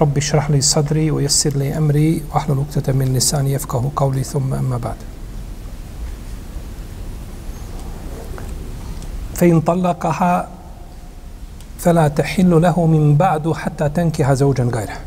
رب 0.00 0.16
اشرح 0.16 0.50
لي 0.50 0.60
صدري 0.60 1.10
ويسر 1.10 1.56
لي 1.56 1.78
أمري 1.78 2.22
واحلل 2.34 2.58
عقدة 2.58 2.92
من 2.92 3.14
لساني 3.14 3.52
يفقه 3.52 3.90
قولي 3.96 4.24
ثم 4.24 4.54
أما 4.54 4.76
بعد 4.78 4.96
فإن 9.34 9.60
طلقها 9.60 10.48
فلا 11.78 12.08
تحل 12.08 12.62
له 12.62 12.86
من 12.86 13.16
بعد 13.16 13.52
حتى 13.52 13.88
تنكح 13.88 14.32
زوجا 14.32 14.64
غيره 14.64 14.98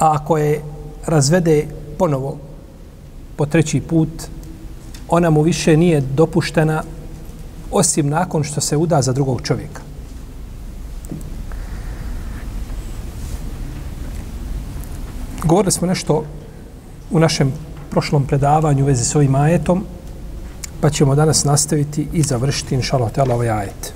A 0.00 0.12
ako 0.16 0.38
je 0.38 0.62
razvede 1.06 1.66
ponovo 1.98 2.36
po 3.36 3.46
treći 3.46 3.80
put, 3.80 4.08
ona 5.08 5.30
mu 5.30 5.42
više 5.42 5.76
nije 5.76 6.00
dopuštena 6.00 6.82
osim 7.70 8.08
nakon 8.08 8.44
što 8.44 8.60
se 8.60 8.76
uda 8.76 9.02
za 9.02 9.12
drugog 9.12 9.42
čovjeka. 9.42 9.82
Govorili 15.45 15.71
smo 15.71 15.87
nešto 15.87 16.23
u 17.11 17.19
našem 17.19 17.53
prošlom 17.89 18.25
predavanju 18.25 18.83
u 18.83 18.87
vezi 18.87 19.05
s 19.05 19.15
ovim 19.15 19.35
ajetom, 19.35 19.85
pa 20.81 20.89
ćemo 20.89 21.15
danas 21.15 21.43
nastaviti 21.43 22.07
i 22.13 22.21
završiti, 22.21 22.75
inša 22.75 22.95
Allah, 22.95 23.11
ovaj 23.29 23.49
ajet. 23.49 23.93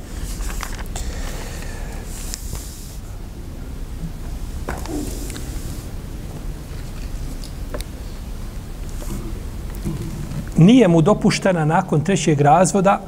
Nije 10.58 10.88
mu 10.88 11.02
dopuštena 11.02 11.66
nakon 11.66 12.04
trećeg 12.04 12.42
razvoda 12.42 13.02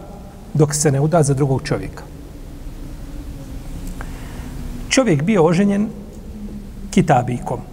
dok 0.54 0.76
se 0.76 0.92
ne 0.92 1.00
uda 1.00 1.24
za 1.24 1.34
drugog 1.34 1.62
čovjeka. 1.64 2.04
Čovjek 4.90 5.24
bio 5.24 5.46
oženjen 5.46 5.90
kitabikom 6.92 7.71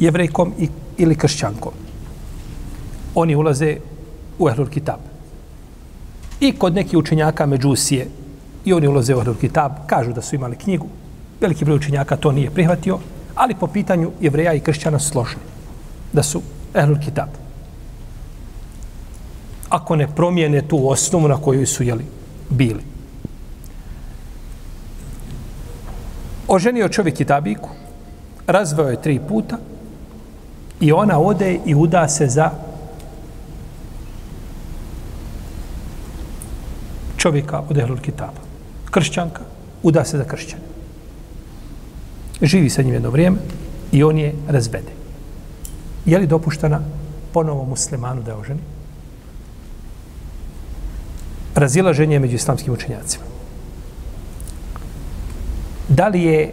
jevrejkom 0.00 0.52
i, 0.58 0.68
ili 0.98 1.14
kršćankom. 1.14 1.72
Oni 3.14 3.34
ulaze 3.34 3.76
u 4.38 4.48
Ehlul 4.48 4.68
Kitab. 4.68 5.00
I 6.40 6.52
kod 6.52 6.74
nekih 6.74 6.98
učenjaka 6.98 7.46
Međusije 7.46 8.06
i 8.64 8.72
oni 8.72 8.88
ulaze 8.88 9.14
u 9.16 9.20
Ehlul 9.20 9.36
Kitab, 9.36 9.72
kažu 9.86 10.12
da 10.12 10.22
su 10.22 10.34
imali 10.34 10.56
knjigu. 10.56 10.86
Veliki 11.40 11.64
broj 11.64 11.76
učenjaka 11.76 12.16
to 12.16 12.32
nije 12.32 12.50
prihvatio, 12.50 12.98
ali 13.34 13.54
po 13.54 13.66
pitanju 13.66 14.10
jevreja 14.20 14.54
i 14.54 14.60
kršćana 14.60 14.98
složni 14.98 15.42
da 16.12 16.22
su 16.22 16.42
Ehlul 16.74 16.98
Kitab. 17.04 17.28
Ako 19.68 19.96
ne 19.96 20.08
promijene 20.14 20.62
tu 20.68 20.88
osnovu 20.88 21.28
na 21.28 21.36
kojoj 21.36 21.66
su 21.66 21.82
jeli, 21.82 22.04
bili. 22.48 22.82
Oženio 26.48 26.88
čovjek 26.88 27.16
Kitabiku, 27.16 27.68
razveo 28.46 28.88
je 28.88 29.02
tri 29.02 29.20
puta, 29.28 29.58
I 30.80 30.92
ona 30.92 31.18
ode 31.18 31.58
i 31.66 31.74
uda 31.74 32.08
se 32.08 32.26
za 32.26 32.50
čovjeka 37.16 37.62
od 37.68 37.78
Ehlul 37.78 37.98
Kitaba. 37.98 38.40
Kršćanka, 38.90 39.42
uda 39.82 40.04
se 40.04 40.18
za 40.18 40.24
kršćana. 40.24 40.62
Živi 42.42 42.70
sa 42.70 42.82
njim 42.82 42.94
jedno 42.94 43.10
vrijeme 43.10 43.36
i 43.92 44.02
on 44.02 44.18
je 44.18 44.34
razvede. 44.48 44.92
Je 46.04 46.18
li 46.18 46.26
dopuštena 46.26 46.80
ponovo 47.32 47.64
muslimanu 47.64 48.22
da 48.22 48.30
je 48.30 48.36
oženi? 48.36 48.60
Razilaženje 51.54 52.18
među 52.18 52.36
islamskim 52.36 52.72
učenjacima. 52.72 53.24
Da 55.88 56.08
li 56.08 56.22
je 56.22 56.52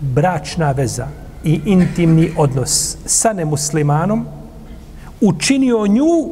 bračna 0.00 0.72
veza 0.72 1.06
i 1.44 1.60
intimni 1.64 2.32
odnos 2.36 2.96
sa 3.04 3.32
nemuslimanom 3.32 4.26
učinio 5.20 5.86
nju 5.86 6.30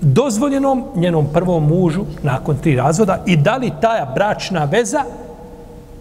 dozvoljenom 0.00 0.84
njenom 0.94 1.26
prvom 1.32 1.68
mužu 1.68 2.04
nakon 2.22 2.56
tri 2.56 2.76
razvoda 2.76 3.22
i 3.26 3.36
da 3.36 3.56
li 3.56 3.72
ta 3.80 4.12
bračna 4.14 4.64
veza 4.64 5.04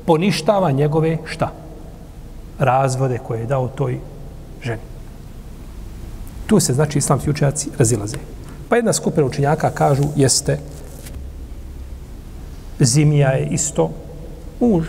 poništava 0.05 0.71
njegove 0.71 1.17
šta? 1.25 1.51
Razvode 2.59 3.17
koje 3.27 3.39
je 3.39 3.45
dao 3.45 3.67
toj 3.67 3.99
ženi. 4.63 4.81
Tu 6.47 6.59
se 6.59 6.73
znači 6.73 6.97
islamski 6.97 7.29
učenjaci 7.29 7.69
razilaze. 7.77 8.17
Pa 8.69 8.75
jedna 8.75 8.93
skupina 8.93 9.25
učenjaka 9.25 9.69
kažu 9.69 10.03
jeste 10.15 10.59
zimija 12.79 13.29
je 13.29 13.47
isto 13.51 13.91
muž 14.59 14.85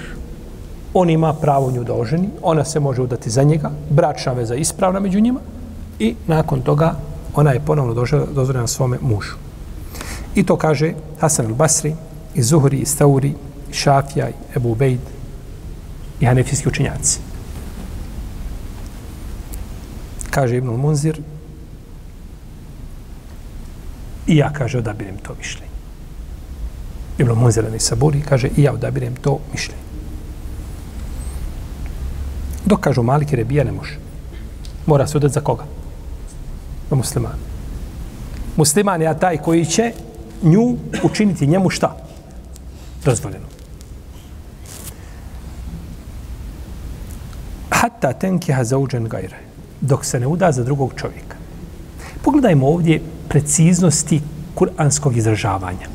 on 0.95 1.11
ima 1.11 1.33
pravo 1.33 1.71
nju 1.71 1.85
da 1.85 1.95
oženi, 1.95 2.29
ona 2.43 2.65
se 2.65 2.81
može 2.81 3.03
udati 3.03 3.31
za 3.31 3.43
njega, 3.43 3.71
bračna 3.91 4.33
veza 4.33 4.55
ispravna 4.55 5.01
među 5.01 5.21
njima 5.21 5.41
i 5.99 6.15
nakon 6.27 6.61
toga 6.61 6.95
ona 7.35 7.51
je 7.53 7.61
ponovno 7.61 7.95
dozvoljena 8.35 8.67
svome 8.67 8.99
mužu. 9.01 9.35
I 10.35 10.47
to 10.47 10.57
kaže 10.57 10.93
Hasan 11.21 11.47
al-Basri, 11.47 11.95
i 12.35 12.43
Zuhri, 12.43 12.79
i 12.79 12.87
Stauri, 12.87 13.35
i 13.71 13.75
Šafija, 13.75 14.29
i 14.29 14.33
Ebu 14.57 14.75
Bejd, 14.75 15.01
i 16.21 16.27
Hanefijski 16.27 16.69
učenjaci. 16.69 17.21
Kaže 20.31 20.57
Ibn 20.57 20.69
Munzir, 20.69 21.21
i 24.27 24.37
ja, 24.37 24.53
kaže, 24.53 24.79
odabirem 24.79 25.17
to 25.23 25.35
mišljenje. 25.39 25.71
Ibn 27.19 27.33
Munzir, 27.33 27.65
i 27.75 27.81
Saburi, 27.81 28.23
kaže, 28.23 28.49
i 28.57 28.63
ja 28.63 28.73
odabirem 28.73 29.17
to 29.17 29.39
mišljenje. 29.53 29.90
Dok 32.67 32.81
kažu 32.81 33.03
Malik 33.03 33.33
i 33.33 33.37
Rebija 33.37 33.65
ne 33.65 33.73
može. 33.73 33.99
Mora 34.87 35.07
se 35.07 35.17
udati 35.17 35.35
za 35.35 35.41
koga? 35.41 35.65
Za 36.91 36.97
musliman. 36.97 37.39
Musliman 38.57 39.03
je 39.03 39.19
taj 39.19 39.39
koji 39.39 39.65
će 39.65 39.93
nju 40.43 40.77
učiniti 41.03 41.47
njemu 41.47 41.71
šta? 41.71 41.97
Dozvoljeno. 43.05 43.47
Hatta 47.71 48.13
tenkiha 48.13 48.65
zauđen 48.65 49.09
gajre. 49.09 49.39
Dok 49.81 50.05
se 50.05 50.21
ne 50.21 50.27
uda 50.27 50.53
za 50.53 50.65
drugog 50.65 50.93
čovjeka. 50.97 51.37
Pogledajmo 52.23 52.69
ovdje 52.69 53.01
preciznosti 53.29 54.21
kuranskog 54.55 55.17
izražavanja. 55.17 55.89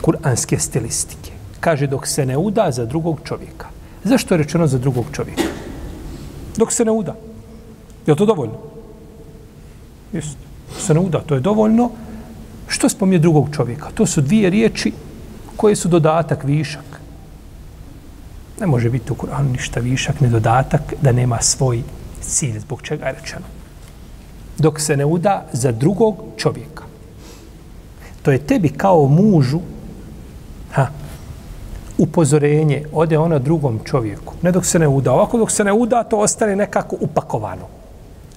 Kuranske 0.00 0.58
stilistike. 0.58 1.32
Kaže 1.60 1.86
dok 1.86 2.06
se 2.06 2.26
ne 2.26 2.36
uda 2.36 2.70
za 2.70 2.86
drugog 2.86 3.20
čovjeka. 3.24 3.66
Zašto 4.04 4.34
je 4.34 4.38
rečeno 4.38 4.66
za 4.66 4.78
drugog 4.78 5.06
čovjeka? 5.12 5.42
Dok 6.56 6.72
se 6.72 6.84
ne 6.84 6.92
uda. 6.92 7.14
Je 8.06 8.16
to 8.16 8.26
dovoljno? 8.26 8.58
Isto. 10.12 10.40
Se 10.78 10.94
ne 10.94 11.00
uda, 11.00 11.20
to 11.20 11.34
je 11.34 11.40
dovoljno. 11.40 11.90
Što 12.68 12.88
spomnje 12.88 13.18
drugog 13.18 13.48
čovjeka? 13.56 13.90
To 13.94 14.06
su 14.06 14.20
dvije 14.20 14.50
riječi 14.50 14.92
koje 15.56 15.76
su 15.76 15.88
dodatak, 15.88 16.44
višak. 16.44 17.00
Ne 18.60 18.66
može 18.66 18.90
biti 18.90 19.12
u 19.12 19.14
Kur'anu 19.14 19.52
ništa 19.52 19.80
višak, 19.80 20.20
ne 20.20 20.28
dodatak, 20.28 20.94
da 21.02 21.12
nema 21.12 21.42
svoj 21.42 21.82
cilj, 22.20 22.58
zbog 22.60 22.82
čega 22.82 23.06
je 23.06 23.12
rečeno. 23.20 23.46
Dok 24.58 24.80
se 24.80 24.96
ne 24.96 25.04
uda 25.04 25.46
za 25.52 25.72
drugog 25.72 26.16
čovjeka. 26.36 26.84
To 28.22 28.30
je 28.30 28.38
tebi 28.38 28.68
kao 28.68 29.08
mužu, 29.08 29.60
ha, 30.72 30.86
upozorenje, 32.00 32.84
ode 32.92 33.18
ona 33.18 33.38
drugom 33.38 33.80
čovjeku. 33.84 34.34
Ne 34.42 34.52
dok 34.52 34.64
se 34.66 34.78
ne 34.78 34.88
uda. 34.88 35.12
Ovako 35.12 35.38
dok 35.38 35.50
se 35.50 35.64
ne 35.64 35.72
uda, 35.72 36.02
to 36.02 36.18
ostane 36.18 36.56
nekako 36.56 36.96
upakovano. 37.00 37.68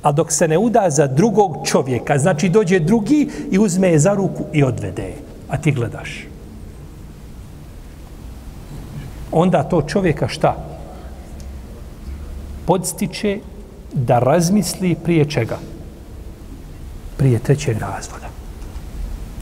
A 0.02 0.12
dok 0.12 0.32
se 0.32 0.48
ne 0.48 0.58
uda 0.58 0.90
za 0.90 1.08
drugog 1.08 1.58
čovjeka, 1.66 2.18
znači 2.18 2.50
dođe 2.50 2.80
drugi 2.80 3.30
i 3.52 3.60
uzme 3.60 3.88
je 3.88 4.00
za 4.00 4.14
ruku 4.14 4.44
i 4.54 4.64
odvede 4.64 5.04
je. 5.04 5.16
A 5.50 5.58
ti 5.58 5.72
gledaš. 5.72 6.28
Onda 9.32 9.64
to 9.64 9.82
čovjeka 9.82 10.28
šta? 10.28 10.56
Podstiče 12.66 13.40
da 13.94 14.20
razmisli 14.20 14.96
prije 14.96 15.26
čega? 15.26 15.58
Prije 17.18 17.40
trećeg 17.40 17.78
razvoda. 17.80 18.28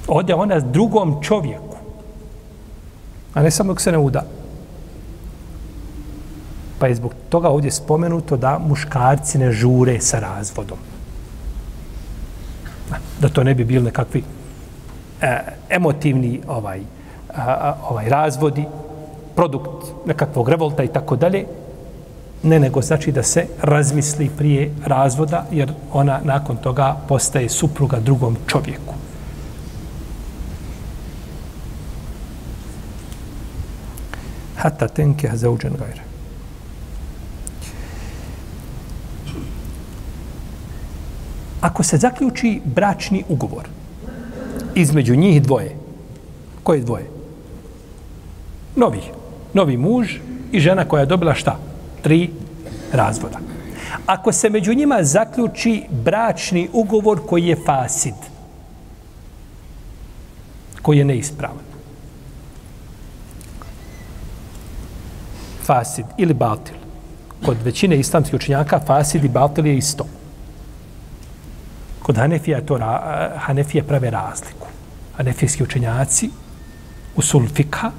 Ode 0.07 0.33
ona 0.33 0.59
drugom 0.59 1.17
čovjeku 1.21 1.70
a 3.33 3.41
ne 3.41 3.51
samo 3.51 3.73
dok 3.73 3.81
se 3.81 3.91
ne 3.91 3.97
uda. 3.97 4.23
Pa 6.79 6.87
je 6.87 6.95
zbog 6.95 7.13
toga 7.29 7.49
ovdje 7.49 7.71
spomenuto 7.71 8.37
da 8.37 8.59
muškarci 8.59 9.37
ne 9.37 9.51
žure 9.51 9.99
sa 10.01 10.19
razvodom. 10.19 10.77
Da 13.21 13.29
to 13.29 13.43
ne 13.43 13.55
bi 13.55 13.65
bili 13.65 13.83
nekakvi 13.85 14.23
e, 15.21 15.39
emotivni 15.69 16.41
ovaj, 16.47 16.81
a, 17.35 17.75
ovaj 17.89 18.09
razvodi, 18.09 18.65
produkt 19.35 19.87
nekakvog 20.05 20.49
revolta 20.49 20.83
i 20.83 20.87
tako 20.87 21.15
dalje, 21.15 21.45
ne 22.43 22.59
nego 22.59 22.81
znači 22.81 23.11
da 23.11 23.23
se 23.23 23.45
razmisli 23.61 24.29
prije 24.37 24.71
razvoda, 24.85 25.45
jer 25.51 25.73
ona 25.93 26.19
nakon 26.23 26.57
toga 26.57 26.95
postaje 27.07 27.49
supruga 27.49 27.99
drugom 27.99 28.37
čovjeku. 28.47 28.93
Hata 34.61 34.87
tenke 34.87 35.29
zauđen 35.33 35.73
gajre. 35.79 36.01
Ako 41.61 41.83
se 41.83 41.97
zaključi 41.97 42.61
bračni 42.65 43.23
ugovor 43.29 43.67
između 44.75 45.15
njih 45.15 45.41
dvoje, 45.41 45.75
koje 46.63 46.81
dvoje? 46.81 47.09
Novi. 48.75 49.01
Novi 49.53 49.77
muž 49.77 50.15
i 50.51 50.59
žena 50.59 50.85
koja 50.85 51.01
je 51.01 51.05
dobila 51.05 51.33
šta? 51.33 51.57
Tri 52.01 52.29
razvoda. 52.91 53.39
Ako 54.05 54.31
se 54.31 54.49
među 54.49 54.73
njima 54.73 55.03
zaključi 55.03 55.83
bračni 55.89 56.69
ugovor 56.73 57.19
koji 57.25 57.45
je 57.45 57.57
fasid, 57.65 58.15
koji 60.81 60.97
je 60.97 61.05
neispravan, 61.05 61.70
fasid 65.65 66.05
ili 66.17 66.33
batil. 66.33 66.75
kod 67.45 67.57
većine 67.63 67.97
islamskih 67.97 68.35
učenjaka 68.35 68.79
fasid 68.79 69.23
i 69.23 69.29
batil 69.29 69.65
je 69.65 69.77
isto. 69.77 70.05
Kod 72.01 72.17
Hanefija 72.17 72.57
je 72.57 72.65
to 72.65 72.77
eh, 72.77 73.29
Hanefija 73.37 73.83
prave 73.83 74.09
razliku. 74.09 74.67
Hanefijski 75.17 75.63
učenjaci 75.63 76.29
u 77.15 77.21
sulfika 77.21 77.91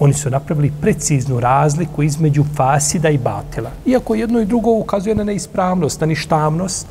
oni 0.00 0.14
su 0.14 0.30
napravili 0.30 0.72
preciznu 0.80 1.40
razliku 1.40 2.02
između 2.02 2.44
fasida 2.56 3.08
i 3.08 3.18
batila. 3.18 3.70
Iako 3.86 4.14
jedno 4.14 4.40
i 4.40 4.44
drugo 4.44 4.70
ukazuje 4.70 5.14
na 5.14 5.24
neispravnost, 5.24 6.00
na 6.00 6.06
ništavnost, 6.06 6.86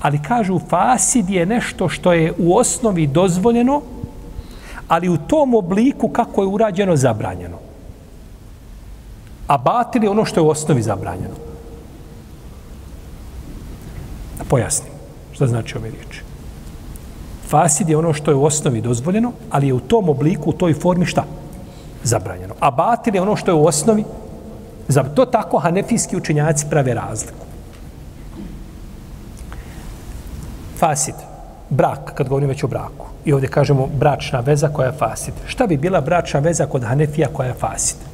ali 0.00 0.22
kažu 0.22 0.60
fasid 0.68 1.30
je 1.30 1.46
nešto 1.46 1.88
što 1.88 2.12
je 2.12 2.32
u 2.38 2.56
osnovi 2.56 3.06
dozvoljeno, 3.06 3.82
ali 4.88 5.08
u 5.08 5.16
tom 5.16 5.54
obliku 5.54 6.08
kako 6.08 6.42
je 6.42 6.48
urađeno 6.48 6.96
zabranjeno. 6.96 7.58
A 9.52 9.58
batil 9.58 10.04
je 10.04 10.10
ono 10.10 10.24
što 10.24 10.40
je 10.40 10.44
u 10.44 10.48
osnovi 10.48 10.82
zabranjeno. 10.82 11.34
Da 14.38 14.44
pojasnim 14.48 14.92
što 15.32 15.46
znači 15.46 15.78
ove 15.78 15.90
riječi. 15.90 16.22
Fasid 17.48 17.88
je 17.88 17.96
ono 17.96 18.12
što 18.12 18.30
je 18.30 18.34
u 18.34 18.44
osnovi 18.44 18.80
dozvoljeno, 18.80 19.32
ali 19.50 19.66
je 19.66 19.74
u 19.74 19.80
tom 19.80 20.08
obliku, 20.08 20.50
u 20.50 20.52
toj 20.52 20.74
formi 20.74 21.06
šta? 21.06 21.24
Zabranjeno. 22.04 22.54
A 22.60 22.70
batil 22.70 23.14
je 23.14 23.22
ono 23.22 23.36
što 23.36 23.50
je 23.50 23.54
u 23.54 23.66
osnovi 23.66 24.04
za 24.88 25.02
to 25.02 25.24
tako 25.24 25.58
hanefijski 25.58 26.16
učenjaci 26.16 26.66
prave 26.70 26.94
razliku. 26.94 27.46
Fasid, 30.78 31.14
brak, 31.70 32.14
kad 32.14 32.28
govorim 32.28 32.48
već 32.48 32.64
o 32.64 32.66
braku. 32.66 33.06
I 33.24 33.32
ovdje 33.32 33.48
kažemo 33.48 33.86
bračna 33.86 34.40
veza 34.40 34.68
koja 34.68 34.86
je 34.86 34.98
fasid. 34.98 35.34
Šta 35.46 35.66
bi 35.66 35.76
bila 35.76 36.00
bračna 36.00 36.40
veza 36.40 36.66
kod 36.66 36.84
hanefija 36.84 37.28
koja 37.32 37.48
je 37.48 37.54
fasid? 37.54 38.11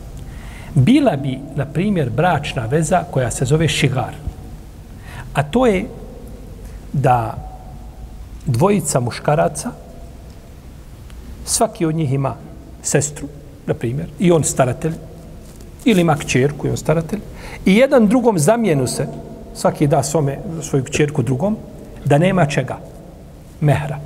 Bila 0.78 1.16
bi, 1.16 1.38
na 1.56 1.66
primjer, 1.66 2.10
bračna 2.10 2.66
veza 2.66 3.02
koja 3.10 3.30
se 3.30 3.44
zove 3.44 3.68
šigar. 3.68 4.14
A 5.34 5.42
to 5.42 5.66
je 5.66 5.86
da 6.92 7.34
dvojica 8.46 9.00
muškaraca, 9.00 9.70
svaki 11.44 11.86
od 11.86 11.94
njih 11.94 12.12
ima 12.12 12.34
sestru, 12.82 13.28
na 13.66 13.74
primjer, 13.74 14.08
i 14.18 14.30
on 14.32 14.44
staratelj, 14.44 14.94
ili 15.84 16.00
ima 16.00 16.16
kćerku 16.16 16.66
i 16.66 16.70
on 16.70 16.76
staratelj, 16.76 17.20
i 17.66 17.76
jedan 17.76 18.08
drugom 18.08 18.38
zamijenu 18.38 18.86
se, 18.86 19.06
svaki 19.54 19.86
da 19.86 20.02
svome, 20.02 20.38
svoju 20.62 20.84
kćerku 20.84 21.22
drugom, 21.22 21.56
da 22.04 22.18
nema 22.18 22.46
čega, 22.46 22.78
mehra. 23.60 23.98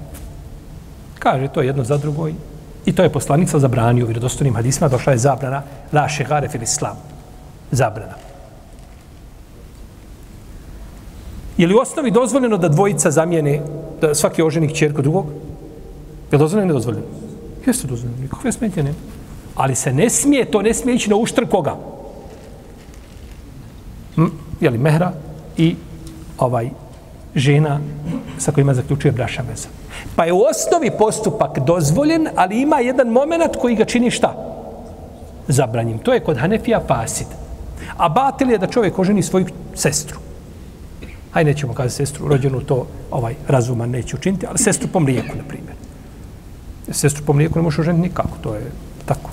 Kaže 1.18 1.48
to 1.48 1.62
jedno 1.62 1.84
za 1.84 1.96
drugo 1.96 2.28
i 2.28 2.34
I 2.86 2.92
to 2.92 3.02
je 3.02 3.12
poslanica 3.12 3.58
zabranio 3.58 4.04
u 4.04 4.08
vjerodostojnim 4.08 4.54
hadisima, 4.54 4.88
došla 4.88 5.12
je 5.12 5.18
zabrana 5.18 5.62
la 5.92 6.08
šegare 6.08 6.48
fil 6.48 6.62
islam. 6.62 6.96
Zabrana. 7.70 8.14
Je 11.58 11.66
li 11.66 11.74
u 11.74 11.78
osnovi 11.78 12.10
dozvoljeno 12.10 12.56
da 12.56 12.68
dvojica 12.68 13.10
zamijene 13.10 13.60
da 14.00 14.14
svaki 14.14 14.42
oženik 14.42 14.74
čerku 14.76 15.02
drugog? 15.02 15.26
Je 16.30 16.38
li 16.38 16.38
dozvoljeno 16.38 16.72
ili 16.72 16.76
dozvoljeno? 16.76 17.06
Jeste 17.66 17.88
dozvoljeno, 17.88 18.22
nikakve 18.22 18.52
smetje 18.52 18.82
nema. 18.82 18.96
Ali 19.54 19.74
se 19.74 19.92
ne 19.92 20.10
smije, 20.10 20.44
to 20.50 20.62
ne 20.62 20.74
smije 20.74 20.94
ići 20.94 21.10
na 21.10 21.16
uštr 21.16 21.46
koga? 21.50 21.76
Hm? 24.14 24.26
Je 24.60 24.70
li 24.70 24.78
mehra 24.78 25.12
i 25.56 25.76
ovaj 26.38 26.70
žena 27.34 27.80
sa 28.38 28.52
kojima 28.52 28.74
zaključuje 28.74 29.12
braša 29.12 29.42
veza. 29.48 29.68
Pa 30.16 30.24
je 30.24 30.32
u 30.32 30.40
osnovi 30.40 30.90
postupak 30.98 31.58
dozvoljen, 31.58 32.28
ali 32.36 32.60
ima 32.60 32.80
jedan 32.80 33.08
moment 33.08 33.56
koji 33.56 33.74
ga 33.74 33.84
čini 33.84 34.10
šta? 34.10 34.34
Zabranjim. 35.48 35.98
To 35.98 36.12
je 36.12 36.20
kod 36.20 36.38
Hanefija 36.38 36.80
fasid. 36.86 37.26
A 37.96 38.08
batil 38.08 38.50
je 38.50 38.58
da 38.58 38.66
čovjek 38.66 38.98
oženi 38.98 39.22
svoju 39.22 39.46
sestru. 39.74 40.18
Hajde, 41.32 41.50
nećemo 41.50 41.74
kazati 41.74 41.94
sestru, 41.94 42.28
rođenu 42.28 42.60
to 42.60 42.86
ovaj 43.10 43.34
razuman 43.48 43.90
neće 43.90 44.16
učiniti, 44.16 44.46
ali 44.46 44.58
sestru 44.58 44.88
po 44.92 45.00
mlijeku, 45.00 45.36
na 45.36 45.42
primjer. 45.48 45.74
Sestru 46.90 47.24
po 47.24 47.32
mlijeku 47.32 47.58
ne 47.58 47.62
možeš 47.62 47.78
oženiti 47.78 48.08
nikako, 48.08 48.38
to 48.42 48.54
je 48.54 48.70
tako. 49.04 49.30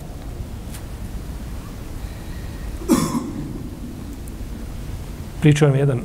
Pričao 5.42 5.70
nam 5.70 5.78
jedan 5.78 6.02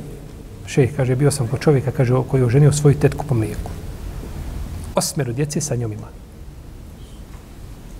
šejh, 0.65 0.95
kaže, 0.95 1.15
bio 1.15 1.31
sam 1.31 1.47
kod 1.47 1.59
čovjeka, 1.59 1.91
kaže, 1.91 2.13
koji 2.27 2.41
je 2.41 2.45
oženio 2.45 2.71
svoju 2.71 2.95
tetku 2.99 3.25
po 3.25 3.35
mlijeku. 3.35 3.71
Osmero 4.95 5.33
djece 5.33 5.61
sa 5.61 5.75
njom 5.75 5.93
ima. 5.93 6.07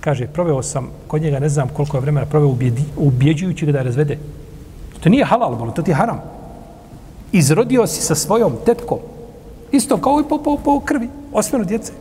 Kaže, 0.00 0.26
proveo 0.26 0.62
sam 0.62 0.90
kod 1.06 1.22
njega, 1.22 1.38
ne 1.38 1.48
znam 1.48 1.68
koliko 1.68 1.96
je 1.96 2.00
vremena, 2.00 2.26
proveo 2.26 2.56
ubjeđujući 2.96 3.66
ga 3.66 3.72
da 3.72 3.82
razvede. 3.82 4.18
To 5.00 5.08
nije 5.08 5.24
halal, 5.24 5.72
to 5.72 5.82
ti 5.82 5.90
je 5.90 5.94
haram 5.94 6.36
izrodio 7.32 7.86
si 7.86 8.02
sa 8.02 8.14
svojom 8.14 8.52
tetkom. 8.66 8.98
Isto 9.72 9.96
kao 9.96 10.20
i 10.20 10.28
po, 10.28 10.38
po, 10.38 10.56
po 10.64 10.80
krvi. 10.80 11.08
Osmeno 11.32 11.64
djece. 11.64 11.92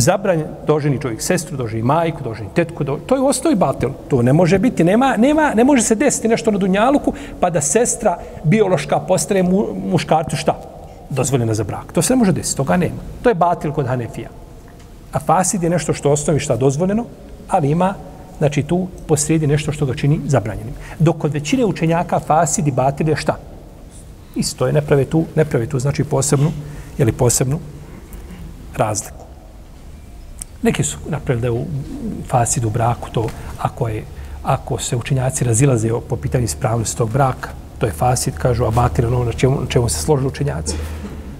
Zabranjen 0.00 0.46
doženi 0.66 1.00
čovjek 1.00 1.22
sestru, 1.22 1.56
doženi 1.56 1.82
majku, 1.82 2.24
doženi 2.24 2.48
tetku, 2.54 2.84
doženi, 2.84 3.06
to 3.06 3.14
je 3.14 3.22
ostoj 3.22 3.54
batel. 3.54 3.90
To 4.08 4.22
ne 4.22 4.32
može 4.32 4.58
biti, 4.58 4.84
nema, 4.84 5.16
nema, 5.16 5.52
ne 5.54 5.64
može 5.64 5.82
se 5.82 5.94
desiti 5.94 6.28
nešto 6.28 6.50
na 6.50 6.58
Dunjaluku, 6.58 7.12
pa 7.40 7.50
da 7.50 7.60
sestra 7.60 8.18
biološka 8.44 8.98
postane 9.00 9.42
mu, 9.42 9.66
muškarcu 9.90 10.36
šta? 10.36 10.58
Dozvoljena 11.10 11.54
za 11.54 11.64
brak. 11.64 11.92
To 11.92 12.02
se 12.02 12.12
ne 12.12 12.16
može 12.16 12.32
desiti, 12.32 12.56
toga 12.56 12.76
nema. 12.76 13.02
To 13.22 13.28
je 13.28 13.34
batil 13.34 13.72
kod 13.72 13.86
Hanefija. 13.86 14.28
A 15.12 15.18
fasid 15.18 15.62
je 15.62 15.70
nešto 15.70 15.92
što 15.92 16.10
osnovi 16.10 16.40
šta 16.40 16.56
dozvoljeno, 16.56 17.04
ali 17.48 17.70
ima 17.70 17.94
znači 18.38 18.62
tu 18.62 18.86
posrijedi 19.06 19.46
nešto 19.46 19.72
što 19.72 19.86
ga 19.86 19.94
čini 19.94 20.20
zabranjenim. 20.26 20.74
Dok 20.98 21.18
kod 21.18 21.32
većine 21.32 21.64
učenjaka 21.64 22.20
fasid 22.20 22.66
i 22.66 22.70
batil 22.70 23.08
je 23.08 23.16
šta? 23.16 23.36
Isto 24.34 24.66
je, 24.66 24.72
ne 24.72 24.80
prave 24.80 25.04
tu, 25.04 25.24
ne 25.36 25.44
prave 25.44 25.66
tu, 25.66 25.78
znači 25.78 26.04
posebnu, 26.04 26.52
ili 26.98 27.12
posebnu 27.12 27.58
razliku. 28.76 29.29
Neki 30.62 30.84
su 30.84 30.98
napravili 31.08 31.40
da 31.40 31.46
je 31.46 31.52
u 31.52 31.64
fasidu 32.28 32.68
u 32.68 32.70
braku 32.70 33.10
to, 33.12 33.26
ako, 33.58 33.88
je, 33.88 34.04
ako 34.42 34.78
se 34.78 34.96
učenjaci 34.96 35.44
razilaze 35.44 35.90
po 36.08 36.16
pitanju 36.16 36.44
ispravnosti 36.44 36.96
tog 36.96 37.10
braka, 37.10 37.50
to 37.78 37.86
je 37.86 37.92
fasid, 37.92 38.34
kažu, 38.34 38.64
a 38.64 38.70
batil 38.70 39.06
ono 39.06 39.24
na 39.24 39.32
čemu, 39.32 39.60
na 39.60 39.66
čemu 39.66 39.88
se 39.88 40.02
složili 40.02 40.28
učenjaci. 40.28 40.74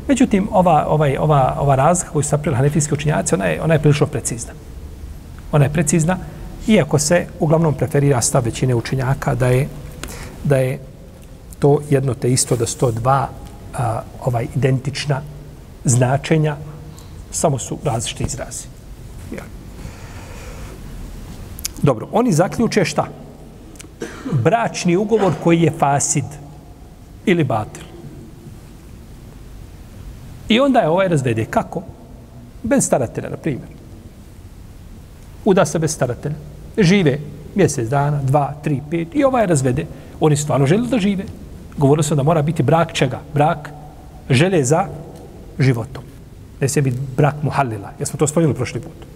Međutim, 0.08 0.48
ova, 0.52 0.86
ovaj, 0.88 1.16
ova, 1.16 1.56
ova 1.60 1.74
razlika 1.74 2.12
koju 2.12 2.22
su 2.22 2.34
napravili 2.36 2.56
hanefijski 2.56 2.94
učenjaci, 2.94 3.34
ona 3.34 3.44
je, 3.44 3.62
ona 3.62 3.74
je 3.74 3.80
prilično 3.80 4.06
precizna. 4.06 4.52
Ona 5.52 5.64
je 5.64 5.72
precizna, 5.72 6.16
Iako 6.68 6.98
se 6.98 7.26
uglavnom 7.40 7.74
preferira 7.74 8.20
stav 8.20 8.44
većine 8.44 8.74
učenjaka 8.74 9.34
da 9.34 9.46
je 9.46 9.68
da 10.44 10.56
je 10.56 10.78
to 11.58 11.78
jedno 11.90 12.14
te 12.14 12.32
isto 12.32 12.56
da 12.56 12.66
sto 12.66 12.90
dva 12.90 13.28
a, 13.78 14.02
ovaj 14.24 14.46
identična 14.56 15.22
značenja 15.84 16.56
samo 17.30 17.58
su 17.58 17.78
različiti 17.84 18.24
izrazi. 18.24 18.64
Ja. 19.36 19.42
Dobro, 21.82 22.08
oni 22.12 22.32
zaključe 22.32 22.84
šta? 22.84 23.06
Bračni 24.32 24.96
ugovor 24.96 25.32
koji 25.44 25.62
je 25.62 25.72
fasid 25.78 26.24
ili 27.26 27.44
batil. 27.44 27.84
I 30.48 30.60
onda 30.60 30.80
je 30.80 30.88
ovaj 30.88 31.08
razvede. 31.08 31.44
Kako? 31.44 31.82
Bez 32.62 32.84
staratelja, 32.84 33.30
na 33.30 33.36
primjer. 33.36 33.68
Uda 35.44 35.64
se 35.64 35.78
bez 35.78 35.94
staratelja. 35.94 36.34
Žive 36.78 37.18
mjesec 37.54 37.88
dana, 37.88 38.20
dva, 38.22 38.54
tri, 38.64 38.80
pet 38.90 39.08
i 39.14 39.24
ovaj 39.24 39.46
razvede. 39.46 39.86
Oni 40.20 40.36
stvarno 40.36 40.66
žele 40.66 40.88
da 40.88 40.98
žive. 40.98 41.24
Govorilo 41.76 42.02
se 42.02 42.14
da 42.14 42.22
mora 42.22 42.42
biti 42.42 42.62
brak 42.62 42.92
čega? 42.92 43.20
Brak 43.34 43.70
želje 44.30 44.64
za 44.64 44.86
životom. 45.58 46.04
Ne 46.60 46.68
se 46.68 46.82
biti 46.82 46.98
brak 47.16 47.34
muhallila. 47.42 47.92
Ja 48.00 48.06
smo 48.06 48.18
to 48.18 48.26
spomenuli 48.26 48.56
prošli 48.56 48.80
put. 48.80 49.06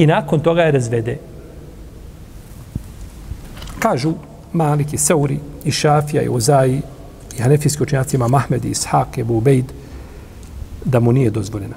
I 0.00 0.06
nakon 0.06 0.40
toga 0.40 0.62
je 0.62 0.72
razvede. 0.72 1.18
Kažu 3.78 4.12
Malik 4.52 4.92
i 4.92 4.98
Seuri 4.98 5.38
i 5.64 5.72
Šafija 5.72 6.22
i 6.22 6.28
Uzaji 6.28 6.82
i 7.38 7.42
Hanefijski 7.42 7.82
učenjaci 7.82 8.16
ima 8.16 8.28
Mahmed 8.28 8.64
i 8.64 8.70
Ishak 8.70 9.18
i 9.18 9.24
Bubejd 9.24 9.72
da 10.84 11.00
mu 11.00 11.12
nije 11.12 11.30
dozvoljena. 11.30 11.76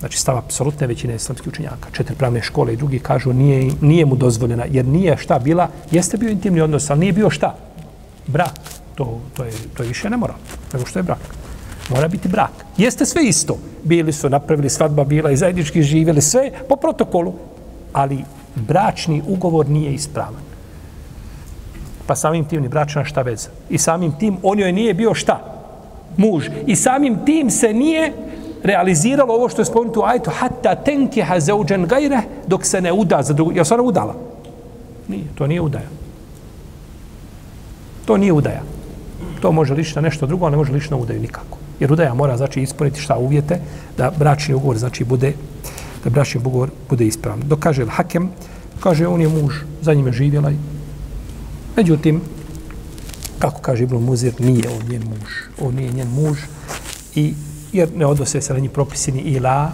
Znači 0.00 0.18
stava 0.18 0.38
apsolutne 0.38 0.86
većine 0.86 1.14
islamskih 1.14 1.52
učenjaka. 1.52 1.90
Četiri 1.92 2.16
pravne 2.16 2.42
škole 2.42 2.72
i 2.72 2.76
drugi 2.76 2.98
kažu 2.98 3.32
nije, 3.32 3.72
nije 3.80 4.06
mu 4.06 4.16
dozvoljena 4.16 4.64
jer 4.70 4.84
nije 4.86 5.16
šta 5.16 5.38
bila, 5.38 5.68
jeste 5.90 6.16
bio 6.16 6.30
intimni 6.30 6.60
odnos, 6.60 6.90
ali 6.90 7.00
nije 7.00 7.12
bio 7.12 7.30
šta? 7.30 7.54
Brak. 8.26 8.58
To, 8.94 9.20
to, 9.36 9.44
je, 9.44 9.52
to 9.76 9.82
je 9.82 9.88
više 9.88 10.10
ne 10.10 10.16
mora 10.16 10.34
nego 10.72 10.86
što 10.86 10.98
je 10.98 11.02
brak. 11.02 11.45
Mora 11.90 12.08
biti 12.08 12.28
brak. 12.28 12.50
Jeste 12.76 13.06
sve 13.06 13.24
isto. 13.24 13.58
Bili 13.84 14.12
su, 14.12 14.30
napravili 14.30 14.70
svadba, 14.70 15.04
bila 15.04 15.30
i 15.30 15.36
zajednički 15.36 15.82
živjeli, 15.82 16.22
sve 16.22 16.50
po 16.68 16.76
protokolu. 16.76 17.34
Ali 17.92 18.24
bračni 18.54 19.22
ugovor 19.26 19.68
nije 19.68 19.92
ispravan. 19.92 20.46
Pa 22.06 22.16
samim 22.16 22.44
tim 22.44 22.62
ni 22.62 22.68
bračna 22.68 23.04
šta 23.04 23.22
veza. 23.22 23.48
I 23.70 23.78
samim 23.78 24.12
tim 24.18 24.36
on 24.42 24.58
joj 24.58 24.72
nije 24.72 24.94
bio 24.94 25.14
šta? 25.14 25.40
Muž. 26.16 26.48
I 26.66 26.76
samim 26.76 27.18
tim 27.24 27.50
se 27.50 27.72
nije 27.72 28.12
realiziralo 28.62 29.34
ovo 29.34 29.48
što 29.48 29.60
je 29.60 29.66
spomenuto 29.66 30.02
ajto 30.06 30.30
hatta 30.30 30.74
tenke 30.74 31.22
ha 31.22 31.40
zauđen 31.40 31.86
gajre 31.86 32.20
dok 32.46 32.64
se 32.64 32.80
ne 32.80 32.92
uda 32.92 33.22
za 33.22 33.32
drugu. 33.32 33.52
Jel 33.52 33.64
se 33.64 33.74
ona 33.74 33.82
udala? 33.82 34.14
Nije, 35.08 35.24
to 35.34 35.46
nije 35.46 35.60
udaja. 35.60 35.88
To 38.04 38.16
nije 38.16 38.32
udaja. 38.32 38.62
To 39.40 39.52
može 39.52 39.74
lići 39.74 39.94
na 39.96 40.00
nešto 40.00 40.26
drugo, 40.26 40.46
a 40.46 40.50
ne 40.50 40.56
može 40.56 40.72
lići 40.72 40.90
na 40.90 40.96
udaju 40.96 41.20
nikako. 41.20 41.55
Jer 41.80 41.92
udaja 41.92 42.14
mora 42.14 42.36
znači 42.36 42.60
ispuniti 42.60 43.00
šta 43.00 43.16
uvjete 43.16 43.60
da 43.96 44.12
bračni 44.18 44.54
ugovor 44.54 44.78
znači 44.78 45.04
bude 45.04 45.32
da 46.04 46.10
bračni 46.10 46.40
ugovor 46.40 46.70
bude 46.90 47.06
ispravan. 47.06 47.40
Dok 47.46 47.58
kaže 47.58 47.86
Hakem, 47.86 48.30
kaže 48.80 49.06
on 49.06 49.20
je 49.20 49.28
muž, 49.28 49.54
za 49.82 49.94
njime 49.94 50.12
živjela 50.12 50.50
i 50.50 50.56
međutim 51.76 52.20
kako 53.38 53.60
kaže 53.60 53.82
Ibn 53.82 53.96
Muzir, 53.96 54.34
nije 54.38 54.68
on 54.68 54.88
njen 54.88 55.02
muž. 55.02 55.32
On 55.60 55.74
nije 55.74 55.92
njen 55.92 56.08
muž 56.08 56.38
i 57.14 57.34
jer 57.72 57.88
ne 57.96 58.06
odnose 58.06 58.40
se 58.40 58.52
na 58.52 58.58
njih 58.58 58.70
propisi 58.70 59.12
ni 59.12 59.20
ila, 59.20 59.72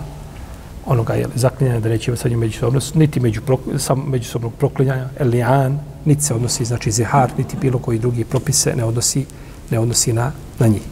onoga 0.86 1.14
je 1.14 1.26
zaklinjanja 1.34 1.80
da 1.80 1.88
neće 1.88 2.16
sa 2.16 2.28
njim 2.28 2.38
međusobno, 2.38 2.80
niti 2.94 3.20
među, 3.20 3.40
sam 3.78 4.04
međusobnog 4.08 4.52
proklinjanja, 4.58 5.08
elijan, 5.18 5.78
niti 6.04 6.22
se 6.22 6.34
odnosi, 6.34 6.64
znači 6.64 6.90
zihar, 6.90 7.30
niti 7.38 7.56
bilo 7.60 7.78
koji 7.78 7.98
drugi 7.98 8.24
propise 8.24 8.74
ne 8.76 8.84
odnosi, 8.84 9.26
ne 9.70 9.78
odnosi 9.78 10.12
na, 10.12 10.32
na 10.58 10.66
njih. 10.66 10.82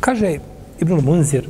Kaže 0.00 0.38
Ibn 0.80 1.04
Munzir, 1.04 1.48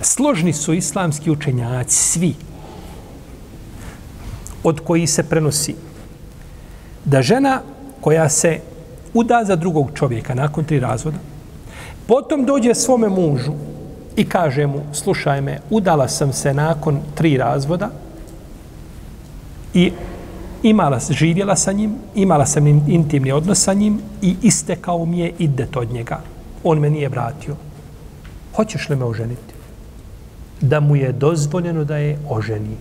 složni 0.00 0.52
su 0.52 0.74
islamski 0.74 1.30
učenjaci, 1.30 1.96
svi, 1.96 2.34
od 4.64 4.80
koji 4.80 5.06
se 5.06 5.22
prenosi 5.22 5.74
da 7.04 7.22
žena 7.22 7.60
koja 8.00 8.28
se 8.28 8.60
uda 9.14 9.44
za 9.44 9.56
drugog 9.56 9.90
čovjeka 9.94 10.34
nakon 10.34 10.64
tri 10.64 10.80
razvoda, 10.80 11.18
potom 12.06 12.44
dođe 12.44 12.74
svome 12.74 13.08
mužu 13.08 13.52
i 14.16 14.24
kaže 14.24 14.66
mu, 14.66 14.82
slušaj 14.92 15.40
me, 15.40 15.60
udala 15.70 16.08
sam 16.08 16.32
se 16.32 16.54
nakon 16.54 17.00
tri 17.14 17.36
razvoda 17.36 17.90
i 19.74 19.92
imala, 20.62 20.98
živjela 21.10 21.56
sa 21.56 21.72
njim, 21.72 21.94
imala 22.14 22.46
sam 22.46 22.66
intimni 22.66 23.32
odnos 23.32 23.62
sa 23.62 23.74
njim 23.74 24.00
i 24.22 24.36
istekao 24.42 25.04
mi 25.04 25.18
je 25.18 25.32
idet 25.38 25.76
od 25.76 25.92
njega. 25.92 26.20
On 26.64 26.78
me 26.78 26.90
nije 26.90 27.08
vratio. 27.08 27.56
Hoćeš 28.56 28.88
li 28.88 28.96
me 28.96 29.04
oženiti? 29.04 29.54
Da 30.60 30.80
mu 30.80 30.96
je 30.96 31.12
dozvoljeno 31.12 31.84
da 31.84 31.96
je 31.96 32.18
oženi. 32.28 32.76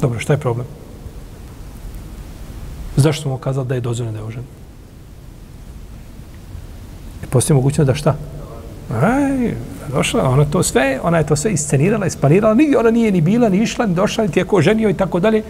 Dobro, 0.00 0.18
šta 0.18 0.32
je 0.32 0.40
problem? 0.40 0.66
Zašto 2.96 3.22
smo 3.22 3.38
kazali 3.38 3.68
da 3.68 3.74
je 3.74 3.80
dozvoljeno 3.80 4.12
da 4.12 4.18
je 4.18 4.28
oženi? 4.28 4.46
E, 7.22 7.26
postoji 7.26 7.54
mogućnost 7.54 7.86
da 7.86 7.94
šta? 7.94 8.16
Aj, 8.90 9.54
došla, 9.92 10.28
ona 10.28 10.44
to 10.44 10.62
sve, 10.62 11.00
ona 11.02 11.18
je 11.18 11.26
to 11.26 11.36
sve 11.36 11.52
iscenirala, 11.52 12.06
isplanirala, 12.06 12.54
nigdje 12.54 12.78
ona 12.78 12.90
nije 12.90 13.12
ni 13.12 13.20
bila, 13.20 13.48
ni 13.48 13.62
išla, 13.62 13.86
ni 13.86 13.94
došla, 13.94 14.24
niti 14.24 14.40
je 14.40 14.44
ko 14.44 14.60
ženio 14.60 14.90
i 14.90 14.94
tako 14.94 15.20
dalje. 15.20 15.42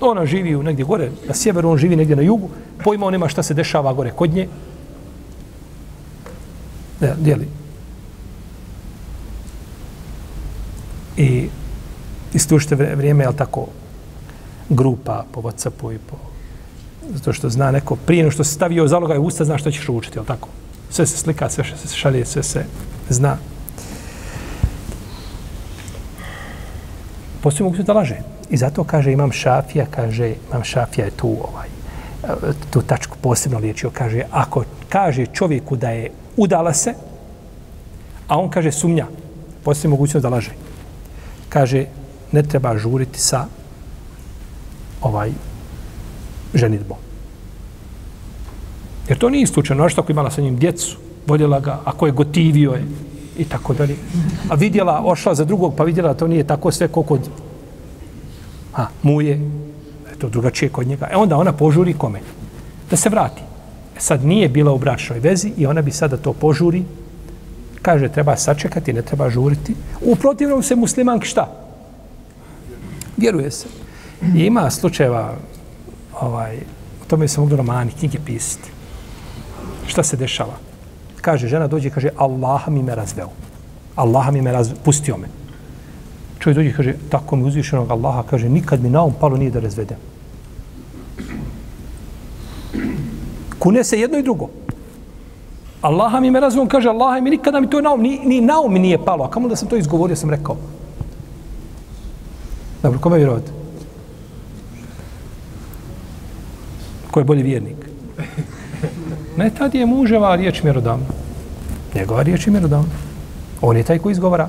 Ona 0.00 0.26
živi 0.26 0.56
u 0.56 0.62
negdje 0.62 0.84
gore, 0.84 1.10
na 1.28 1.34
sjeveru, 1.34 1.70
on 1.70 1.78
živi 1.78 1.96
negdje 1.96 2.16
na 2.16 2.22
jugu, 2.22 2.50
pojma 2.84 3.06
on 3.06 3.12
nema 3.12 3.28
šta 3.28 3.42
se 3.42 3.54
dešava 3.54 3.92
gore 3.92 4.10
kod 4.10 4.34
nje. 4.34 4.48
Ne, 7.00 7.14
djeli. 7.18 7.48
I 11.16 11.48
istušte 12.34 12.74
vrijeme, 12.74 13.24
je 13.24 13.36
tako, 13.36 13.66
grupa 14.68 15.24
po 15.32 15.40
Whatsappu 15.40 15.94
i 15.94 15.98
po 15.98 16.16
zato 17.12 17.32
što 17.32 17.48
zna 17.48 17.70
neko 17.70 17.96
prije 17.96 18.30
što 18.30 18.44
se 18.44 18.54
stavio 18.54 18.88
zalogaj 18.88 19.18
u 19.18 19.22
usta, 19.22 19.44
zna 19.44 19.58
što 19.58 19.70
ćeš 19.70 19.88
učiti, 19.88 20.18
je 20.18 20.24
tako? 20.24 20.48
Sve 20.94 21.06
se 21.06 21.16
slika, 21.16 21.48
sve 21.50 21.64
se 21.64 21.96
šalje, 21.96 22.24
sve 22.24 22.42
se 22.42 22.64
zna. 23.08 23.36
Postoji 27.42 27.64
mogućnost 27.64 27.86
da 27.86 27.92
laže. 27.92 28.18
I 28.50 28.56
zato 28.56 28.84
kaže 28.84 29.12
imam 29.12 29.32
šafija, 29.32 29.86
kaže 29.90 30.34
imam 30.50 30.64
šafija 30.64 31.04
je 31.04 31.10
tu 31.10 31.28
ovaj, 31.28 31.68
tu 32.70 32.82
tačku 32.82 33.16
posebno 33.20 33.58
liječio, 33.58 33.90
kaže 33.90 34.22
ako 34.30 34.64
kaže 34.88 35.26
čovjeku 35.26 35.76
da 35.76 35.90
je 35.90 36.10
udala 36.36 36.72
se, 36.72 36.94
a 38.28 38.38
on 38.38 38.50
kaže 38.50 38.72
sumnja, 38.72 39.06
postoji 39.64 39.90
mogućnost 39.90 40.22
da 40.22 40.28
laže. 40.28 40.52
Kaže, 41.48 41.86
ne 42.32 42.42
treba 42.42 42.78
žuriti 42.78 43.20
sa 43.20 43.46
ovaj 45.02 45.32
ženitbom. 46.54 47.03
Jer 49.08 49.18
to 49.18 49.30
nije 49.30 49.46
slučajno. 49.46 49.82
Znaš 49.82 49.98
ako 49.98 50.12
imala 50.12 50.30
sa 50.30 50.40
njim 50.40 50.56
djecu, 50.56 50.96
voljela 51.26 51.60
ga, 51.60 51.80
ako 51.84 52.06
je 52.06 52.12
gotivio 52.12 52.72
je 52.72 52.84
i 53.38 53.44
tako 53.44 53.74
dalje. 53.74 53.96
A 54.48 54.54
vidjela, 54.54 55.02
ošla 55.04 55.34
za 55.34 55.44
drugog, 55.44 55.74
pa 55.76 55.84
vidjela 55.84 56.14
to 56.14 56.28
nije 56.28 56.46
tako 56.46 56.70
sve 56.70 56.88
kod 56.88 57.28
a, 58.76 58.86
muje, 59.02 59.30
je 60.10 60.18
to 60.18 60.28
drugačije 60.28 60.68
kod 60.68 60.86
njega. 60.86 61.08
E 61.12 61.16
onda 61.16 61.36
ona 61.36 61.52
požuri 61.52 61.94
kome? 61.94 62.20
Da 62.90 62.96
se 62.96 63.08
vrati. 63.08 63.42
E 63.96 64.00
sad 64.00 64.24
nije 64.24 64.48
bila 64.48 64.72
u 64.72 64.78
bračnoj 64.78 65.18
vezi 65.18 65.52
i 65.56 65.66
ona 65.66 65.82
bi 65.82 65.90
sada 65.90 66.16
to 66.16 66.32
požuri. 66.32 66.84
Kaže, 67.82 68.08
treba 68.08 68.36
sačekati, 68.36 68.92
ne 68.92 69.02
treba 69.02 69.30
žuriti. 69.30 69.74
U 70.00 70.16
protivnom 70.16 70.62
se 70.62 70.76
muslimanki 70.76 71.26
šta? 71.26 71.50
Vjeruje 73.16 73.50
se. 73.50 73.66
I 74.36 74.46
ima 74.46 74.70
slučajeva, 74.70 75.34
ovaj, 76.20 76.56
o 77.02 77.04
tome 77.06 77.28
se 77.28 77.40
mogu 77.40 77.56
romani, 77.56 77.92
knjige 77.98 78.18
pisati. 78.26 78.70
Šta 79.86 80.02
se 80.02 80.16
dešava? 80.16 80.56
Kaže, 81.20 81.48
žena 81.48 81.66
dođe 81.66 81.88
i 81.88 81.90
kaže, 81.90 82.08
Allah 82.16 82.68
mi 82.68 82.82
me 82.82 82.94
razveo. 82.94 83.28
Allah 83.96 84.32
mi 84.32 84.42
me 84.42 84.52
razveo, 84.52 84.76
pustio 84.84 85.16
me. 85.16 85.28
Čovjek 86.38 86.56
dođe 86.56 86.68
i 86.68 86.72
kaže, 86.72 86.94
tako 87.10 87.36
mi 87.36 87.44
uzvišenog 87.44 87.90
Allaha, 87.90 88.22
kaže, 88.30 88.48
nikad 88.48 88.82
mi 88.82 88.90
na 88.90 89.02
um 89.02 89.14
palo 89.20 89.36
nije 89.36 89.50
da 89.50 89.60
razvedem. 89.60 89.98
Kune 93.58 93.84
se 93.84 94.00
jedno 94.00 94.18
i 94.18 94.22
drugo. 94.22 94.48
Allaha 95.80 96.20
mi 96.20 96.30
me 96.30 96.40
razveo, 96.40 96.62
on 96.62 96.68
kaže, 96.68 96.88
Allaha 96.88 97.20
mi 97.20 97.30
nikada 97.30 97.60
mi 97.60 97.70
to 97.70 97.80
na 97.80 97.92
um, 97.92 98.00
ni, 98.00 98.18
ni 98.24 98.40
na 98.40 98.60
um 98.60 98.72
mi 98.72 98.78
nije 98.78 99.04
palo. 99.04 99.24
A 99.24 99.30
kamo 99.30 99.48
da 99.48 99.56
sam 99.56 99.68
to 99.68 99.76
izgovorio, 99.76 100.16
sam 100.16 100.30
rekao. 100.30 100.56
Dobro, 102.82 102.98
kome 102.98 103.16
vjerovati? 103.16 103.64
ko 107.14 107.20
je 107.20 107.24
bolji 107.24 107.42
vjernik. 107.42 107.83
Ne, 109.36 109.50
tad 109.50 109.74
je 109.74 109.86
muževa 109.86 110.36
riječ 110.36 110.62
mjerodavna. 110.62 111.06
Njegova 111.94 112.22
riječ 112.22 112.46
je 112.46 112.50
mjerodavna. 112.50 112.94
On 113.60 113.76
je 113.76 113.82
taj 113.82 113.98
koji 113.98 114.12
izgovara. 114.12 114.48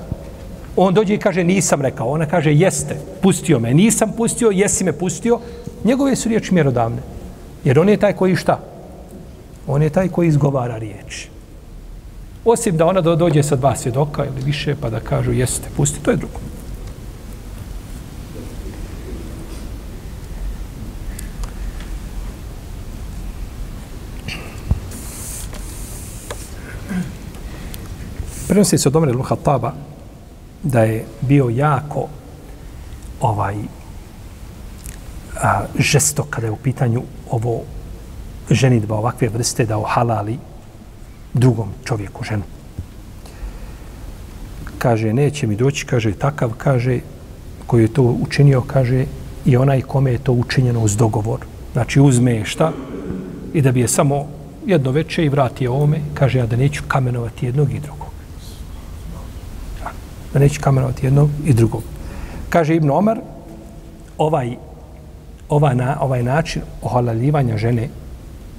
On 0.76 0.94
dođe 0.94 1.14
i 1.14 1.18
kaže 1.18 1.44
nisam 1.44 1.82
rekao. 1.82 2.08
Ona 2.08 2.26
kaže 2.26 2.54
jeste, 2.54 2.96
pustio 3.22 3.58
me. 3.58 3.74
Nisam 3.74 4.12
pustio, 4.16 4.50
jesi 4.50 4.84
me 4.84 4.92
pustio. 4.92 5.40
Njegove 5.84 6.16
su 6.16 6.28
riječi 6.28 6.54
mjerodavne. 6.54 7.02
Jer 7.64 7.78
on 7.78 7.88
je 7.88 7.96
taj 7.96 8.12
koji 8.12 8.36
šta? 8.36 8.60
On 9.66 9.82
je 9.82 9.90
taj 9.90 10.08
koji 10.08 10.28
izgovara 10.28 10.78
riječ. 10.78 11.26
Osim 12.44 12.76
da 12.76 12.86
ona 12.86 13.00
dođe 13.00 13.42
sa 13.42 13.56
dva 13.56 13.76
svjedoka 13.76 14.24
ili 14.24 14.44
više 14.44 14.76
pa 14.80 14.90
da 14.90 15.00
kažu 15.00 15.32
jeste, 15.32 15.68
pusti, 15.76 16.00
to 16.02 16.10
je 16.10 16.16
drugo. 16.16 16.38
Prenosi 28.56 28.78
se 28.78 28.88
od 28.88 28.96
Omer 28.96 29.16
Luhataba 29.16 29.72
da 30.62 30.82
je 30.82 31.04
bio 31.20 31.48
jako 31.48 32.06
ovaj 33.20 33.54
a, 35.42 35.64
žestok 35.78 36.26
kada 36.30 36.46
je 36.46 36.50
u 36.50 36.56
pitanju 36.56 37.02
ovo 37.30 37.60
ženitba 38.50 38.94
ovakve 38.94 39.28
vrste 39.28 39.66
da 39.66 39.76
ohalali 39.78 40.38
drugom 41.34 41.68
čovjeku 41.84 42.24
ženu. 42.24 42.42
Kaže, 44.78 45.12
neće 45.12 45.46
mi 45.46 45.56
doći, 45.56 45.86
kaže, 45.86 46.12
takav, 46.12 46.52
kaže, 46.58 47.00
koji 47.66 47.82
je 47.82 47.92
to 47.92 48.02
učinio, 48.02 48.60
kaže, 48.60 49.04
i 49.44 49.56
onaj 49.56 49.82
kome 49.82 50.12
je 50.12 50.24
to 50.24 50.32
učinjeno 50.32 50.80
uz 50.80 50.96
dogovor. 50.96 51.44
Znači, 51.72 52.00
uzme 52.00 52.32
je 52.32 52.44
šta 52.44 52.72
i 53.52 53.62
da 53.62 53.72
bi 53.72 53.80
je 53.80 53.88
samo 53.88 54.26
jedno 54.66 54.90
veče 54.90 55.24
i 55.24 55.28
vrati 55.28 55.66
ovome, 55.66 56.00
kaže, 56.14 56.38
ja 56.38 56.46
da 56.46 56.56
neću 56.56 56.82
kamenovati 56.88 57.46
jednog 57.46 57.72
i 57.72 57.80
drugog. 57.80 58.05
Da 60.36 60.40
neće 60.40 60.60
kamenovati 60.60 61.06
jednog 61.06 61.30
i 61.46 61.52
drugog. 61.54 61.82
Kaže 62.48 62.74
Ibn 62.76 62.90
Omar, 62.90 63.20
ovaj, 64.18 64.56
ovaj, 65.48 65.74
na, 65.74 65.96
ovaj 66.00 66.22
način 66.22 66.62
ohalaljivanja 66.82 67.56
žene, 67.56 67.88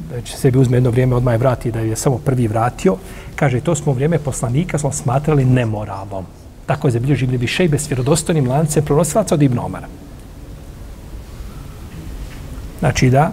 da 0.09 0.21
će 0.21 0.37
sebi 0.37 0.57
uzme 0.57 0.77
jedno 0.77 0.89
vrijeme, 0.89 1.15
odmah 1.15 1.33
je 1.33 1.37
vrati, 1.37 1.71
da 1.71 1.79
je 1.79 1.95
samo 1.95 2.17
prvi 2.17 2.47
vratio, 2.47 2.95
kaže, 3.35 3.61
to 3.61 3.75
smo 3.75 3.91
u 3.91 3.95
vrijeme 3.95 4.19
poslanika 4.19 4.77
smo 4.77 4.91
smatrali 4.91 5.45
nemoralom. 5.45 6.25
Tako 6.65 6.87
je 6.87 6.91
zabilježi 6.91 7.25
Ibn 7.25 7.37
Bišej 7.37 7.69
s 7.77 7.89
vjerodostojnim 7.89 8.49
lancem 8.49 8.85
pronosilaca 8.85 9.35
od 9.35 9.41
Ibn 9.41 9.59
Omara. 9.59 9.87
Znači 12.79 13.09
da, 13.09 13.31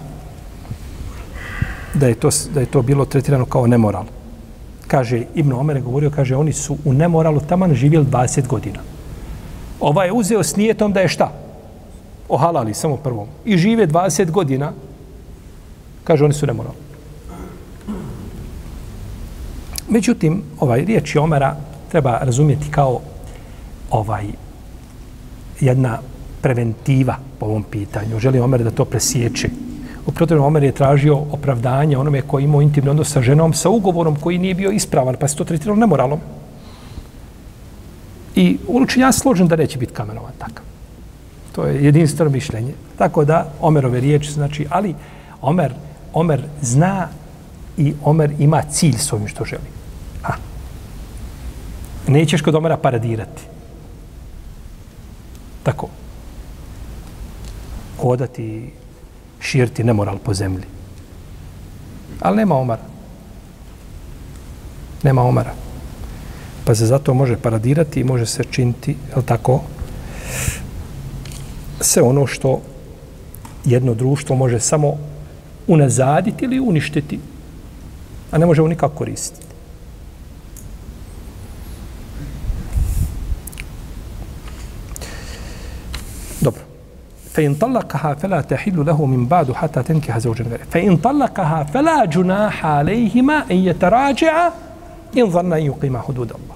da 1.95 2.07
je, 2.07 2.15
to, 2.15 2.29
da 2.55 2.61
je 2.61 2.67
to 2.67 2.83
bilo 2.83 3.05
tretirano 3.05 3.45
kao 3.45 3.67
nemoral. 3.67 4.05
Kaže, 4.95 5.27
Ibn 5.35 5.53
Omer 5.53 5.77
je 5.77 5.83
govorio, 5.83 6.11
kaže, 6.11 6.37
oni 6.37 6.53
su 6.53 6.77
u 6.85 6.93
nemoralu 6.93 7.41
taman 7.41 7.75
živjeli 7.75 8.07
20 8.07 8.47
godina. 8.47 8.79
Ova 9.81 10.05
je 10.05 10.13
uzeo 10.13 10.43
s 10.43 10.57
nijetom 10.57 10.93
da 10.93 11.01
je 11.01 11.09
šta? 11.09 11.33
Ohalali 12.29 12.75
samo 12.75 12.97
prvom. 12.97 13.27
I 13.45 13.59
žive 13.59 13.87
20 13.87 14.31
godina, 14.31 14.73
kaže, 16.05 16.25
oni 16.25 16.35
su 16.35 16.47
nemoralni. 16.47 16.79
Međutim, 19.89 20.43
ovaj 20.61 20.85
riječ 20.85 21.17
Omera 21.17 21.57
treba 21.91 22.19
razumjeti 22.23 22.71
kao 22.71 23.01
ovaj 23.91 24.25
jedna 25.61 25.99
preventiva 26.43 27.19
po 27.39 27.47
ovom 27.47 27.63
pitanju. 27.63 28.19
Želi 28.19 28.41
Omer 28.41 28.65
da 28.65 28.71
to 28.71 28.85
presječe. 28.85 29.49
U 30.07 30.13
protivnom 30.13 30.47
Omer 30.47 30.63
je 30.63 30.73
tražio 30.73 31.17
opravdanje 31.17 31.99
onome 31.99 32.23
koji 32.23 32.45
imao 32.45 32.63
intimni 32.63 32.91
odnos 32.91 33.13
sa 33.13 33.23
ženom 33.23 33.53
sa 33.53 33.71
ugovorom 33.71 34.17
koji 34.17 34.39
nije 34.39 34.55
bio 34.55 34.71
ispravan, 34.71 35.17
pa 35.21 35.29
se 35.29 35.37
to 35.37 35.45
tretiralo 35.45 35.77
nemoralom. 35.77 36.21
I 38.35 38.59
uliči 38.69 39.01
ja 39.01 39.13
složen 39.13 39.49
da 39.49 39.57
neće 39.57 39.79
biti 39.79 39.93
kamenovan 39.93 40.33
takav. 40.39 40.65
To 41.53 41.65
je 41.67 41.85
jedinstveno 41.85 42.31
mišljenje. 42.31 42.75
Tako 42.99 43.25
da 43.25 43.53
Omerove 43.61 44.01
riječi 44.01 44.33
znači, 44.33 44.67
ali 44.71 44.95
Omer, 45.41 45.75
Omer 46.13 46.43
zna 46.63 47.09
i 47.77 47.95
Omer 48.05 48.35
ima 48.39 48.63
cilj 48.63 48.99
s 48.99 49.13
ovim 49.13 49.29
što 49.29 49.45
želi. 49.45 49.69
A. 50.25 50.33
Nećeš 52.09 52.43
kod 52.43 52.55
Omera 52.55 52.77
paradirati. 52.77 53.43
Tako. 55.63 55.89
Hodati 57.99 58.73
širiti 59.45 59.85
nemoral 59.85 60.19
po 60.19 60.35
zemlji. 60.35 60.65
Ali 62.21 62.37
nema 62.37 62.57
Omara. 62.57 62.83
Nema 65.03 65.23
Omara. 65.23 65.55
Pa 66.65 66.75
se 66.75 66.87
zato 66.87 67.15
može 67.15 67.37
paradirati 67.37 68.01
i 68.01 68.05
može 68.05 68.27
se 68.27 68.45
činiti, 68.51 68.97
je 69.17 69.23
tako, 69.27 69.61
sve 71.81 72.03
ono 72.03 72.27
što 72.27 72.61
jedno 73.65 73.95
društvo 73.95 74.37
može 74.37 74.61
samo 74.61 74.97
unazaditi 75.67 76.45
ili 76.45 76.61
uništiti, 76.61 77.21
a 78.31 78.39
ne 78.39 78.47
može 78.47 78.63
u 78.63 78.69
nikako 78.69 78.97
koristiti. 78.97 79.44
فإن 87.34 87.56
طلقها 87.56 88.14
فلا 88.14 88.42
تحل 88.42 88.86
له 88.86 89.06
من 89.06 89.26
بعد 89.26 89.52
حتى 89.52 89.84
تنكح 89.84 90.18
زوجا 90.18 90.44
غيره 90.44 90.64
فإن 90.72 90.98
طلقها 90.98 91.64
فلا 91.64 92.06
جناح 92.06 92.66
عليهما 92.66 93.44
أن 93.52 93.56
يتراجعا 93.56 94.52
إن 95.18 95.30
ظن 95.30 95.54
أن 95.54 95.64
يقيم 95.64 95.98
حدود 95.98 96.32
الله 96.32 96.56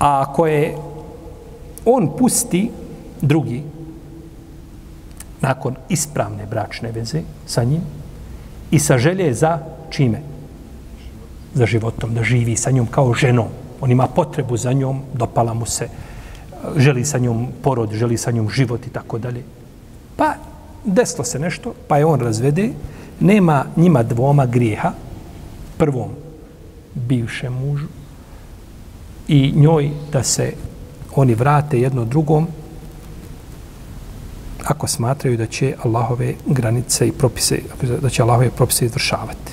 A 0.00 0.20
ako 0.20 0.46
je 0.46 0.76
on 1.84 2.16
pusti 2.16 2.70
drugi 3.20 3.62
nakon 5.40 5.74
ispravne 5.88 6.46
bračne 6.46 6.92
veze 6.92 7.22
sa 7.46 7.64
njim 7.64 7.82
i 8.70 8.78
sa 8.78 8.98
želje 8.98 9.34
za 9.34 9.58
čime? 9.90 10.22
Za 11.54 11.66
životom, 11.66 12.14
da 12.14 12.22
živi 12.22 12.56
sa 12.56 12.70
njom 12.70 12.86
kao 12.86 13.14
ženom. 13.14 13.48
On 13.80 13.90
ima 13.90 14.06
potrebu 14.06 14.56
za 14.56 14.72
njom, 14.72 15.02
dopala 15.14 15.54
mu 15.54 15.66
se 15.66 15.88
želi 16.75 17.05
sa 17.05 17.17
njom 17.17 17.47
porod, 17.61 17.91
želi 17.93 18.17
sa 18.17 18.31
njom 18.31 18.49
život 18.49 18.87
i 18.87 18.89
tako 18.89 19.17
dalje. 19.17 19.43
Pa 20.15 20.33
desilo 20.83 21.23
se 21.23 21.39
nešto, 21.39 21.73
pa 21.87 21.97
je 21.97 22.05
on 22.05 22.19
razvede, 22.19 22.69
nema 23.19 23.65
njima 23.75 24.03
dvoma 24.03 24.45
grijeha, 24.45 24.91
prvom 25.77 26.09
bivšem 26.93 27.53
mužu 27.53 27.87
i 29.27 29.53
njoj 29.55 29.91
da 30.11 30.23
se 30.23 30.53
oni 31.15 31.35
vrate 31.35 31.79
jedno 31.79 32.05
drugom 32.05 32.47
ako 34.63 34.87
smatraju 34.87 35.37
da 35.37 35.45
će 35.45 35.75
Allahove 35.83 36.33
granice 36.45 37.07
i 37.07 37.11
propise, 37.11 37.59
da 38.01 38.09
će 38.09 38.21
Allahove 38.23 38.49
propise 38.49 38.85
izvršavati. 38.85 39.51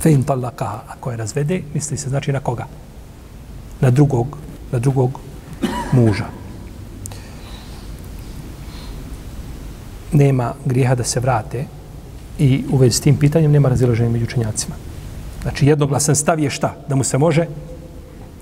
Fe 0.00 0.12
in 0.12 0.22
talakaha, 0.22 0.82
ako 0.88 1.10
je 1.10 1.16
razvede, 1.16 1.62
misli 1.74 1.96
se 1.96 2.08
znači 2.08 2.32
na 2.32 2.40
koga? 2.40 2.66
Na 3.80 3.90
drugog 3.90 4.36
na 4.72 4.78
drugog 4.78 5.18
muža. 5.92 6.26
Nema 10.12 10.54
grijeha 10.64 10.94
da 10.94 11.04
se 11.04 11.20
vrate 11.20 11.64
i 12.38 12.64
u 12.70 12.76
vezi 12.76 12.96
s 12.96 13.00
tim 13.00 13.16
pitanjem 13.16 13.52
nema 13.52 13.68
razilaženja 13.68 14.10
među 14.10 14.24
učenjacima. 14.24 14.74
Znači, 15.42 15.66
jednoglasan 15.66 16.16
stav 16.16 16.40
je 16.40 16.50
šta? 16.50 16.74
Da 16.88 16.94
mu 16.94 17.04
se 17.04 17.18
može 17.18 17.46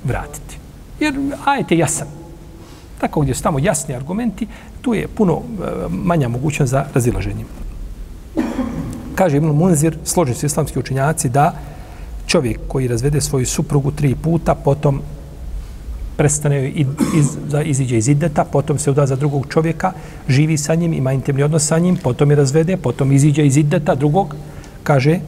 vratiti. 0.05 0.57
Jer, 1.01 1.14
ajte, 1.45 1.77
jasan. 1.77 2.09
Tako 3.01 3.21
gdje 3.21 3.35
su 3.35 3.43
tamo 3.43 3.59
jasni 3.59 3.95
argumenti, 3.95 4.47
tu 4.81 4.95
je 4.95 5.09
puno 5.09 5.33
e, 5.35 5.64
manja 5.88 6.29
mogućnost 6.29 6.71
za 6.71 6.85
razilaženje. 6.95 7.45
Kaže 9.14 9.37
Ibn 9.37 9.47
Munzir, 9.47 9.99
složeni 10.05 10.37
su 10.37 10.47
islamski 10.47 10.79
učenjaci, 10.79 11.29
da 11.29 11.55
čovjek 12.27 12.61
koji 12.69 12.88
razvede 12.88 13.21
svoju 13.21 13.47
suprugu 13.47 13.90
tri 13.90 14.14
puta, 14.14 14.55
potom 14.55 15.03
prestane 16.20 16.68
iz, 16.68 16.87
iz, 17.16 17.28
za, 17.48 17.62
iziđe 17.62 17.98
iz 17.98 18.09
ideta, 18.09 18.44
potom 18.44 18.78
se 18.78 18.90
uda 18.90 19.06
za 19.06 19.16
drugog 19.16 19.46
čovjeka, 19.48 19.92
živi 20.28 20.59
sa 20.59 20.74
njim, 20.74 20.92
ima 20.92 21.12
intimni 21.16 21.42
odnos 21.42 21.64
sa 21.66 21.78
njim, 21.78 21.96
potom 21.96 22.30
je 22.30 22.37
razvede, 22.37 22.76
potom 22.76 23.12
iziđe 23.12 23.46
iz 23.46 23.56
ideta 23.56 23.94
drugog, 23.94 24.35
kaže 24.83 25.18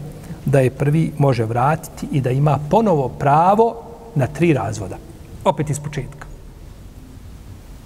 da 0.44 0.60
je 0.60 0.70
prvi 0.70 1.12
može 1.18 1.44
vratiti 1.44 2.08
i 2.12 2.20
da 2.20 2.30
ima 2.30 2.58
ponovo 2.70 3.08
pravo 3.08 3.76
na 4.14 4.26
tri 4.26 4.52
razvoda. 4.52 4.98
Opet 5.44 5.70
iz 5.70 5.80
početka. 5.80 6.26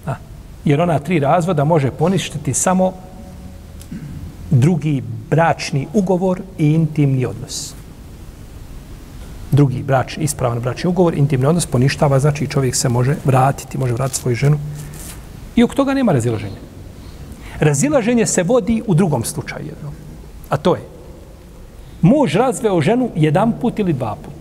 A, 0.05 0.15
jer 0.65 0.81
ona 0.81 0.99
tri 0.99 1.19
razvoda 1.19 1.63
može 1.63 1.91
poništiti 1.91 2.53
samo 2.53 2.91
drugi 4.51 5.01
bračni 5.29 5.87
ugovor 5.93 6.41
i 6.57 6.73
intimni 6.73 7.25
odnos 7.25 7.76
drugi 9.51 9.83
bračni, 9.83 10.23
ispravan 10.23 10.59
bračni 10.59 10.89
ugovor, 10.89 11.13
intimni 11.13 11.47
odnos 11.47 11.65
poništava, 11.65 12.19
znači 12.19 12.47
čovjek 12.47 12.75
se 12.75 12.89
može 12.89 13.15
vratiti, 13.25 13.77
može 13.77 13.93
vratiti 13.93 14.19
svoju 14.19 14.35
ženu. 14.35 14.59
I 15.55 15.63
oko 15.63 15.75
toga 15.75 15.93
nema 15.93 16.11
razilaženja. 16.11 16.59
Razilaženje 17.59 18.25
se 18.25 18.43
vodi 18.43 18.83
u 18.87 18.93
drugom 18.93 19.23
slučaju 19.23 19.65
jednom. 19.65 19.93
A 20.49 20.57
to 20.57 20.75
je, 20.75 20.81
muž 22.01 22.35
razveo 22.35 22.81
ženu 22.81 23.09
jedan 23.15 23.53
put 23.61 23.79
ili 23.79 23.93
dva 23.93 24.15
put. 24.15 24.33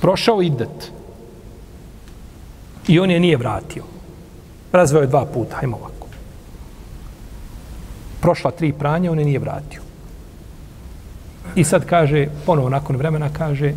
Prošao 0.00 0.42
idet. 0.42 0.92
I 2.88 2.98
on 3.00 3.10
je 3.10 3.20
nije 3.20 3.36
vratio. 3.36 3.82
Razveo 4.72 5.00
je 5.00 5.06
dva 5.06 5.24
puta, 5.26 5.56
hajmo 5.56 5.76
ovako. 5.76 6.06
Prošla 8.20 8.50
tri 8.50 8.72
pranja, 8.72 9.12
on 9.12 9.18
je 9.18 9.24
nije 9.24 9.38
vratio. 9.38 9.85
I 11.54 11.64
sad 11.64 11.84
kaže, 11.86 12.26
ponovo 12.46 12.68
nakon 12.68 12.96
vremena 12.96 13.28
kaže, 13.28 13.72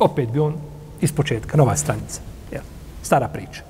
opet 0.00 0.28
bi 0.28 0.38
on 0.38 0.54
iz 1.00 1.12
početka, 1.12 1.56
nova 1.56 1.76
stranica. 1.76 2.20
Jel? 2.52 2.62
Stara 3.02 3.28
priča. 3.28 3.62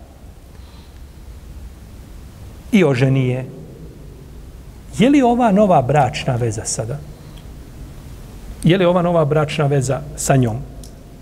I 2.72 2.84
oženi 2.84 3.28
je. 3.28 3.46
Je 4.98 5.10
li 5.10 5.22
ova 5.22 5.52
nova 5.52 5.82
bračna 5.82 6.36
veza 6.36 6.64
sada? 6.64 6.98
je 8.66 8.78
li 8.78 8.84
ova 8.84 9.02
nova 9.02 9.24
bračna 9.24 9.66
veza 9.66 10.00
sa 10.16 10.36
njom? 10.36 10.56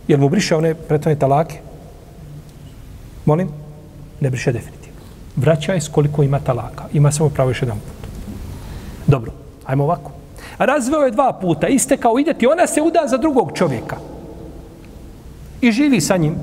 Jel 0.09 0.21
mu 0.21 0.29
briše 0.29 0.57
one 0.57 0.75
pretone 0.75 1.17
talake? 1.17 1.61
Molim? 3.25 3.49
Ne 4.21 4.31
briše 4.31 4.53
definitivno. 4.53 5.01
Vraća 5.37 5.73
je 5.73 5.81
s 5.81 5.89
koliko 5.89 6.23
ima 6.23 6.39
talaka. 6.39 6.85
Ima 6.93 7.13
samo 7.13 7.29
pravo 7.29 7.51
još 7.51 7.63
jedan 7.63 7.79
put. 7.79 8.09
Dobro, 9.07 9.33
ajmo 9.67 9.85
ovako. 9.85 10.11
Razveo 10.59 11.01
je 11.01 11.11
dva 11.11 11.33
puta, 11.41 11.69
iste 11.69 11.97
kao 11.97 12.19
ideti, 12.19 12.47
ona 12.47 12.67
se 12.67 12.83
uda 12.83 13.05
za 13.07 13.17
drugog 13.17 13.53
čovjeka. 13.55 13.97
I 15.61 15.73
živi 15.73 16.01
sa 16.01 16.17
njim 16.17 16.35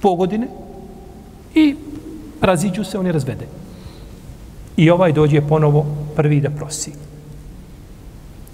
po 0.00 0.14
godine 0.14 0.48
i 1.54 1.76
raziđu 2.40 2.84
se, 2.84 2.98
oni 2.98 3.12
razvede. 3.12 3.46
I 4.76 4.90
ovaj 4.90 5.12
dođe 5.12 5.40
ponovo 5.40 5.86
prvi 6.16 6.40
da 6.40 6.50
prosi. 6.50 6.92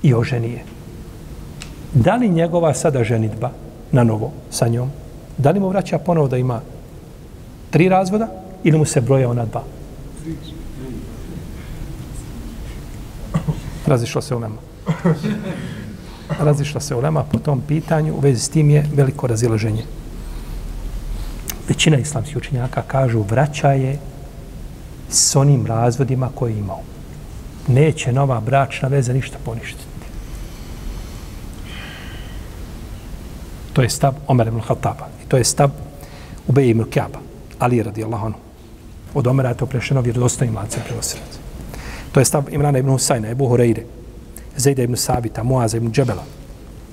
I 0.03 0.15
oženi 0.15 0.51
je. 0.51 0.65
Da 1.95 2.17
li 2.17 2.29
njegova 2.29 2.75
sada 2.75 3.05
ženitba 3.05 3.51
na 3.93 4.05
novo 4.05 4.33
sa 4.51 4.69
njom, 4.69 4.91
da 5.39 5.51
li 5.51 5.61
mu 5.61 5.69
vraća 5.69 5.99
ponovo 5.99 6.29
da 6.29 6.37
ima 6.37 6.61
tri 7.71 7.89
razvoda 7.89 8.29
ili 8.65 8.79
mu 8.79 8.85
se 8.85 9.01
broja 9.01 9.31
ona 9.31 9.45
dva? 9.45 9.63
Razišla 13.87 14.23
se 14.23 14.35
ulema. 14.35 14.57
Razišla 16.39 16.81
se 16.81 16.95
ulema 16.95 17.25
po 17.25 17.39
tom 17.39 17.63
pitanju, 17.69 18.15
u 18.15 18.21
vezi 18.21 18.41
s 18.41 18.49
tim 18.49 18.71
je 18.71 18.87
veliko 18.95 19.27
razilaženje. 19.27 19.85
Većina 21.69 21.99
islamskih 21.99 22.37
učenjaka 22.37 22.83
kažu 22.83 23.23
vraća 23.23 23.73
je 23.73 23.99
s 25.11 25.37
onim 25.37 25.67
razvodima 25.67 26.31
koje 26.35 26.53
je 26.53 26.59
imao. 26.59 26.81
Neće 27.69 28.13
nova 28.13 28.41
bračna 28.41 28.89
veza 28.89 29.13
ništa 29.13 29.39
poništiti. 29.45 29.85
To 33.73 33.83
je 33.83 33.91
stav 33.91 34.15
Omer 34.27 34.47
ibn 34.47 34.61
Khattaba. 34.61 35.09
I 35.25 35.29
to 35.29 35.37
je 35.37 35.45
stav 35.45 35.71
Ubej 36.49 36.71
ibn 36.71 36.85
Kjaba. 36.91 37.19
Ali 37.59 37.83
radi 37.83 38.05
Allah 38.05 38.23
ono. 38.23 38.35
Od 39.15 39.27
Omera 39.27 39.49
je 39.49 39.57
to 39.57 39.67
prešeno 39.67 40.01
vjerodostojnim 40.01 40.57
lancem 40.57 40.83
prenosilaca. 40.87 41.46
To 42.17 42.21
je 42.21 42.25
stav 42.25 42.45
Imrana 42.51 42.79
ibn 42.79 42.91
Husajna, 42.91 43.29
Ebu 43.29 43.49
Horeire, 43.49 43.83
Zejda 44.57 44.83
ibn 44.83 44.97
Sabita, 44.97 45.43
Muaza 45.43 45.77
ibn 45.77 45.93
Džebela, 45.93 46.23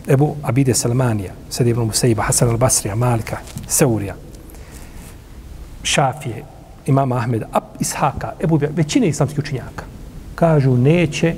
Ebu 0.07 0.35
Abide 0.43 0.73
Salmanija, 0.73 1.31
Sada 1.49 1.69
ibn 1.69 1.81
Musaiba, 1.81 2.23
Hasan 2.23 2.49
al-Basrija, 2.49 2.95
Malika, 2.95 3.37
Seurija, 3.67 4.15
Šafije, 5.83 6.43
imama 6.85 7.15
Ahmeda, 7.17 7.47
Ab 7.51 7.63
Ishaka, 7.79 8.33
Ebu 8.43 8.59
većine 8.75 9.07
islamskih 9.07 9.39
učinjaka, 9.39 9.85
kažu 10.35 10.77
neće 10.77 11.35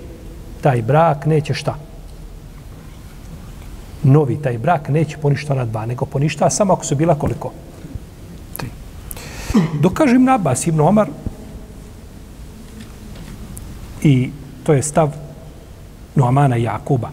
taj 0.62 0.82
brak, 0.82 1.26
neće 1.26 1.54
šta? 1.54 1.76
Novi 4.04 4.41
taj 4.41 4.58
brak 4.58 4.89
neće 4.89 5.17
poništa 5.17 5.54
na 5.54 5.65
dva, 5.65 5.86
nego 5.86 6.06
poništa 6.06 6.50
samo 6.50 6.74
ako 6.74 6.86
su 6.86 6.95
bila 6.95 7.15
koliko? 7.15 7.52
Tri. 8.58 8.69
Dokažu 9.82 10.19
na 10.19 10.36
Abbas 10.36 10.67
ibn 10.67 10.80
Omar 10.82 11.08
i 14.06 14.30
to 14.63 14.74
je 14.74 14.84
stav 14.84 15.12
Noamana 16.15 16.58
i 16.58 16.63
Jakuba. 16.63 17.10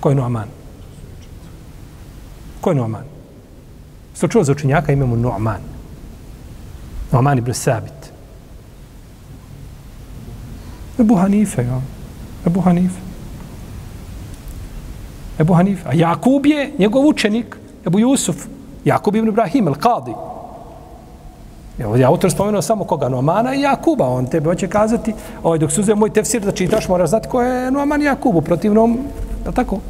Ko 0.00 0.08
je 0.08 0.14
Noaman? 0.14 0.48
Ko 2.60 2.70
je 2.70 2.74
Noaman? 2.74 3.04
Sto 4.14 4.28
čuo 4.28 4.44
za 4.44 4.52
učenjaka 4.52 4.92
imamo 4.92 5.16
Noaman. 5.16 5.60
Noaman 7.12 7.38
ibn 7.38 7.54
Sabit. 7.54 8.12
Ebu 10.98 11.14
Hanife, 11.14 11.62
ja. 11.62 11.80
Ebu 12.46 12.60
Hanife. 12.60 13.00
Ebu 15.38 15.54
Hanife. 15.54 15.88
A 15.88 15.94
Jakub 15.94 16.46
je 16.46 16.72
njegov 16.78 17.06
učenik, 17.06 17.56
Ebu 17.86 17.98
Jusuf. 17.98 18.46
Jakub 18.84 19.16
ibn 19.16 19.28
Ibrahim, 19.28 19.68
al-Qadi. 19.68 20.14
Evo, 21.78 21.96
ja 21.96 22.08
autor 22.08 22.30
spomenuo 22.30 22.62
samo 22.62 22.84
koga, 22.84 23.08
Noamana 23.08 23.54
i 23.54 23.60
Jakuba. 23.60 24.08
On 24.08 24.26
tebe 24.26 24.48
hoće 24.48 24.68
kazati, 24.68 25.14
ovaj, 25.42 25.58
dok 25.58 25.72
se 25.72 25.94
moj 25.94 26.10
tefsir 26.10 26.42
da 26.42 26.52
čitaš, 26.52 26.88
moraš 26.88 27.10
znati 27.10 27.28
ko 27.28 27.42
je 27.42 27.70
Noaman 27.70 28.02
i 28.02 28.04
Jakubu. 28.04 28.40
Protivnom, 28.40 28.98
je 29.46 29.52
tako? 29.52 29.80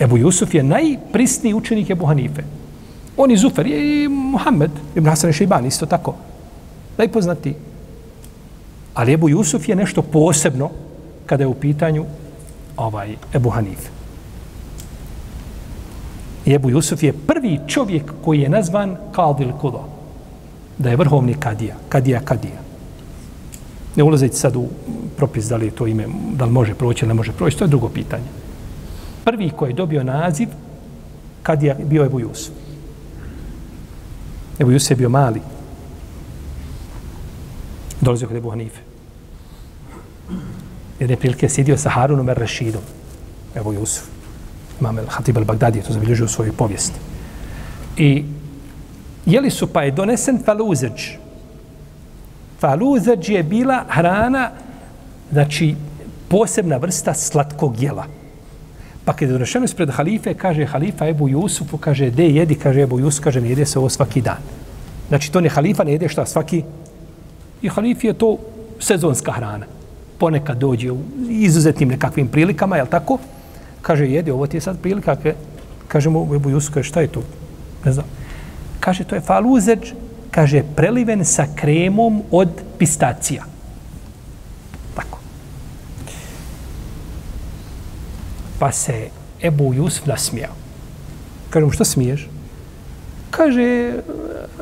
Ebu 0.00 0.16
Jusuf 0.16 0.54
je 0.54 0.62
najprisniji 0.62 1.54
učenik 1.54 1.90
Ebu 1.90 2.06
Hanife. 2.06 2.42
On 3.16 3.30
i 3.30 3.36
Zufer 3.36 3.66
je 3.66 4.04
i 4.04 4.08
Muhammed, 4.08 4.70
Ibn 4.94 5.08
Hasan 5.08 5.30
i 5.30 5.32
Šeiban, 5.32 5.66
isto 5.66 5.86
tako. 5.86 6.14
Najpoznatiji. 6.98 7.54
Ali 8.94 9.12
Ebu 9.12 9.28
Jusuf 9.28 9.68
je 9.68 9.76
nešto 9.76 10.02
posebno 10.02 10.70
kada 11.26 11.42
je 11.44 11.48
u 11.48 11.54
pitanju 11.54 12.04
ovaj 12.76 13.16
Ebu 13.34 13.50
Hanife. 13.50 13.99
Ebu 16.54 16.70
Jusuf 16.70 17.02
je 17.02 17.12
prvi 17.12 17.60
čovjek 17.66 18.12
koji 18.24 18.40
je 18.40 18.48
nazvan 18.48 18.96
Kadil 19.12 19.52
Kudo. 19.60 19.84
Da 20.78 20.90
je 20.90 20.96
vrhovni 20.96 21.34
kadija. 21.34 21.76
Kadija 21.88 22.20
kadija. 22.20 22.60
Ne 23.96 24.02
ulazeći 24.02 24.36
sad 24.36 24.56
u 24.56 24.68
propis 25.16 25.44
da 25.44 25.56
li 25.56 25.66
je 25.66 25.70
to 25.70 25.86
ime, 25.86 26.06
da 26.32 26.44
li 26.44 26.50
može 26.50 26.74
proći 26.74 27.04
ili 27.04 27.08
ne 27.08 27.14
može 27.14 27.32
proći, 27.32 27.56
to 27.56 27.64
je 27.64 27.68
drugo 27.68 27.88
pitanje. 27.88 28.24
Prvi 29.24 29.50
koji 29.50 29.70
je 29.70 29.74
dobio 29.74 30.04
naziv 30.04 30.48
kadija 31.42 31.74
bio 31.74 32.04
Ebu 32.04 32.20
Jusuf. 32.20 32.54
Ebu 34.58 34.70
Jusuf 34.70 34.90
je 34.90 34.96
bio 34.96 35.08
mali. 35.08 35.40
Dolazio 38.00 38.28
kod 38.28 38.36
Ebu 38.36 38.50
Hanife. 38.50 38.80
Jedne 41.00 41.16
prilike 41.16 41.48
sjedio 41.48 41.76
sa 41.76 41.90
Harunom 41.90 42.28
er 42.28 42.38
Rashidom. 42.38 42.82
Ebu 43.54 43.72
Jusuf 43.72 44.19
imam 44.80 44.96
al-Hatib 44.98 45.38
al 45.38 45.44
Bagdadi 45.44 45.78
je 45.78 45.84
to 45.84 45.92
zabilježio 45.92 46.24
u 46.24 46.28
svojoj 46.28 46.52
povijesti. 46.52 46.98
I 47.96 48.24
jeli 49.26 49.50
su 49.50 49.66
pa 49.66 49.82
je 49.82 49.90
donesen 49.90 50.42
faluzeđ. 50.44 51.16
Faluzeđ 52.60 53.28
je 53.28 53.42
bila 53.42 53.84
hrana, 53.88 54.50
znači 55.32 55.74
posebna 56.28 56.76
vrsta 56.76 57.14
slatkog 57.14 57.82
jela. 57.82 58.04
Pa 59.04 59.12
kada 59.12 59.26
je 59.26 59.32
donešeno 59.32 59.64
ispred 59.64 59.90
halife, 59.90 60.34
kaže 60.34 60.66
halifa 60.66 61.08
Ebu 61.08 61.28
Jusufu, 61.28 61.78
kaže, 61.78 62.10
de 62.10 62.28
jedi, 62.28 62.54
kaže 62.54 62.82
Ebu 62.82 63.00
Jusuf, 63.00 63.24
kaže, 63.24 63.40
ne 63.40 63.48
jede 63.48 63.66
se 63.66 63.78
ovo 63.78 63.88
svaki 63.88 64.20
dan. 64.20 64.38
Znači, 65.08 65.32
to 65.32 65.40
ne 65.40 65.48
halifa 65.48 65.84
ne 65.84 65.92
jede 65.92 66.08
šta 66.08 66.26
svaki... 66.26 66.62
I 67.62 67.68
halif 67.68 68.04
je 68.04 68.12
to 68.12 68.38
sezonska 68.78 69.32
hrana. 69.32 69.66
Ponekad 70.18 70.58
dođe 70.58 70.90
u 70.92 70.98
izuzetnim 71.28 71.88
nekakvim 71.88 72.28
prilikama, 72.28 72.76
je 72.76 72.86
tako? 72.86 73.18
Kaže, 73.82 74.06
jedi, 74.06 74.30
ovo 74.30 74.46
ti 74.46 74.56
je 74.56 74.60
sad 74.60 74.78
prilika. 74.78 75.16
Kaže 75.88 76.10
mu, 76.10 76.34
Ebu 76.34 76.50
Jusuf, 76.50 76.74
kaže, 76.74 76.88
šta 76.88 77.00
je 77.00 77.08
to? 77.08 77.22
Ne 77.84 77.92
znam. 77.92 78.06
Kaže, 78.80 79.04
to 79.04 79.14
je 79.14 79.20
faluzeđ, 79.20 79.92
kaže, 80.30 80.62
preliven 80.76 81.24
sa 81.24 81.46
kremom 81.54 82.22
od 82.30 82.48
pistacija. 82.78 83.44
Tako. 84.94 85.18
Pa 88.58 88.72
se 88.72 89.08
Ebu 89.42 89.74
Jusuf 89.74 90.06
nasmijao. 90.06 90.54
Kaže 91.50 91.66
mu, 91.66 91.72
što 91.72 91.84
smiješ? 91.84 92.28
Kaže, 93.30 93.92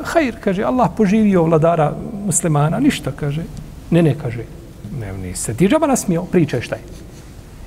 hajr, 0.04 0.36
kaže, 0.40 0.62
Allah 0.62 0.90
poživio 0.96 1.42
vladara 1.42 1.92
muslimana, 2.26 2.80
ništa, 2.80 3.12
kaže. 3.12 3.42
Ne, 3.90 4.02
ne, 4.02 4.14
kaže, 4.22 4.44
ne, 5.00 5.12
nisi 5.12 5.42
se 5.42 5.54
ti 5.54 5.68
džaba 5.68 5.86
nasmijao, 5.86 6.24
pričaj 6.24 6.60
šta 6.60 6.76
je. 6.76 6.82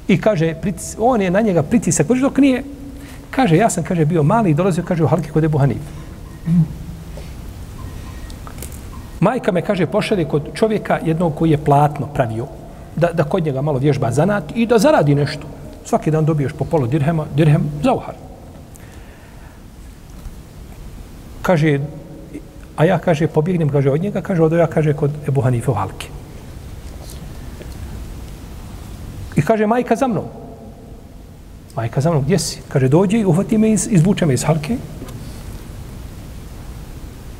I 0.08 0.22
kaže, 0.22 0.56
on 1.00 1.22
je 1.22 1.32
na 1.32 1.42
njega 1.42 1.64
pritisak, 1.64 2.08
dok 2.08 2.38
nije, 2.38 2.64
kaže, 3.32 3.58
ja 3.58 3.70
sam, 3.70 3.84
kaže, 3.84 4.06
bio 4.06 4.24
mali 4.24 4.52
i 4.52 4.54
dolazio, 4.54 4.84
kaže, 4.84 5.04
u 5.04 5.08
halki 5.08 5.30
kod 5.30 5.44
Ebu 5.44 5.58
Hanif. 5.58 5.82
Majka 9.20 9.52
me, 9.52 9.62
kaže, 9.62 9.86
pošalje 9.86 10.26
kod 10.26 10.50
čovjeka 10.54 11.00
jednog 11.06 11.36
koji 11.36 11.52
je 11.52 11.64
platno 11.64 12.08
pravio, 12.08 12.48
da, 12.96 13.12
da 13.14 13.24
kod 13.24 13.46
njega 13.46 13.62
malo 13.62 13.80
vježba 13.80 14.12
zanat 14.12 14.44
i 14.56 14.66
da 14.66 14.80
zaradi 14.80 15.16
nešto. 15.16 15.48
Svaki 15.86 16.12
dan 16.12 16.26
dobiješ 16.26 16.54
po 16.54 16.66
polo 16.66 16.88
dirhema, 16.88 17.26
dirhem 17.36 17.64
za 17.84 17.94
uhar. 17.94 18.16
Kaže, 21.42 21.80
a 22.78 22.86
ja, 22.86 23.00
kaže, 23.00 23.28
pobjegnem, 23.28 23.70
kaže, 23.70 23.92
od 23.92 24.02
njega, 24.02 24.22
kaže, 24.22 24.44
odo 24.44 24.58
ja, 24.58 24.68
kaže, 24.68 24.94
kod 24.94 25.12
Ebu 25.28 25.42
Hanife 25.42 25.72
u 25.72 25.74
halki. 25.74 26.10
I 29.42 29.44
kaže, 29.44 29.66
majka 29.66 29.96
za 29.96 30.08
mnom. 30.08 30.26
Majka 31.76 32.02
za 32.02 32.12
mnom, 32.12 32.24
gdje 32.24 32.40
si? 32.40 32.60
Kaže, 32.70 32.88
dođe 32.88 33.18
i 33.20 33.26
uhvati 33.26 33.58
me, 33.58 33.72
iz, 33.72 33.88
izvuče 33.92 34.26
me 34.26 34.34
iz 34.34 34.44
halke. 34.44 34.78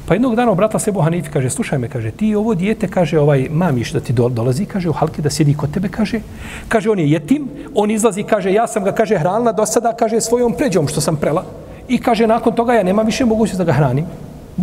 Pa 0.08 0.16
jednog 0.16 0.36
dana 0.36 0.52
obratila 0.52 0.80
se 0.80 0.92
Hanifi, 0.92 1.30
kaže, 1.30 1.50
slušaj 1.50 1.80
me, 1.80 1.90
kaže, 1.90 2.12
ti 2.12 2.34
ovo 2.36 2.56
dijete, 2.56 2.88
kaže, 2.88 3.20
ovaj 3.20 3.48
mamiš 3.52 3.94
da 3.94 4.00
ti 4.00 4.14
dolazi, 4.14 4.66
kaže, 4.66 4.90
u 4.90 4.94
halke 4.94 5.22
da 5.22 5.30
sjedi 5.30 5.54
kod 5.54 5.72
tebe, 5.72 5.90
kaže, 5.94 6.22
kaže, 6.68 6.90
on 6.90 7.00
je 7.00 7.12
jetim, 7.12 7.48
on 7.76 7.92
izlazi, 7.92 8.24
kaže, 8.24 8.54
ja 8.54 8.68
sam 8.68 8.84
ga, 8.84 8.92
kaže, 8.92 9.22
hranila 9.22 9.52
do 9.52 9.66
sada, 9.66 9.94
kaže, 9.94 10.22
svojom 10.22 10.58
pređom 10.58 10.88
što 10.88 11.02
sam 11.02 11.16
prela. 11.16 11.46
I 11.88 12.02
kaže, 12.02 12.28
nakon 12.28 12.56
toga 12.56 12.74
ja 12.74 12.84
nema 12.84 13.02
više 13.02 13.26
mogućnost 13.26 13.58
da 13.58 13.70
ga 13.70 13.78
hranim. 13.78 14.06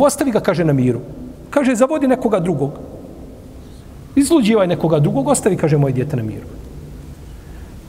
Ostavi 0.01 0.31
ga, 0.31 0.41
kaže, 0.41 0.65
na 0.65 0.73
miru. 0.73 1.01
Kaže, 1.51 1.75
zavodi 1.75 2.09
nekoga 2.09 2.41
drugog. 2.41 2.73
Izluđivaj 4.17 4.67
nekoga 4.67 4.99
drugog, 4.99 5.29
ostavi, 5.29 5.57
kaže, 5.57 5.79
moje 5.79 5.93
dijete 5.93 6.17
na 6.17 6.23
miru. 6.23 6.58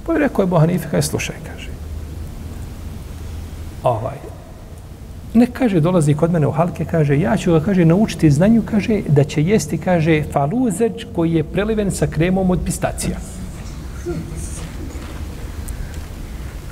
Pa 0.10 0.14
je 0.14 0.20
rekao 0.20 0.44
je 0.44 0.48
Bohanife, 0.48 0.88
kaže, 0.92 1.08
slušaj, 1.08 1.36
kaže. 1.46 1.70
Ovaj, 3.84 4.16
ne 5.34 5.46
kaže, 5.46 5.80
dolazi 5.80 6.16
kod 6.18 6.32
mene 6.34 6.48
u 6.48 6.52
halke, 6.52 6.86
kaže, 6.86 7.20
ja 7.20 7.38
ću 7.38 7.52
ga, 7.52 7.60
kaže, 7.62 7.86
naučiti 7.86 8.32
znanju, 8.32 8.64
kaže, 8.66 9.02
da 9.08 9.24
će 9.24 9.44
jesti, 9.44 9.78
kaže, 9.78 10.24
faluzeč 10.34 11.06
koji 11.16 11.34
je 11.34 11.44
preliven 11.44 11.92
sa 11.92 12.08
kremom 12.08 12.50
od 12.50 12.60
pistacija. 12.66 13.20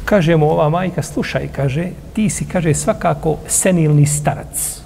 Kaže 0.06 0.36
mu 0.36 0.50
ova 0.50 0.70
majka, 0.70 1.04
slušaj, 1.04 1.48
kaže, 1.56 1.92
ti 2.14 2.30
si, 2.30 2.46
kaže, 2.46 2.74
svakako 2.74 3.38
senilni 3.48 4.06
starac. 4.06 4.82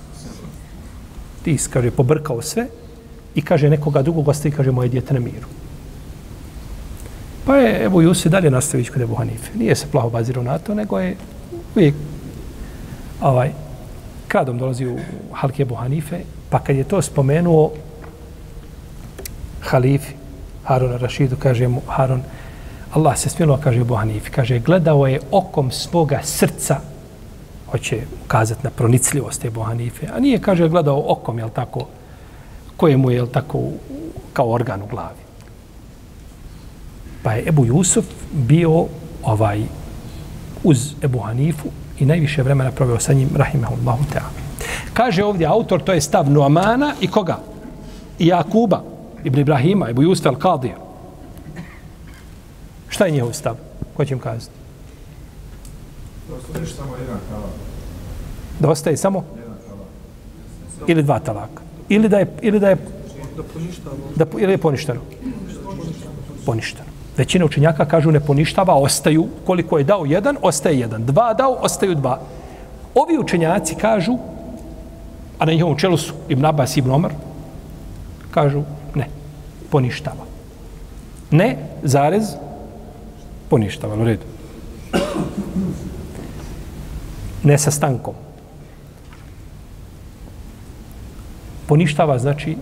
Ti 1.43 1.57
si, 1.57 1.69
kaže, 1.69 1.91
pobrkao 1.91 2.41
sve 2.41 2.67
i 3.35 3.41
kaže 3.41 3.69
nekoga 3.69 4.01
drugog 4.01 4.27
ostavi, 4.27 4.55
kaže, 4.55 4.71
moje 4.71 4.89
djete 4.89 5.13
na 5.13 5.19
miru. 5.19 5.60
Pa 7.45 7.55
je, 7.55 7.85
Ebu 7.85 8.01
Jusuf 8.01 8.31
dalje 8.31 8.49
nastavić 8.49 8.89
kod 8.89 9.01
Ebu 9.01 9.15
Hanife. 9.15 9.51
Nije 9.55 9.75
se 9.75 9.87
plaho 9.91 10.09
bazirao 10.09 10.43
na 10.43 10.57
to, 10.57 10.75
nego 10.75 10.99
je 10.99 11.15
uvijek 11.75 11.95
ovaj, 13.21 13.51
kradom 14.27 14.57
dolazi 14.57 14.87
u 14.87 14.97
Halke 15.31 15.61
Ebu 15.61 15.75
Hanife, 15.75 16.19
pa 16.49 16.59
kad 16.59 16.75
je 16.75 16.83
to 16.83 17.01
spomenuo 17.01 17.71
halifi 19.61 20.13
Haruna 20.63 20.97
Rašidu, 20.97 21.35
kaže 21.39 21.67
mu 21.67 21.81
Harun, 21.87 22.21
Allah 22.93 23.17
se 23.17 23.29
smilo, 23.29 23.59
kaže 23.63 23.81
Ebu 23.81 23.95
Hanife, 23.95 24.29
kaže, 24.31 24.59
gledao 24.59 25.07
je 25.07 25.19
okom 25.31 25.71
svoga 25.71 26.19
srca, 26.23 26.79
hoće 27.71 28.01
ukazati 28.25 28.63
na 28.63 28.69
pronicljivost 28.69 29.45
Ebu 29.45 29.61
Hanife, 29.61 30.07
a 30.13 30.19
nije, 30.19 30.41
kaže, 30.41 30.69
gledao 30.69 31.03
okom, 31.07 31.39
jel 31.39 31.49
tako, 31.49 31.87
kojemu 32.77 33.11
je, 33.11 33.15
jel 33.15 33.27
tako, 33.27 33.59
kao 34.33 34.51
organ 34.51 34.81
u 34.81 34.87
glavi. 34.87 35.20
Pa 37.23 37.33
je 37.33 37.47
Ebu 37.47 37.65
Jusuf 37.65 38.05
bio 38.31 38.85
ovaj 39.23 39.63
uz 40.63 40.93
Ebu 41.01 41.19
Hanifu 41.19 41.67
i 41.99 42.05
najviše 42.05 42.43
vremena 42.43 42.71
proveo 42.71 42.99
sa 42.99 43.13
njim, 43.13 43.29
rahimahullahu 43.35 44.03
ta'ala. 44.13 44.31
Kaže 44.93 45.23
ovdje 45.23 45.47
autor, 45.47 45.83
to 45.83 45.93
je 45.93 46.01
stav 46.01 46.29
Nuamana 46.29 46.93
i 47.01 47.07
koga? 47.07 47.39
I 48.19 48.27
Jakuba, 48.27 48.83
Ibn 49.23 49.39
Ibrahima, 49.39 49.89
Ebu 49.89 50.01
Jusuf 50.01 50.25
al-Kadija. 50.25 50.75
Šta 52.89 53.05
je 53.05 53.11
njihov 53.11 53.33
stav? 53.33 53.55
Ko 53.93 54.05
će 54.05 54.13
im 54.13 54.19
kazati? 54.19 54.51
Da 56.29 56.35
ostaje 56.35 56.65
samo 56.67 56.95
jedan 56.95 57.19
talak. 57.29 57.51
Da 58.59 58.69
ostaje 58.69 58.97
samo? 58.97 59.25
Jedan 59.35 59.57
talak. 59.67 60.89
Ili 60.89 61.03
dva 61.03 61.19
talaka. 61.19 61.61
Ili 61.89 62.09
da 62.09 62.19
je, 62.19 62.33
ili 62.41 62.59
da 62.59 62.69
je, 62.69 62.77
da, 64.15 64.25
ili 64.39 64.53
je 64.53 64.57
poništeno? 64.57 65.01
Poništeno. 66.45 66.89
Većina 67.21 67.45
učenjaka 67.45 67.85
kažu 67.85 68.11
ne 68.11 68.19
poništava, 68.19 68.73
ostaju, 68.73 69.27
koliko 69.45 69.77
je 69.77 69.83
dao 69.83 70.05
jedan, 70.05 70.37
ostaje 70.41 70.79
jedan. 70.79 71.05
Dva 71.05 71.33
dao, 71.33 71.51
ostaju 71.61 71.95
dva. 71.95 72.19
Ovi 72.95 73.17
učenjaci 73.19 73.75
kažu, 73.75 74.17
a 75.39 75.45
na 75.45 75.51
njihovom 75.51 75.77
čelu 75.77 75.97
su 75.97 76.13
Ibn 76.29 76.45
Abbas 76.45 76.77
i 76.77 76.79
Ibn 76.79 76.91
Omar, 76.91 77.11
kažu 78.31 78.63
ne, 78.95 79.05
poništava. 79.69 80.25
Ne, 81.31 81.57
zarez, 81.83 82.33
poništava, 83.49 83.95
u 83.95 84.05
redu. 84.05 84.25
Ne 87.43 87.57
sa 87.57 87.71
stankom. 87.71 88.15
Poništava 91.67 92.19
znači 92.19 92.57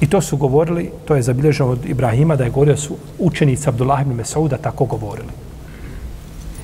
I 0.00 0.06
to 0.06 0.20
su 0.20 0.36
govorili, 0.36 0.90
to 1.04 1.16
je 1.16 1.22
zabilježeno 1.22 1.70
od 1.70 1.86
Ibrahima, 1.86 2.36
da 2.36 2.44
je 2.44 2.50
govorio 2.50 2.76
su 2.76 2.96
učenici 3.18 3.68
Abdullah 3.68 4.02
ibn 4.02 4.14
Mesauda 4.14 4.56
tako 4.56 4.84
govorili. 4.84 5.28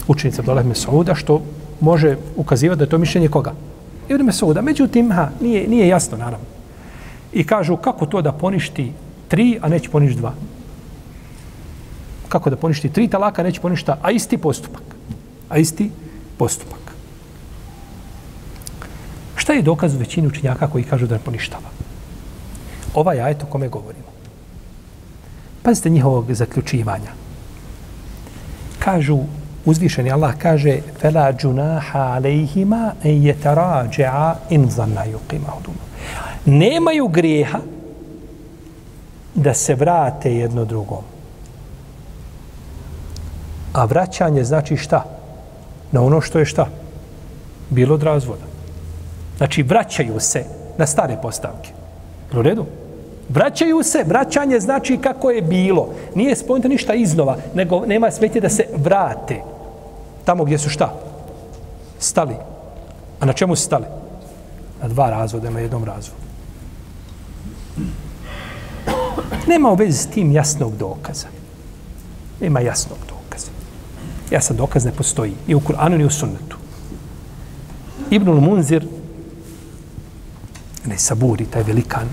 Učenici 0.09 0.41
Abdullah 0.41 0.63
ibn 0.63 0.69
Mesauda, 0.69 1.15
što 1.15 1.43
može 1.81 2.17
ukazivati 2.37 2.79
da 2.79 2.85
je 2.85 2.89
to 2.89 2.99
mišljenje 2.99 3.29
koga? 3.29 3.53
Ibn 4.09 4.25
Mesauda. 4.25 4.63
Međutim, 4.63 5.13
ha, 5.13 5.29
nije, 5.41 5.69
nije 5.69 5.89
jasno, 5.89 6.19
naravno. 6.19 6.47
I 7.33 7.45
kažu, 7.45 7.77
kako 7.77 8.07
to 8.07 8.23
da 8.23 8.33
poništi 8.33 8.93
tri, 9.29 9.59
a 9.63 9.69
neće 9.69 9.91
poništi 9.91 10.19
dva? 10.19 10.33
Kako 12.29 12.51
da 12.51 12.57
poništi 12.57 12.89
tri 12.89 13.09
talaka, 13.09 13.43
neće 13.43 13.61
poništa, 13.61 13.99
a 14.03 14.11
isti 14.11 14.39
postupak. 14.39 14.83
A 15.49 15.59
isti 15.59 15.91
postupak. 16.39 16.81
Šta 19.37 19.53
je 19.53 19.63
dokaz 19.63 19.95
u 19.95 19.99
većini 19.99 20.27
učenjaka 20.27 20.67
koji 20.67 20.85
kažu 20.85 21.07
da 21.07 21.15
ne 21.15 21.21
poništava? 21.25 21.69
Ovaj 22.97 23.21
ajet 23.21 23.43
o 23.43 23.47
kome 23.47 23.69
govorimo. 23.69 24.11
Pazite 25.63 25.91
njihovog 25.91 26.33
zaključivanja. 26.33 27.11
Kažu, 28.79 29.19
uzvišeni 29.65 30.13
Allah 30.13 30.35
kaže 30.39 30.79
fela 31.01 31.33
džunaha 31.33 31.99
alejhima 31.99 32.93
en 33.03 33.23
jetarađa 33.23 34.35
in 34.51 34.71
zanna 34.71 35.05
yuqima 35.07 35.51
huduma. 35.51 35.85
Nemaju 36.45 37.09
grijeha 37.09 37.59
da 39.35 39.55
se 39.55 39.75
vrate 39.75 40.35
jedno 40.35 40.65
drugom. 40.65 41.03
A 43.73 43.85
vraćanje 43.85 44.45
znači 44.45 44.77
šta? 44.77 45.05
Na 45.93 46.03
ono 46.03 46.21
što 46.21 46.39
je 46.39 46.45
šta? 46.45 46.67
Bilo 47.71 47.95
od 47.95 48.03
razvoda. 48.03 48.45
Znači, 49.37 49.63
vraćaju 49.63 50.21
se 50.21 50.45
na 50.79 50.87
stare 50.87 51.19
postavke. 51.23 51.71
U 52.33 52.43
redu? 52.43 52.67
Vraćaju 53.29 53.83
se, 53.83 54.05
vraćanje 54.07 54.61
znači 54.61 54.99
kako 54.99 55.31
je 55.31 55.43
bilo. 55.43 55.89
Nije 56.15 56.37
spomenuto 56.37 56.69
ništa 56.69 56.95
iznova, 56.95 57.37
nego 57.55 57.87
nema 57.87 58.11
smetje 58.11 58.41
da 58.41 58.49
se 58.49 58.67
vrate. 58.77 59.43
Tamo 60.25 60.45
gdje 60.45 60.59
su 60.59 60.71
šta? 60.71 60.95
Stali. 61.99 62.35
A 63.21 63.27
na 63.27 63.33
čemu 63.33 63.57
su 63.57 63.63
stali? 63.63 63.85
Na 64.83 64.89
dva 64.89 65.11
razvoda, 65.11 65.51
na 65.51 65.61
jednom 65.61 65.85
razvodu. 65.85 66.27
Nema 69.47 69.71
u 69.71 69.75
vezi 69.75 69.99
s 69.99 70.07
tim 70.07 70.33
jasnog 70.33 70.77
dokaza. 70.77 71.27
Nema 72.41 72.61
jasnog 72.61 72.99
dokaza. 73.09 73.51
Jasan 74.31 74.57
dokaz 74.57 74.85
ne 74.85 74.93
postoji. 74.93 75.33
Ni 75.47 75.55
u 75.55 75.61
Kur'anu, 75.61 75.99
ni 75.99 76.05
u 76.05 76.11
sunnetu. 76.11 76.57
Ibnul 78.11 78.41
Munzir, 78.41 78.87
ne 80.87 80.99
saburi, 80.99 81.47
taj 81.47 81.63
velikan, 81.63 82.09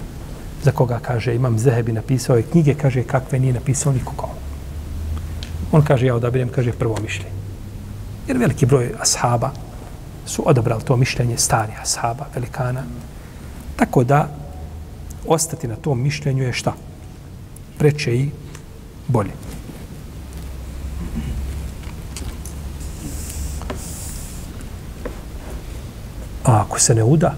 za 0.63 0.71
koga 0.71 0.99
kaže 0.99 1.35
imam 1.35 1.59
Zehebi 1.59 1.91
napisao 1.91 2.37
je 2.37 2.43
knjige, 2.43 2.73
kaže 2.73 3.03
kakve 3.03 3.39
nije 3.39 3.53
napisao 3.53 3.93
nikoga. 3.93 4.27
On 5.71 5.81
kaže 5.81 6.05
ja 6.05 6.15
odabirem, 6.15 6.49
kaže 6.49 6.71
prvo 6.71 6.97
mišljenje. 7.01 7.31
Jer 8.27 8.37
veliki 8.37 8.65
broj 8.65 8.93
ashaba 8.99 9.51
su 10.25 10.43
odabrali 10.49 10.83
to 10.83 10.97
mišljenje 10.97 11.37
stari 11.37 11.73
ashaba, 11.81 12.25
velikana. 12.35 12.83
Tako 13.75 14.03
da 14.03 14.27
ostati 15.27 15.67
na 15.67 15.75
tom 15.75 16.01
mišljenju 16.01 16.43
je 16.43 16.53
šta? 16.53 16.73
Preče 17.77 18.15
i 18.15 18.29
bolje. 19.07 19.31
A 26.43 26.61
ako 26.61 26.79
se 26.79 26.95
ne 26.95 27.03
uda, 27.03 27.35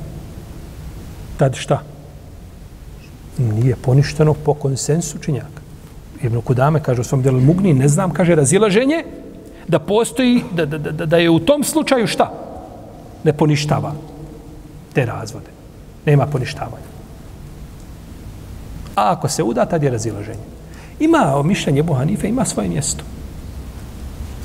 tad 1.37 1.55
šta? 1.55 1.94
Nije 3.37 3.75
poništeno 3.75 4.33
po 4.33 4.53
konsensu 4.53 5.17
činjaka. 5.19 5.61
Ibn 6.21 6.41
Kudame 6.41 6.83
kaže 6.83 7.01
u 7.01 7.03
svom 7.03 7.21
delu 7.21 7.39
Mugni, 7.39 7.73
ne 7.73 7.87
znam, 7.87 8.11
kaže 8.11 8.35
razilaženje, 8.35 9.03
da 9.67 9.79
postoji, 9.79 10.43
da, 10.53 10.65
da, 10.65 10.77
da, 10.77 11.05
da 11.05 11.17
je 11.17 11.29
u 11.29 11.39
tom 11.39 11.63
slučaju 11.63 12.07
šta? 12.07 12.31
Ne 13.23 13.33
poništava 13.33 13.93
te 14.93 15.05
razvode. 15.05 15.49
Nema 16.05 16.27
poništavanja. 16.27 16.95
A 18.95 19.11
ako 19.11 19.29
se 19.29 19.43
uda, 19.43 19.65
tad 19.65 19.83
je 19.83 19.89
razilaženje. 19.89 20.45
Ima 20.99 21.43
mišljenje 21.43 21.79
Ebu 21.79 21.93
Hanife, 21.93 22.27
ima 22.27 22.45
svoje 22.45 22.69
mjesto. 22.69 23.03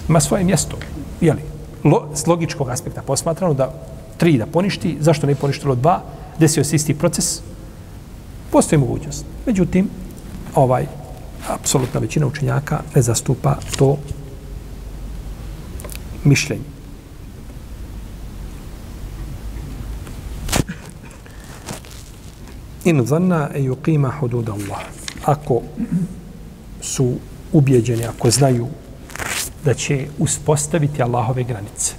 Ima 0.09 0.20
svoje 0.20 0.44
mjesto. 0.44 0.76
Jeli, 1.20 1.40
lo, 1.85 2.09
s 2.14 2.26
logičkog 2.26 2.68
aspekta 2.68 3.03
posmatrano 3.03 3.55
da 3.55 3.72
tri 4.16 4.38
da 4.38 4.46
poništi, 4.46 4.96
zašto 5.00 5.26
ne 5.26 5.35
poništilo 5.35 5.74
dva, 5.74 6.03
desio 6.38 6.64
se 6.64 6.76
isti 6.76 6.94
proces, 6.94 7.40
Postoji 8.51 8.81
mogućnost. 8.81 9.25
Međutim, 9.47 9.89
ovaj, 10.55 10.87
apsolutna 11.49 12.01
većina 12.01 12.27
učenjaka 12.27 12.81
ne 12.95 13.03
zastupa 13.03 13.57
to 13.79 13.97
mišljenje. 16.25 16.65
In 22.85 23.07
zanna 23.07 23.49
e 23.55 23.61
yuqima 23.61 24.11
hudud 24.21 24.49
Allah. 24.49 24.81
Ako 25.25 25.63
su 26.81 27.15
ubjeđeni, 27.53 28.05
ako 28.05 28.31
znaju 28.31 28.67
da 29.65 29.75
će 29.75 30.07
uspostaviti 30.19 31.03
Allahove 31.03 31.45
granice. 31.45 31.95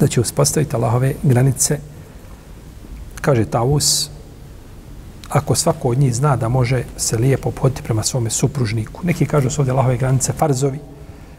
Da 0.00 0.06
će 0.06 0.20
uspostaviti 0.20 0.76
Allahove 0.76 1.14
granice 1.22 1.78
kaže 3.20 3.44
Taus, 3.44 4.10
ako 5.28 5.54
svako 5.54 5.88
od 5.88 5.98
njih 5.98 6.14
zna 6.14 6.36
da 6.36 6.48
može 6.48 6.84
se 6.96 7.16
lijepo 7.16 7.50
poditi 7.50 7.82
prema 7.82 8.02
svome 8.02 8.30
supružniku. 8.30 9.00
Neki 9.04 9.26
kažu 9.26 9.44
da 9.44 9.50
su 9.50 9.60
ovdje 9.60 9.72
Allahove 9.72 9.96
granice 9.96 10.32
farzovi, 10.32 10.78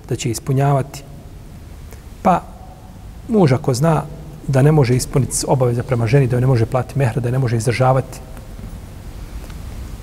da 0.10 0.16
će 0.16 0.30
ispunjavati. 0.30 1.04
Pa 2.22 2.42
muž 3.28 3.52
ako 3.54 3.74
zna 3.74 4.04
da 4.48 4.62
ne 4.62 4.72
može 4.72 4.96
ispuniti 4.96 5.46
obaveze 5.48 5.84
prema 5.84 6.08
ženi, 6.08 6.28
da 6.28 6.36
joj 6.36 6.42
ne 6.42 6.48
može 6.48 6.66
platiti 6.66 7.00
mehra, 7.00 7.22
da 7.22 7.32
ne 7.32 7.40
može 7.40 7.58
izdržavati, 7.58 8.20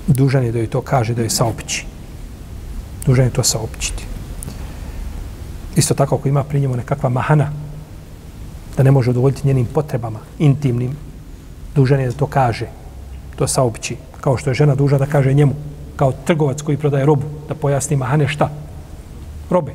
dužan 0.07 0.43
je 0.43 0.51
da 0.51 0.59
joj 0.59 0.69
to 0.69 0.81
kaže, 0.81 1.13
da 1.13 1.21
joj 1.21 1.29
saopći. 1.29 1.85
Dužan 3.05 3.25
je 3.25 3.33
to 3.33 3.43
saopćiti. 3.43 4.05
Isto 5.75 5.93
tako 5.93 6.15
ako 6.15 6.27
ima 6.27 6.43
pri 6.43 6.59
njemu 6.59 6.75
nekakva 6.75 7.09
mahana, 7.09 7.51
da 8.77 8.83
ne 8.83 8.91
može 8.91 9.09
udovoljiti 9.09 9.47
njenim 9.47 9.65
potrebama, 9.65 10.19
intimnim, 10.39 10.95
dužan 11.75 11.99
je 11.99 12.07
da 12.07 12.13
to 12.13 12.27
kaže, 12.27 12.67
to 13.35 13.47
saopći, 13.47 13.97
Kao 14.21 14.37
što 14.37 14.49
je 14.49 14.53
žena 14.53 14.75
duža 14.75 14.97
da 14.97 15.05
kaže 15.05 15.33
njemu, 15.33 15.53
kao 15.95 16.11
trgovac 16.11 16.61
koji 16.61 16.77
prodaje 16.77 17.05
robu, 17.05 17.25
da 17.47 17.55
pojasni 17.55 17.95
mahane 17.95 18.27
šta? 18.27 18.49
Robe. 19.49 19.71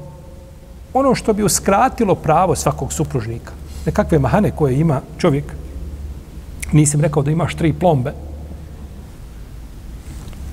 Ono 0.93 1.15
što 1.15 1.33
bi 1.33 1.43
uskratilo 1.43 2.15
pravo 2.15 2.57
svakog 2.57 2.93
supružnika, 2.93 3.53
nekakve 3.87 4.19
mahane 4.19 4.51
koje 4.51 4.81
ima 4.81 5.01
čovjek, 5.19 5.45
nisam 6.73 7.01
rekao 7.01 7.23
da 7.23 7.31
imaš 7.31 7.55
tri 7.55 7.73
plombe, 7.73 8.13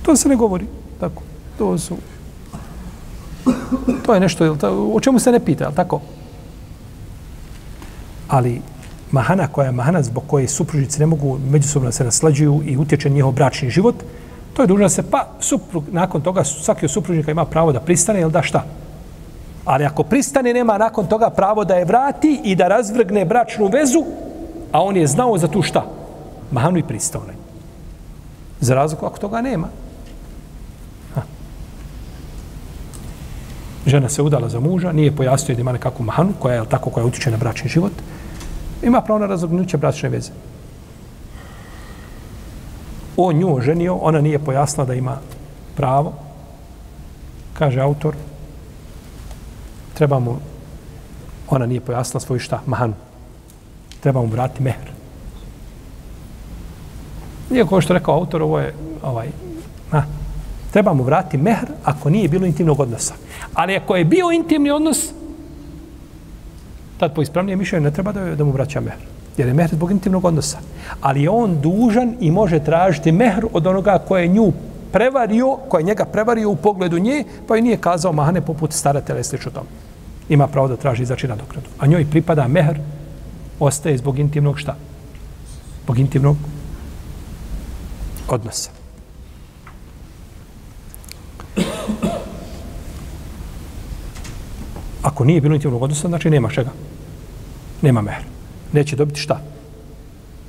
to 0.03 0.15
se 0.15 0.29
ne 0.29 0.35
govori. 0.35 0.65
Tako. 0.99 1.21
To 1.57 1.77
su 1.77 1.97
to 4.05 4.13
je 4.13 4.19
nešto, 4.19 4.57
o 4.93 4.99
čemu 4.99 5.19
se 5.19 5.31
ne 5.31 5.39
pita, 5.39 5.71
tako? 5.71 6.01
Ali 8.27 8.61
mahana 9.11 9.47
koja 9.47 9.65
je 9.65 9.71
mahana 9.71 10.01
zbog 10.03 10.23
koje 10.27 10.47
supružnici 10.47 10.99
ne 10.99 11.05
mogu 11.05 11.39
međusobno 11.51 11.91
se 11.91 12.03
naslađuju 12.03 12.61
i 12.65 12.77
utječe 12.77 13.09
njihov 13.09 13.31
bračni 13.31 13.69
život, 13.69 13.95
to 14.53 14.61
je 14.61 14.67
dužno 14.67 14.89
se, 14.89 15.03
pa 15.11 15.27
suprug, 15.39 15.83
nakon 15.91 16.21
toga 16.21 16.43
svaki 16.43 16.85
od 16.85 16.91
supružnika 16.91 17.31
ima 17.31 17.45
pravo 17.45 17.71
da 17.71 17.79
pristane, 17.79 18.19
jel 18.19 18.29
da 18.29 18.41
šta? 18.41 18.65
Ali 19.65 19.85
ako 19.85 20.03
pristane, 20.03 20.53
nema 20.53 20.77
nakon 20.77 21.07
toga 21.07 21.29
pravo 21.29 21.65
da 21.65 21.75
je 21.75 21.85
vrati 21.85 22.41
i 22.43 22.55
da 22.55 22.67
razvrgne 22.67 23.25
bračnu 23.25 23.67
vezu, 23.67 24.03
a 24.71 24.83
on 24.83 24.97
je 24.97 25.07
znao 25.07 25.37
za 25.37 25.47
tu 25.47 25.61
šta? 25.61 25.85
Mahanu 26.51 26.77
i 26.77 26.83
pristao 26.83 27.21
Za 28.59 28.75
razliku 28.75 29.05
ako 29.05 29.17
toga 29.17 29.41
nema. 29.41 29.67
žena 33.85 34.09
se 34.09 34.21
udala 34.21 34.49
za 34.49 34.59
muža, 34.59 34.91
nije 34.91 35.15
pojasnio 35.15 35.55
da 35.55 35.61
ima 35.61 35.71
nekakvu 35.71 36.05
mahanu, 36.05 36.33
koja 36.39 36.55
je 36.55 36.65
tako, 36.69 36.89
koja 36.89 37.05
utiče 37.05 37.31
na 37.31 37.37
bračni 37.37 37.69
život, 37.69 37.91
ima 38.83 39.01
pravo 39.01 39.19
na 39.19 39.25
razognuće 39.25 39.77
bračne 39.77 40.09
veze. 40.09 40.31
On 43.17 43.35
nju 43.35 43.55
oženio, 43.55 43.95
ona 43.95 44.21
nije 44.21 44.39
pojasnila 44.39 44.85
da 44.85 44.93
ima 44.93 45.17
pravo, 45.75 46.13
kaže 47.53 47.81
autor, 47.81 48.15
treba 49.93 50.19
mu, 50.19 50.35
ona 51.49 51.65
nije 51.65 51.81
pojasnila 51.81 52.19
svoju 52.19 52.39
šta, 52.39 52.61
mahanu. 52.65 52.93
Treba 53.99 54.21
mu 54.21 54.27
vrati 54.27 54.63
mehr. 54.63 54.91
Nije 57.49 57.65
što 57.81 57.93
rekao 57.93 58.15
autor, 58.15 58.41
ovo 58.41 58.59
je 58.59 58.73
ovaj, 59.03 59.27
na, 59.91 60.05
treba 60.71 60.93
mu 60.93 61.03
vrati 61.03 61.37
mehr 61.37 61.65
ako 61.83 62.09
nije 62.09 62.29
bilo 62.29 62.45
intimnog 62.45 62.79
odnosa. 62.79 63.13
Ali 63.53 63.75
ako 63.75 63.95
je 63.95 64.05
bio 64.05 64.31
intimni 64.31 64.71
odnos, 64.71 65.11
tad 67.01 67.15
po 67.15 67.21
ispravnije 67.21 67.55
mišljenje 67.55 67.83
ne 67.83 67.91
treba 67.91 68.11
da, 68.11 68.35
da 68.35 68.45
mu 68.45 68.51
vraća 68.51 68.81
mehr. 68.81 68.99
Jer 69.37 69.47
je 69.47 69.53
mehr 69.53 69.69
zbog 69.73 69.91
intimnog 69.91 70.25
odnosa. 70.25 70.59
Ali 71.01 71.23
je 71.23 71.29
on 71.29 71.55
dužan 71.61 72.13
i 72.19 72.31
može 72.31 72.59
tražiti 72.59 73.11
mehr 73.11 73.45
od 73.53 73.67
onoga 73.67 73.97
koje 74.07 74.23
je 74.23 74.27
nju 74.27 74.51
prevario, 74.91 75.55
koje 75.69 75.81
je 75.81 75.85
njega 75.85 76.05
prevario 76.05 76.49
u 76.49 76.55
pogledu 76.55 76.99
nje, 76.99 77.23
pa 77.47 77.55
joj 77.55 77.61
nije 77.61 77.77
kazao 77.77 78.13
mahane 78.13 78.41
poput 78.41 78.73
staratelja 78.73 79.19
i 79.19 79.23
slično 79.23 79.51
tome. 79.51 79.69
Ima 80.29 80.47
pravo 80.47 80.67
da 80.67 80.77
traži 80.77 81.05
znači 81.05 81.27
nadokradu. 81.27 81.73
A 81.79 81.87
njoj 81.87 82.05
pripada 82.11 82.47
mehr, 82.47 82.77
ostaje 83.59 83.97
zbog 83.97 84.19
intimnog 84.19 84.59
šta? 84.59 84.75
Zbog 85.83 85.99
intimnog 85.99 86.37
odnosa. 88.27 88.69
Ako 95.01 95.25
nije 95.25 95.41
bilo 95.41 95.55
intimnog 95.55 95.81
odnosa, 95.81 96.07
znači 96.07 96.29
nema 96.29 96.49
čega. 96.49 96.69
Nema 97.81 98.01
mehra. 98.01 98.23
Neće 98.73 98.95
dobiti 98.95 99.19
šta? 99.19 99.41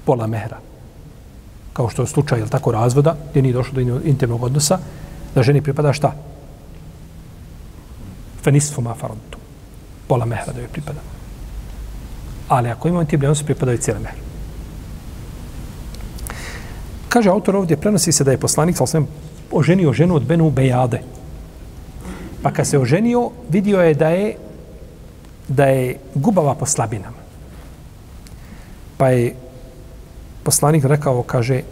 Pola 0.05 0.27
mehra. 0.27 0.59
Kao 1.73 1.89
što 1.89 2.03
je 2.03 2.07
slučaj, 2.07 2.41
je 2.41 2.47
tako, 2.47 2.73
razvoda, 2.73 3.17
gdje 3.31 3.43
nije 3.43 3.53
došlo 3.53 3.83
do 3.83 4.01
intimnog 4.05 4.43
odnosa, 4.43 4.79
da 5.35 5.43
ženi 5.43 5.63
pripada 5.63 5.93
šta? 5.93 6.13
Fenisfu 8.43 8.81
ma 8.81 8.95
farontu. 8.95 9.39
Pola 10.09 10.25
mehra 10.25 10.53
da 10.53 10.61
joj 10.61 10.69
pripada. 10.69 11.01
Ali 12.49 12.69
ako 12.69 12.89
imamo 12.89 13.01
intimni 13.01 13.27
odnos, 13.27 13.43
pripada 13.43 13.73
joj 13.73 13.79
cijela 13.79 14.01
mehra. 14.01 14.21
Kaže 17.09 17.31
autor 17.31 17.57
ovdje, 17.57 17.77
prenosi 17.77 18.13
se 18.13 18.25
da 18.25 18.31
je 18.31 18.41
poslanik, 18.41 18.77
sa 18.77 18.85
osvijem, 18.85 19.07
oženio 19.53 19.93
ženu 19.93 20.15
od 20.15 20.27
Benu 20.27 20.51
Bejade. 20.51 21.03
Pa 22.43 22.53
kad 22.53 22.67
se 22.67 22.79
oženio, 22.79 23.31
vidio 23.49 23.81
je 23.81 23.95
da 23.95 24.09
je 24.09 24.37
da 25.49 25.65
je 25.65 25.99
gubava 26.15 26.55
po 26.55 26.67
slabinama. 26.67 27.22
Pa 29.03 29.09
je 29.09 29.35
poslanik 30.47 30.85
rekao, 30.85 31.23
kaže, 31.27 31.63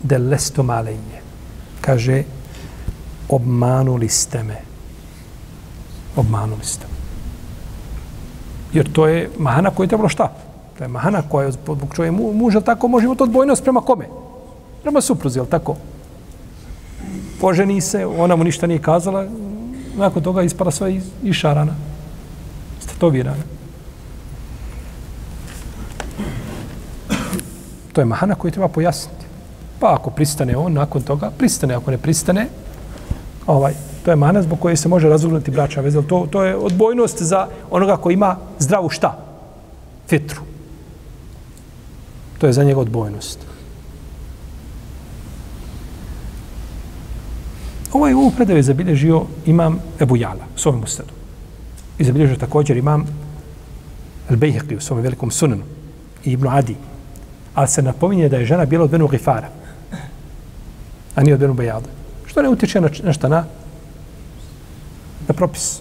de 0.00 0.18
lesto 0.18 0.62
malenje. 0.62 1.20
Kaže, 1.84 2.22
obmanuli 3.28 4.08
ste 4.08 4.40
me. 4.42 4.56
Obmanuli 6.16 6.64
ste 6.64 6.86
me. 6.88 6.96
Jer 8.72 8.88
to 8.92 9.06
je 9.06 9.28
mahana 9.38 9.70
koja 9.70 9.84
je 9.84 9.88
trebalo 9.88 10.08
šta? 10.08 10.32
To 10.78 10.84
je 10.84 10.88
mahana 10.88 11.22
koja 11.28 11.46
je 11.46 11.52
zbog 11.52 11.92
čovje 11.92 12.10
muža, 12.10 12.60
tako 12.60 12.88
može 12.88 13.04
imati 13.04 13.22
odbojnost 13.22 13.62
prema 13.62 13.80
kome? 13.80 14.08
Prema 14.82 15.00
supruzi, 15.00 15.38
jel 15.38 15.46
tako? 15.46 15.76
Poženi 17.40 17.80
se, 17.80 18.06
ona 18.06 18.36
mu 18.36 18.44
ništa 18.44 18.66
nije 18.66 18.80
kazala, 18.80 19.26
nakon 19.96 20.22
toga 20.22 20.42
ispala 20.42 20.70
sva 20.70 20.88
iz, 20.88 21.04
išarana 21.22 21.76
tetovirana. 22.86 23.57
To 27.98 28.02
je 28.02 28.06
mahana 28.06 28.34
koju 28.34 28.50
treba 28.50 28.68
pojasniti. 28.68 29.26
Pa 29.80 29.94
ako 29.94 30.10
pristane 30.10 30.56
on, 30.56 30.72
nakon 30.72 31.02
toga, 31.02 31.32
pristane. 31.38 31.74
Ako 31.74 31.90
ne 31.90 31.98
pristane, 31.98 32.46
ovaj, 33.46 33.74
to 34.04 34.10
je 34.10 34.16
mahana 34.16 34.42
zbog 34.42 34.60
koje 34.60 34.76
se 34.76 34.88
može 34.88 35.08
razvrnuti 35.08 35.50
braća 35.50 35.80
veza. 35.80 36.02
To, 36.02 36.26
to 36.30 36.44
je 36.44 36.56
odbojnost 36.56 37.22
za 37.22 37.48
onoga 37.70 37.96
koji 37.96 38.14
ima 38.14 38.36
zdravu 38.58 38.88
šta? 38.88 39.18
Fitru. 40.08 40.42
To 42.38 42.46
je 42.46 42.52
za 42.52 42.64
njega 42.64 42.80
odbojnost. 42.80 43.38
Ovaj 47.92 48.14
ovu 48.14 48.30
predaju 48.30 48.58
je 48.58 48.62
zabilježio 48.62 49.24
imam 49.46 49.80
Ebu 50.00 50.16
Jala, 50.16 50.46
u 50.54 50.58
svojom 50.58 50.82
ustadu. 50.82 51.10
I 51.98 52.04
zabilježio 52.04 52.36
također 52.36 52.76
imam 52.76 53.06
Al-Bejheqi 54.30 54.76
u 54.76 54.80
svom 54.80 55.00
velikom 55.00 55.30
sunanu 55.30 55.62
i 56.24 56.32
Ibn 56.32 56.48
Adi. 56.48 56.76
Ali 57.58 57.68
se 57.68 57.82
napominje 57.82 58.28
da 58.28 58.36
je 58.36 58.46
žena 58.46 58.64
bila 58.64 58.84
od 58.84 58.90
Benu 58.90 59.08
Gifara, 59.08 59.48
a 61.14 61.22
nije 61.22 61.34
od 61.34 61.40
Benu 61.40 61.54
Bejada. 61.54 61.88
Što 62.26 62.42
ne 62.42 62.48
utječe 62.48 62.80
na, 62.80 62.88
na 63.02 63.12
šta? 63.12 63.28
Na, 63.28 63.44
na 65.28 65.34
propis. 65.34 65.80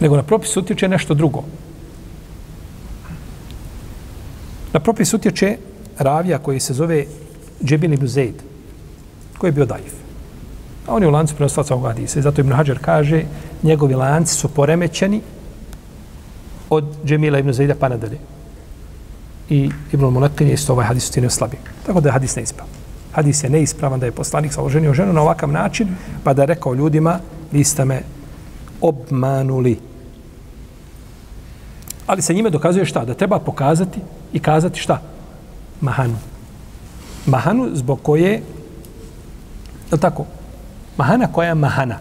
Nego 0.00 0.16
na 0.16 0.22
propis 0.22 0.56
utječe 0.56 0.88
nešto 0.88 1.14
drugo. 1.14 1.44
Na 4.72 4.80
propis 4.80 5.14
utječe 5.14 5.56
ravija 5.98 6.38
koji 6.38 6.60
se 6.60 6.74
zove 6.74 7.04
Džebin 7.64 7.92
ibn 7.92 8.06
Zaid, 8.06 8.42
koji 9.38 9.48
je 9.48 9.52
bio 9.52 9.66
daif. 9.66 9.94
A 10.86 10.94
on 10.94 11.02
je 11.02 11.08
u 11.08 11.12
lancu 11.12 11.34
prenoslaca 11.34 11.74
ovog 11.74 11.86
hadisa. 11.86 12.18
I 12.18 12.22
zato 12.22 12.40
Ibn 12.40 12.52
Hajar 12.52 12.78
kaže, 12.82 13.22
njegovi 13.62 13.94
lanci 13.94 14.34
su 14.34 14.48
poremećeni 14.48 15.22
od 16.70 16.84
Džemila 17.06 17.38
ibn 17.38 17.52
Zaida 17.52 17.74
pa 17.74 17.88
nadalje. 17.88 18.18
I 19.50 19.70
Ibn 19.92 20.04
Muletin 20.04 20.48
je 20.48 20.54
isto 20.54 20.72
ovaj 20.72 20.86
hadis 20.86 21.08
ucijenio 21.08 21.30
slabim. 21.30 21.60
Tako 21.86 22.00
da 22.00 22.08
je 22.08 22.12
hadis 22.12 22.36
neispravan. 22.36 22.72
Hadis 23.12 23.44
je 23.44 23.50
neispravan 23.50 24.00
da 24.00 24.06
je 24.06 24.12
poslanik 24.12 24.52
sa 24.52 24.62
oženio 24.62 24.94
ženu 24.94 25.12
na 25.12 25.22
ovakav 25.22 25.52
način, 25.52 25.88
pa 26.24 26.34
da 26.34 26.42
je 26.42 26.46
rekao 26.46 26.74
ljudima, 26.74 27.18
vi 27.52 27.64
ste 27.64 27.84
me 27.84 28.02
obmanuli. 28.80 29.78
Ali 32.06 32.22
se 32.22 32.34
njime 32.34 32.50
dokazuje 32.50 32.84
šta? 32.84 33.04
Da 33.04 33.14
treba 33.14 33.38
pokazati 33.38 34.00
i 34.32 34.38
kazati 34.38 34.80
šta? 34.80 35.00
Mahanu. 35.80 36.16
Mahanu 37.26 37.68
zbog 37.74 38.02
koje, 38.02 38.42
je 39.92 39.98
tako? 40.00 40.26
Mahana 40.96 41.26
koja 41.32 41.48
je 41.48 41.54
mahana? 41.54 41.98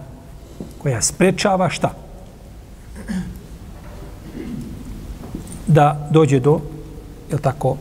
Koja 0.78 1.02
sprečava 1.02 1.70
šta? 1.70 1.93
Da 5.68 6.08
dođe 6.12 6.39
do, 6.39 6.60
je 7.32 7.38
tako, 7.38 7.77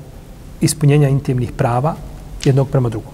ispunjenja 0.61 1.09
intimnih 1.09 1.53
prava 1.53 1.95
jednog 2.45 2.69
prema 2.69 2.89
drugom. 2.89 3.13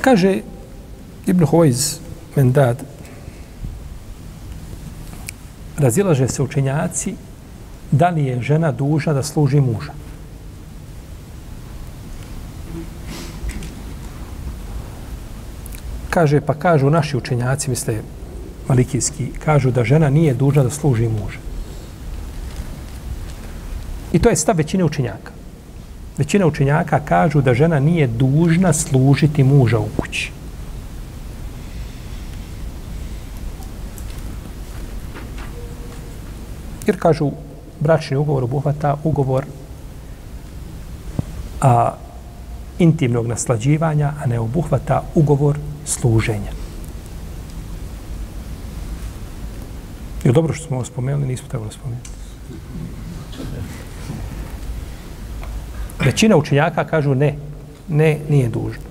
Kaže 0.00 0.40
Ibn 1.26 1.44
Hojz 1.44 1.98
Mendad, 2.36 2.82
razilaže 5.78 6.28
se 6.28 6.42
učenjaci 6.42 7.14
da 7.92 8.08
li 8.08 8.24
je 8.24 8.42
žena 8.42 8.72
duža 8.72 9.12
da 9.12 9.22
služi 9.22 9.60
muža. 9.60 9.92
Kaže, 16.10 16.40
pa 16.40 16.54
kažu 16.54 16.90
naši 16.90 17.16
učenjaci, 17.16 17.70
misle 17.70 18.02
malikijski, 18.68 19.26
kažu 19.44 19.70
da 19.70 19.84
žena 19.84 20.10
nije 20.10 20.34
dužna 20.34 20.62
da 20.62 20.70
služi 20.70 21.08
muža. 21.08 21.38
I 24.12 24.18
to 24.18 24.28
je 24.28 24.36
stav 24.36 24.56
većine 24.56 24.84
učenjaka. 24.84 25.32
Većina 26.18 26.46
učenjaka 26.46 27.00
kažu 27.00 27.40
da 27.40 27.54
žena 27.54 27.80
nije 27.80 28.06
dužna 28.06 28.72
služiti 28.72 29.44
muža 29.44 29.78
u 29.78 29.88
kući. 29.96 30.30
Jer 36.86 36.98
kažu, 36.98 37.30
bračni 37.80 38.16
ugovor 38.16 38.44
obuhvata 38.44 38.96
ugovor 39.04 39.44
a, 41.60 41.94
intimnog 42.78 43.26
naslađivanja, 43.26 44.12
a 44.22 44.26
ne 44.26 44.40
obuhvata 44.40 45.02
ugovor 45.14 45.58
služenja. 45.84 46.61
Je 50.24 50.32
dobro 50.32 50.54
što 50.54 50.66
smo 50.66 50.76
ovo 50.76 50.84
spomenuli, 50.84 51.26
nismo 51.26 51.48
trebali 51.48 51.72
spomenuti. 51.72 52.10
Većina 56.04 56.36
učenjaka 56.36 56.84
kažu 56.84 57.14
ne, 57.14 57.34
ne, 57.88 58.18
nije 58.28 58.48
dužno. 58.48 58.82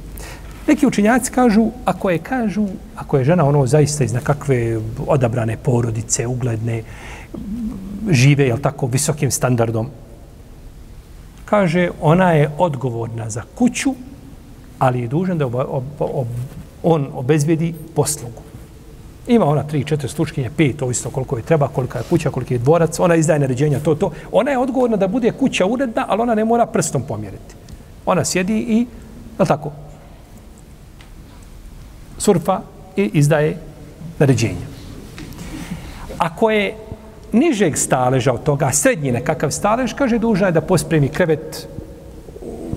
Neki 0.68 0.88
učenjaci 0.88 1.32
kažu, 1.32 1.70
ako 1.86 2.10
je 2.10 2.18
kažu, 2.18 2.68
ako 2.96 3.18
je 3.18 3.24
žena 3.24 3.46
ono 3.46 3.68
zaista 3.68 4.04
iz 4.04 4.14
nekakve 4.14 4.80
odabrane 5.08 5.58
porodice, 5.58 6.28
ugledne, 6.28 6.84
žive, 8.10 8.48
jel 8.48 8.58
tako, 8.58 8.88
visokim 8.88 9.32
standardom, 9.32 9.90
kaže, 11.46 11.90
ona 12.02 12.32
je 12.32 12.52
odgovorna 12.58 13.30
za 13.30 13.44
kuću, 13.56 13.96
ali 14.80 15.02
je 15.02 15.08
dužan 15.08 15.38
da 15.38 15.46
ob, 15.46 15.56
ob, 15.56 15.84
ob, 16.00 16.28
on 16.84 17.10
obezbedi 17.14 17.74
poslugu. 17.96 18.51
Ima 19.28 19.46
ona 19.46 19.64
tri, 19.64 19.84
četiri 19.84 20.10
slučkinje, 20.10 20.50
pet, 20.58 20.82
ovisno 20.82 21.12
koliko 21.12 21.38
je 21.38 21.44
treba, 21.44 21.68
kolika 21.68 22.00
je 22.00 22.06
kuća, 22.10 22.30
koliki 22.30 22.54
je 22.54 22.58
dvorac, 22.58 23.00
ona 23.00 23.16
izdaje 23.16 23.40
naređenja, 23.40 23.80
to, 23.80 23.96
to. 23.96 24.12
Ona 24.32 24.52
je 24.52 24.58
odgovorna 24.58 24.98
da 24.98 25.08
bude 25.08 25.32
kuća 25.32 25.66
uredna, 25.66 26.06
ali 26.08 26.22
ona 26.22 26.36
ne 26.36 26.46
mora 26.46 26.66
prstom 26.66 27.04
pomjeriti. 27.04 27.56
Ona 28.06 28.26
sjedi 28.26 28.58
i, 28.58 28.88
je 29.40 29.46
tako, 29.46 29.72
surfa 32.18 32.60
i 32.96 33.10
izdaje 33.14 33.58
naređenja. 34.20 34.66
Ako 36.18 36.50
je 36.50 36.76
nižeg 37.32 37.78
staleža 37.78 38.34
od 38.34 38.44
toga, 38.44 38.72
srednji 38.72 39.12
nekakav 39.12 39.52
stalež, 39.52 39.94
kaže, 39.94 40.20
dužna 40.20 40.48
je 40.48 40.52
da 40.52 40.62
pospremi 40.62 41.10
krevet, 41.10 41.68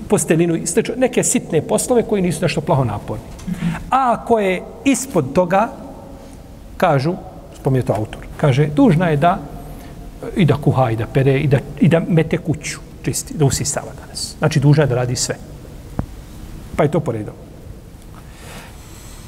postelinu, 0.09 0.57
neke 0.97 1.23
sitne 1.23 1.61
poslove 1.61 2.03
koji 2.03 2.21
nisu 2.21 2.41
nešto 2.41 2.61
plaho 2.61 2.83
naporni. 2.83 3.23
A 3.89 4.13
ako 4.13 4.39
je 4.39 4.61
ispod 4.85 5.33
toga, 5.33 5.69
kažu, 6.77 7.13
spominje 7.55 7.85
to 7.85 7.93
autor, 7.93 8.21
kaže, 8.37 8.67
dužna 8.67 9.09
je 9.09 9.17
da 9.17 9.37
e, 10.23 10.27
i 10.35 10.45
da 10.45 10.55
kuha, 10.55 10.89
i 10.91 10.95
da 10.95 11.07
pere, 11.07 11.39
i 11.39 11.47
da, 11.47 11.59
i 11.79 11.87
da 11.87 11.99
mete 11.99 12.37
kuću, 12.37 12.79
čisti, 13.03 13.33
da 13.33 13.45
usisava 13.45 13.91
danas. 14.01 14.35
Znači, 14.39 14.59
dužna 14.59 14.83
je 14.83 14.87
da 14.87 14.95
radi 14.95 15.15
sve. 15.15 15.35
Pa 16.75 16.83
je 16.83 16.91
to 16.91 16.99
poredao. 16.99 17.35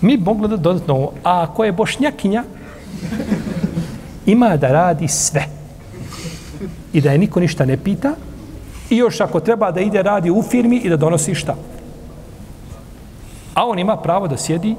Mi 0.01 0.17
mogli 0.17 0.47
da 0.47 0.57
dodatno 0.57 0.93
ovo, 0.93 1.11
a 1.23 1.43
ako 1.43 1.63
je 1.63 1.71
bošnjakinja, 1.71 2.43
ima 4.25 4.57
da 4.57 4.67
radi 4.67 5.07
sve. 5.07 5.45
I 6.93 7.01
da 7.01 7.11
je 7.11 7.17
niko 7.17 7.39
ništa 7.39 7.65
ne 7.65 7.77
pita, 7.77 8.15
i 8.89 8.97
još 8.97 9.21
ako 9.21 9.39
treba 9.39 9.71
da 9.71 9.81
ide 9.81 10.03
radi 10.03 10.31
u 10.31 10.43
firmi 10.43 10.77
i 10.77 10.89
da 10.89 10.97
donosi 10.97 11.35
šta. 11.35 11.55
A 13.53 13.65
on 13.65 13.79
ima 13.79 13.97
pravo 13.97 14.27
da 14.27 14.37
sjedi, 14.37 14.75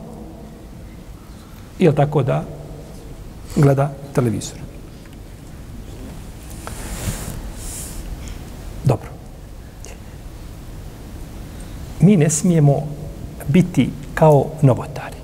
ili 1.78 1.94
tako 1.94 2.22
da 2.22 2.44
gleda 3.59 3.90
televizor. 4.14 4.59
Dobro. 8.84 9.09
Mi 12.00 12.16
ne 12.16 12.30
smijemo 12.30 12.86
biti 13.48 13.90
kao 14.14 14.46
novotari. 14.62 15.16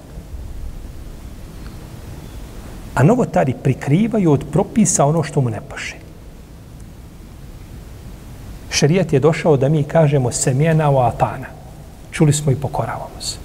A 2.95 3.03
novotari 3.03 3.55
prikrivaju 3.63 4.33
od 4.33 4.45
propisa 4.53 5.05
ono 5.05 5.23
što 5.23 5.41
mu 5.41 5.51
ne 5.51 5.61
paše. 5.69 5.97
Šerijat 8.71 9.13
je 9.13 9.21
došao 9.21 9.57
da 9.57 9.69
mi 9.69 9.83
kažemo 9.83 10.33
semjena 10.33 10.91
o 10.91 11.01
atana. 11.01 11.47
Čuli 12.11 12.33
smo 12.33 12.53
i 12.53 12.57
pokoravamo 12.57 13.21
se. 13.21 13.37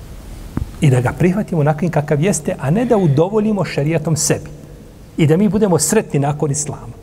I 0.82 0.90
da 0.90 1.02
ga 1.02 1.12
prihvatimo 1.12 1.64
nakon 1.64 1.90
kakav 1.90 2.22
jeste, 2.22 2.56
a 2.60 2.70
ne 2.70 2.86
da 2.86 2.98
udovoljimo 2.98 3.66
šerijatom 3.66 4.16
sebi 4.16 4.59
i 5.20 5.28
da 5.28 5.38
mi 5.38 5.50
budemo 5.50 5.80
sretni 5.80 6.20
nakon 6.20 6.52
islama. 6.52 6.96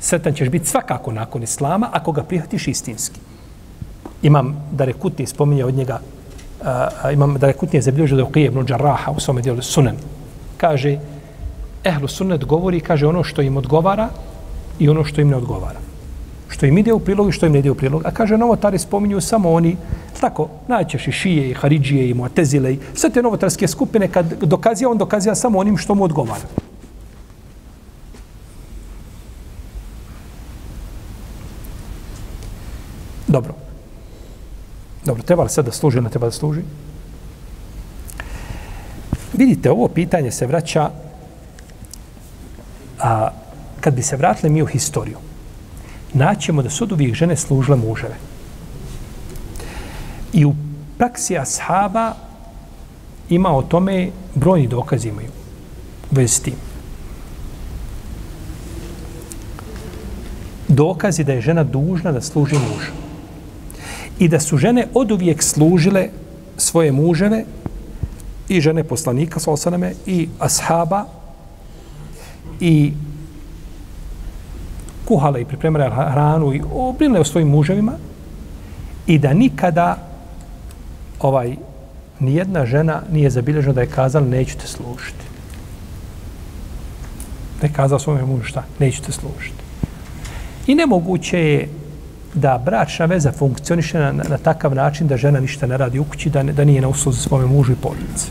Sretan 0.00 0.34
ćeš 0.34 0.48
biti 0.48 0.66
svakako 0.66 1.12
nakon 1.12 1.42
islama 1.42 1.88
ako 1.92 2.12
ga 2.12 2.22
prihvatiš 2.22 2.68
istinski. 2.68 3.20
Imam 4.22 4.56
Darekutni 4.72 5.26
spominje 5.26 5.64
od 5.64 5.74
njega, 5.74 6.00
uh, 6.60 6.66
imam 7.12 7.38
Darekutni 7.38 7.78
je 7.78 7.82
zabilježio 7.82 8.16
da 8.16 8.22
je 8.22 8.26
Uqije 8.26 8.46
ibn 8.46 8.64
Đarraha 8.66 9.12
u 9.12 9.20
svome 9.20 9.42
dijelu 9.42 9.62
sunan. 9.62 9.96
Kaže, 10.56 10.98
ehlu 11.84 12.08
sunnet 12.08 12.44
govori, 12.44 12.80
kaže 12.80 13.06
ono 13.06 13.22
što 13.24 13.42
im 13.42 13.56
odgovara 13.56 14.08
i 14.78 14.88
ono 14.88 15.04
što 15.04 15.20
im 15.20 15.28
ne 15.28 15.36
odgovara. 15.36 15.78
Što 16.48 16.66
im 16.66 16.78
ide 16.78 16.92
u 16.92 16.98
prilog 16.98 17.28
i 17.28 17.32
što 17.32 17.46
im 17.46 17.52
ne 17.52 17.58
ide 17.58 17.70
u 17.70 17.74
prilog. 17.74 18.02
A 18.04 18.10
kaže, 18.10 18.38
novotari 18.38 18.78
spominju 18.78 19.20
samo 19.20 19.52
oni, 19.52 19.76
tako, 20.20 20.48
najćeš 20.68 21.08
i 21.08 21.12
šije, 21.12 21.50
i 21.50 21.54
haridžije, 21.54 22.10
i 22.10 22.14
muatezile, 22.14 22.72
i 22.72 22.78
sve 22.94 23.10
te 23.10 23.22
novotarske 23.22 23.68
skupine, 23.68 24.08
kad 24.08 24.34
dokazija, 24.42 24.90
on 24.90 24.98
dokazija 24.98 25.34
samo 25.34 25.58
onim 25.58 25.76
što 25.76 25.94
mu 25.94 26.04
odgovara. 26.04 26.71
Dobro. 33.32 33.54
Dobro, 35.04 35.22
treba 35.22 35.42
li 35.42 35.50
sad 35.50 35.64
da 35.64 35.72
služi, 35.72 36.00
ne 36.00 36.10
treba 36.10 36.26
da 36.26 36.32
služi? 36.32 36.60
Vidite, 39.32 39.70
ovo 39.70 39.88
pitanje 39.88 40.30
se 40.30 40.46
vraća 40.46 40.90
a 43.00 43.30
kad 43.80 43.94
bi 43.94 44.02
se 44.02 44.16
vratili 44.16 44.52
mi 44.52 44.62
u 44.62 44.66
historiju, 44.66 45.18
naćemo 46.12 46.62
da 46.62 46.70
su 46.70 46.84
od 46.84 46.92
uvijek 46.92 47.14
žene 47.14 47.36
služile 47.36 47.76
muževe. 47.76 48.14
I 50.32 50.44
u 50.44 50.54
praksi 50.98 51.38
ashaba 51.38 52.14
ima 53.28 53.56
o 53.56 53.62
tome 53.62 54.10
brojni 54.34 54.68
dokazi 54.68 55.08
imaju 55.08 55.30
u 56.10 56.14
vezi 56.14 56.34
s 56.34 56.40
tim. 56.40 56.54
Dokazi 60.68 61.24
da 61.24 61.32
je 61.32 61.40
žena 61.40 61.64
dužna 61.64 62.12
da 62.12 62.20
služi 62.20 62.54
mužu 62.54 63.01
i 64.22 64.28
da 64.28 64.40
su 64.40 64.56
žene 64.56 64.86
oduvijek 64.94 65.42
služile 65.42 66.08
svoje 66.56 66.92
muževe 66.92 67.44
i 68.48 68.60
žene 68.60 68.84
poslanika 68.84 69.40
sa 69.40 69.50
osaname 69.50 69.92
i 70.06 70.28
ashaba 70.38 71.04
i 72.60 72.92
kuhale 75.04 75.40
i 75.40 75.44
pripremale 75.44 75.90
hranu 75.90 76.54
i 76.54 76.62
obrinile 76.72 77.20
o 77.20 77.24
svojim 77.24 77.48
muževima 77.48 77.92
i 79.06 79.18
da 79.18 79.32
nikada 79.32 79.96
ovaj 81.20 81.56
nijedna 82.20 82.66
žena 82.66 83.02
nije 83.12 83.30
zabilježena 83.30 83.74
da 83.74 83.80
je 83.80 83.90
kazala 83.90 84.26
neću 84.26 84.58
te 84.58 84.66
služiti. 84.66 85.26
Da 87.60 87.66
je 87.66 87.72
kazala 87.72 87.98
svome 87.98 88.22
mužu 88.22 88.44
šta? 88.44 88.64
Neću 88.78 89.02
te 89.02 89.12
služiti. 89.12 89.62
I 90.66 90.74
nemoguće 90.74 91.38
je 91.38 91.81
da 92.34 92.58
bračna 92.64 93.06
veza 93.06 93.32
funkcioniše 93.32 93.98
na, 93.98 94.12
na, 94.12 94.24
na 94.28 94.38
takav 94.38 94.74
način 94.74 95.06
da 95.06 95.16
žena 95.16 95.40
ništa 95.40 95.66
ne 95.66 95.76
radi 95.76 95.98
u 95.98 96.04
kući, 96.04 96.30
da, 96.30 96.42
ne, 96.42 96.52
da 96.52 96.64
nije 96.64 96.80
na 96.80 96.88
usluzi 96.88 97.20
svome 97.20 97.46
mužu 97.46 97.72
i 97.72 97.76
porodici. 97.82 98.30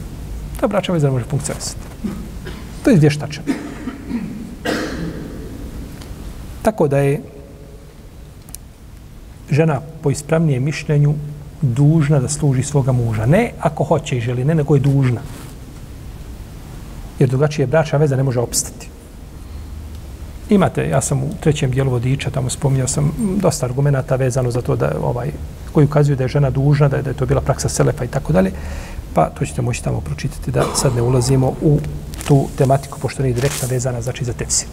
Ta 0.60 0.68
bračna 0.68 0.94
veza 0.94 1.08
ne 1.08 1.14
može 1.14 1.26
funkcionisati. 1.26 1.82
To 2.84 2.90
je 2.90 2.98
vještačan. 2.98 3.44
Tako 6.62 6.88
da 6.88 6.98
je 6.98 7.22
žena 9.52 9.82
po 10.02 10.12
ispravnijem 10.12 10.64
mišljenju 10.64 11.16
dužna 11.62 12.20
da 12.20 12.30
služi 12.30 12.64
svoga 12.64 12.92
muža. 12.92 13.26
Ne 13.26 13.52
ako 13.60 13.84
hoće 13.84 14.18
i 14.18 14.22
želi, 14.22 14.46
ne, 14.46 14.56
nego 14.56 14.76
je 14.76 14.82
dužna. 14.82 15.22
Jer 17.20 17.30
drugačije 17.30 17.68
bračna 17.68 17.98
veza 17.98 18.16
ne 18.16 18.24
može 18.24 18.40
opstati. 18.40 18.91
Imate, 20.52 20.90
ja 20.90 21.02
sam 21.02 21.24
u 21.24 21.30
trećem 21.40 21.72
dijelu 21.72 21.92
vodiča, 21.92 22.30
tamo 22.30 22.50
spominjao 22.50 22.88
sam 22.88 23.12
dosta 23.42 23.66
argumenta 23.66 24.16
vezano 24.16 24.52
za 24.52 24.62
to 24.62 24.76
da 24.76 24.92
ovaj 25.04 25.32
koji 25.72 25.86
ukazuju 25.86 26.16
da 26.16 26.24
je 26.24 26.28
žena 26.28 26.50
dužna, 26.50 26.88
da 26.88 26.98
je, 26.98 27.04
da 27.04 27.10
je 27.10 27.16
to 27.16 27.26
bila 27.26 27.42
praksa 27.42 27.70
Selefa 27.70 28.04
i 28.04 28.08
tako 28.08 28.34
dalje, 28.34 28.52
pa 29.14 29.30
to 29.30 29.46
ćete 29.46 29.62
moći 29.62 29.84
tamo 29.84 30.02
pročitati 30.02 30.52
da 30.52 30.66
sad 30.76 30.96
ne 30.96 31.02
ulazimo 31.02 31.54
u 31.62 31.80
tu 32.28 32.48
tematiku, 32.58 33.00
pošto 33.00 33.24
nije 33.24 33.34
direktno 33.34 33.68
vezana 33.72 34.02
znači 34.02 34.26
za 34.26 34.34
tefsir. 34.34 34.68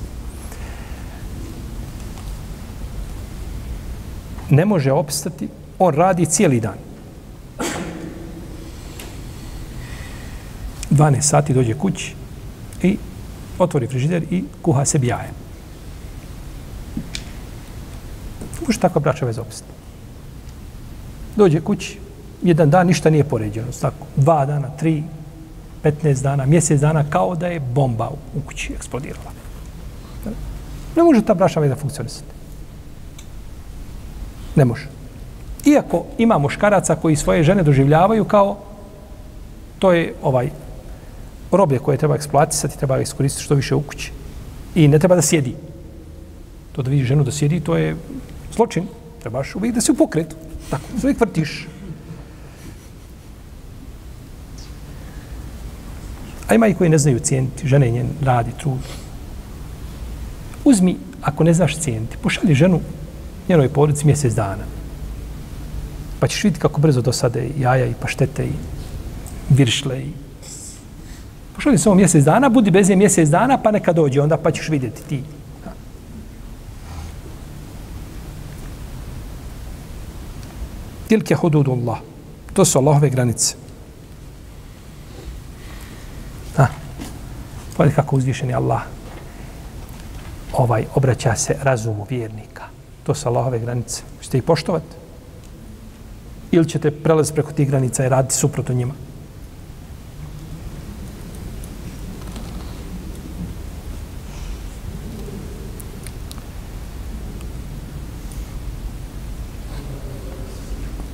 Ne 4.51 4.65
može 4.65 4.93
opstati, 4.93 5.49
on 5.79 5.95
radi 5.95 6.27
cijeli 6.27 6.61
dan. 6.61 6.79
12 10.91 11.21
sati 11.21 11.55
dođe 11.55 11.75
kući 11.75 12.15
i 12.83 12.97
otvori 13.59 13.87
frižider 13.87 14.23
i 14.31 14.45
kuha 14.63 14.85
sebi 14.85 15.07
jaje. 15.07 15.48
Može 18.69 18.81
tako 18.81 19.01
braća 19.01 19.27
vez 19.27 19.39
opstati. 19.39 19.73
Dođe 21.37 21.61
kući, 21.61 21.99
jedan 22.43 22.71
dan 22.71 22.87
ništa 22.87 23.11
nije 23.11 23.25
poređeno. 23.25 23.67
Tako, 23.81 24.07
dva 24.17 24.47
dana, 24.47 24.69
tri, 24.77 25.03
15 25.85 26.23
dana, 26.23 26.47
mjesec 26.47 26.81
dana, 26.81 27.05
kao 27.11 27.35
da 27.35 27.47
je 27.47 27.61
bomba 27.61 28.11
u 28.35 28.41
kući 28.47 28.73
eksplodirala. 28.73 29.33
Ne 30.97 31.03
može 31.03 31.23
ta 31.23 31.35
braća 31.35 31.61
veza 31.61 31.75
da 31.75 31.81
funkcionisati. 31.81 32.33
Ne 34.57 34.65
može. 34.65 34.89
Iako 35.65 36.05
ima 36.19 36.39
muškaraca 36.39 36.97
koji 36.97 37.17
svoje 37.17 37.43
žene 37.43 37.63
doživljavaju 37.63 38.25
kao 38.25 38.57
to 39.79 39.93
je 39.93 40.15
ovaj 40.23 40.51
roblje 41.53 41.79
koje 41.79 41.99
treba 41.99 42.15
eksploatisati, 42.15 42.79
treba 42.79 43.01
iskoristiti 43.01 43.45
što 43.45 43.55
više 43.55 43.75
u 43.75 43.81
kući. 43.83 44.13
I 44.75 44.89
ne 44.89 44.99
treba 44.99 45.15
da 45.15 45.23
sjedi. 45.23 45.55
To 46.73 46.83
da 46.83 46.91
vidi 46.91 47.05
ženu 47.05 47.25
da 47.25 47.33
sjedi, 47.33 47.61
to 47.61 47.77
je 47.77 47.97
zločin. 48.59 48.87
Trebaš 49.23 49.55
uvijek 49.55 49.75
da 49.75 49.81
se 49.81 49.93
u 49.93 49.95
pokretu. 49.95 50.37
Tako, 50.71 50.83
uvijek 51.03 51.21
vrtiš. 51.21 51.67
A 56.49 56.55
ima 56.55 56.67
i 56.67 56.75
koji 56.75 56.91
ne 56.91 56.99
znaju 56.99 57.21
cijeniti 57.21 57.69
žene 57.69 57.91
njen 57.91 58.09
radi, 58.23 58.51
trud. 58.59 58.83
Uzmi, 60.65 60.97
ako 61.23 61.45
ne 61.45 61.55
znaš 61.55 61.79
cijeniti, 61.79 62.17
pošalji 62.23 62.55
ženu 62.55 62.81
njenoj 63.49 63.69
porodici 63.69 64.07
mjesec 64.07 64.35
dana. 64.35 64.65
Pa 66.21 66.29
ćeš 66.29 66.45
vidjeti 66.45 66.61
kako 66.61 66.81
brzo 66.81 67.01
dosade 67.01 67.49
jaja 67.59 67.87
i 67.87 67.95
paštete 68.01 68.45
i 68.45 68.57
viršle 69.51 70.01
i 70.03 70.13
Pošalji 71.59 71.79
samo 71.79 71.95
mjesec 71.95 72.25
dana, 72.25 72.49
budi 72.49 72.71
bez 72.71 72.89
nje 72.89 72.97
mjesec 72.97 73.29
dana, 73.29 73.59
pa 73.59 73.71
neka 73.71 73.93
dođe, 73.93 74.21
onda 74.21 74.37
pa 74.37 74.51
ćeš 74.51 74.69
vidjeti 74.69 75.03
ti. 75.09 75.23
Tilke 81.09 81.35
hududullah. 81.35 81.99
To 82.53 82.65
su 82.65 82.79
Allahove 82.79 83.11
granice. 83.11 83.55
Ha. 86.57 86.67
Pogledaj 87.77 87.95
kako 87.95 88.17
uzvišeni 88.17 88.55
Allah 88.55 88.83
ovaj 90.53 90.85
obraća 90.95 91.35
se 91.37 91.57
razumu 91.63 92.07
vjernika. 92.11 92.65
To 93.03 93.15
su 93.15 93.29
Allahove 93.29 93.59
granice. 93.59 94.03
Ćete 94.21 94.39
ih 94.39 94.43
poštovati? 94.43 94.97
Ili 96.51 96.69
ćete 96.69 96.91
prelaz 96.91 97.33
preko 97.33 97.53
tih 97.53 97.69
granica 97.69 98.05
i 98.05 98.09
raditi 98.09 98.35
suprotno 98.35 98.75
njima? 98.75 98.95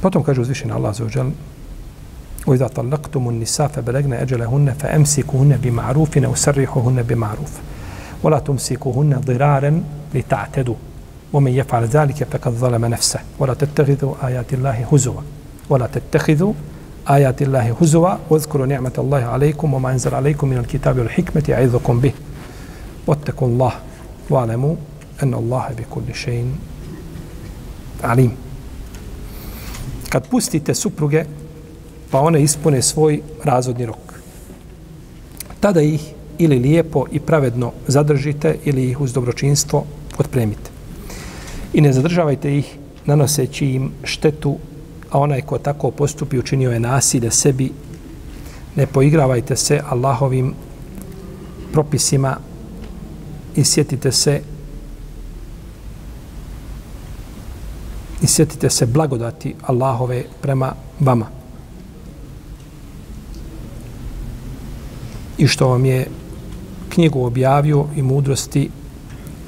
Potom 0.05 0.21
kaže 0.23 0.41
uzvišen 0.41 0.73
Allah 0.73 0.93
za 0.97 1.05
uđel 1.05 1.33
وَإِذَا 2.47 2.69
طَلَّقْتُمُ 2.69 3.29
النِّسَا 3.29 3.69
فَبَلَغْنَ 3.69 4.13
أَجَلَهُنَّ 4.13 4.75
فَأَمْسِكُهُنَّ 4.79 5.57
بِمَعْرُوفٍ 5.63 6.17
وَسَرِّحُهُنَّ 6.17 7.03
بِمَعْرُوفٍ 7.03 7.53
وَلَا 8.23 8.39
تُمْسِكُهُنَّ 8.39 9.21
ضِرَارًا 9.27 9.83
لِتَعْتَدُوا 10.15 10.75
ومن 11.33 11.53
يفعل 11.53 11.85
ذلك 11.85 12.25
فقد 12.25 12.53
ظلم 12.53 12.85
نفسه 12.85 13.21
ولا 13.39 13.55
تتخذوا 13.55 14.15
آيات 14.25 14.55
الله 14.55 14.87
هزوا 14.93 15.21
ولا 15.71 15.87
تتخذوا 15.87 16.53
آيات 17.11 17.43
الله 17.43 17.77
هزوا 17.81 18.15
واذكروا 18.31 18.67
نعمة 18.67 18.93
الله 18.99 19.25
عليكم 19.25 19.75
وما 19.75 19.93
أنزل 19.93 20.15
عليكم 20.15 20.49
من 20.49 20.59
الكتاب 20.59 20.99
والحكمة 20.99 21.45
يعظكم 21.49 22.01
به 22.01 22.13
واتقوا 23.07 23.49
الله 23.49 23.73
واعلموا 24.31 24.75
أن 25.23 25.35
الله 25.35 25.69
بكل 25.79 26.15
شيء 26.15 26.53
عليم 28.05 28.44
kad 30.15 30.29
pustite 30.31 30.75
supruge, 30.75 31.25
pa 32.11 32.21
one 32.21 32.43
ispune 32.43 32.83
svoj 32.83 33.21
razvodni 33.45 33.87
rok. 33.87 34.15
Tada 35.61 35.83
ih 35.83 36.13
ili 36.39 36.59
lijepo 36.59 37.05
i 37.13 37.21
pravedno 37.21 37.73
zadržite 37.87 38.57
ili 38.65 38.91
ih 38.91 39.01
uz 39.01 39.13
dobročinstvo 39.13 39.85
otpremite. 40.19 40.71
I 41.73 41.81
ne 41.81 41.93
zadržavajte 41.93 42.59
ih 42.59 42.77
nanoseći 43.07 43.67
im 43.67 43.91
štetu, 44.05 44.57
a 45.11 45.19
onaj 45.19 45.43
ko 45.43 45.59
tako 45.59 45.91
postupi 45.91 46.39
učinio 46.39 46.71
je 46.71 46.81
nasilje 46.81 47.31
sebi. 47.31 47.73
Ne 48.77 48.87
poigravajte 48.87 49.57
se 49.57 49.81
Allahovim 49.89 50.55
propisima 51.73 52.37
i 53.57 53.65
sjetite 53.65 54.13
se 54.13 54.41
i 58.23 58.27
sjetite 58.27 58.71
se 58.71 58.87
blagodati 58.87 59.55
Allahove 59.63 60.25
prema 60.43 60.73
vama. 61.01 61.27
I 65.39 65.47
što 65.47 65.69
vam 65.69 65.85
je 65.85 66.07
knjigu 66.89 67.25
objavio 67.25 67.87
i 67.97 68.03
mudrosti 68.03 68.71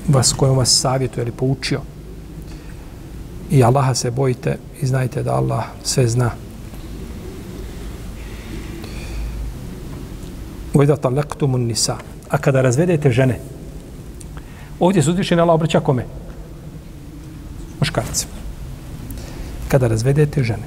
vas 0.09 0.33
kojom 0.33 0.57
vas 0.57 0.81
savjetuje 0.81 1.23
ili 1.23 1.33
poučio. 1.33 1.81
I 3.51 3.65
Allaha 3.65 3.95
se 3.95 4.11
bojite 4.11 4.59
i 4.83 4.87
znajte 4.87 5.23
da 5.23 5.35
Allah 5.35 5.65
sve 5.83 6.09
zna. 6.09 6.31
Ujda 10.75 10.97
talaktumun 10.97 11.61
nisa. 11.61 11.97
A 12.29 12.39
kada 12.39 12.63
razvedete 12.63 13.11
žene, 13.11 13.41
ovdje 14.81 15.03
se 15.03 15.11
uzvišen 15.11 15.41
Allah 15.41 15.55
obraća 15.55 15.81
kome? 15.81 16.07
Muškarcima 17.81 18.36
kada 19.77 19.91
razvedete 19.93 20.41
žene. 20.43 20.65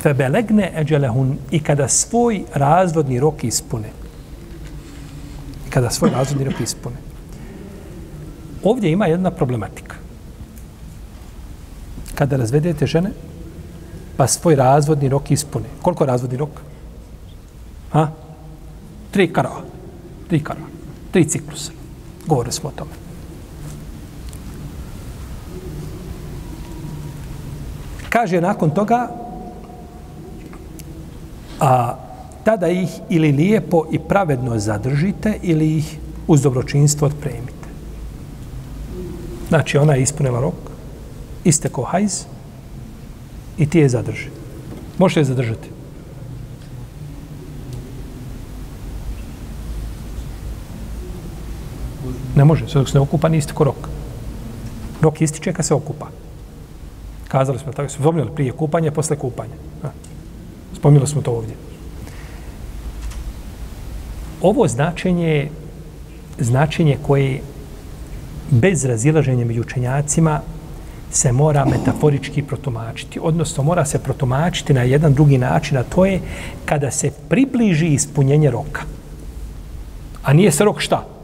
Febelegne 0.00 0.70
eđelehun 0.80 1.34
i 1.50 1.60
kada 1.60 1.88
svoj 1.88 2.44
razvodni 2.54 3.20
rok 3.20 3.44
ispune. 3.44 3.90
I 5.66 5.70
kada 5.70 5.90
svoj 5.90 6.10
razvodni 6.10 6.44
rok 6.44 6.60
ispune. 6.60 6.96
Ovdje 8.64 8.90
ima 8.90 9.06
jedna 9.06 9.30
problematika. 9.30 9.96
Kada 12.14 12.36
razvedete 12.36 12.86
žene, 12.86 13.10
pa 14.16 14.26
svoj 14.26 14.56
razvodni 14.56 15.08
rok 15.08 15.30
ispune. 15.30 15.68
Koliko 15.82 16.04
je 16.04 16.08
razvodni 16.08 16.36
rok? 16.36 16.60
Ha? 17.92 18.08
Tri 19.10 19.32
karava. 19.32 19.60
Tri 20.28 20.40
karava. 20.40 20.66
Tri 21.12 21.28
ciklusa. 21.28 21.72
Govorili 22.26 22.52
smo 22.52 22.68
o 22.68 22.72
tome. 22.72 23.05
Kaže 28.16 28.40
nakon 28.40 28.70
toga 28.72 29.12
a 31.60 31.96
tada 32.44 32.68
ih 32.68 32.88
ili 33.08 33.32
lijepo 33.32 33.84
i 33.92 33.98
pravedno 33.98 34.58
zadržite 34.58 35.38
ili 35.42 35.76
ih 35.76 35.98
uz 36.26 36.42
dobročinstvo 36.42 37.06
otpremite. 37.06 37.68
Znači 39.48 39.78
ona 39.78 39.94
je 39.94 40.02
ispunila 40.02 40.40
rok, 40.40 40.54
isteko 41.44 41.82
hajz 41.82 42.24
i 43.58 43.68
ti 43.68 43.78
je 43.78 43.88
zadrži. 43.88 44.28
Možete 44.98 45.20
je 45.20 45.24
zadržati. 45.24 45.68
Ne 52.36 52.44
može, 52.44 52.68
sve 52.68 52.80
dok 52.80 52.88
se 52.88 52.98
ne 52.98 53.00
okupa, 53.00 53.28
nije 53.28 53.38
isteko 53.38 53.64
rok. 53.64 53.88
Rok 55.00 55.20
ističe 55.20 55.52
kad 55.52 55.66
se 55.66 55.74
okupa. 55.74 56.25
Kazali 57.28 57.58
smo 57.58 57.72
tako, 57.72 57.88
smo 57.88 58.02
spominjali 58.02 58.30
prije 58.34 58.52
kupanja, 58.52 58.90
posle 58.90 59.16
kupanja. 59.16 59.54
Spominjali 60.74 61.08
smo 61.08 61.22
to 61.22 61.30
ovdje. 61.30 61.54
Ovo 64.42 64.68
značenje 64.68 65.28
je 65.28 65.50
značenje 66.38 66.98
koje 67.02 67.40
bez 68.50 68.84
razilaženja 68.84 69.44
među 69.44 69.60
učenjacima 69.60 70.40
se 71.10 71.32
mora 71.32 71.64
metaforički 71.64 72.42
protumačiti. 72.42 73.20
Odnosno, 73.22 73.62
mora 73.62 73.84
se 73.84 73.98
protumačiti 73.98 74.74
na 74.74 74.82
jedan 74.82 75.14
drugi 75.14 75.38
način, 75.38 75.76
a 75.76 75.82
to 75.82 76.06
je 76.06 76.20
kada 76.64 76.90
se 76.90 77.10
približi 77.28 77.86
ispunjenje 77.86 78.50
roka. 78.50 78.82
A 80.22 80.32
nije 80.32 80.52
se 80.52 80.64
rok 80.64 80.80
šta? 80.80 81.16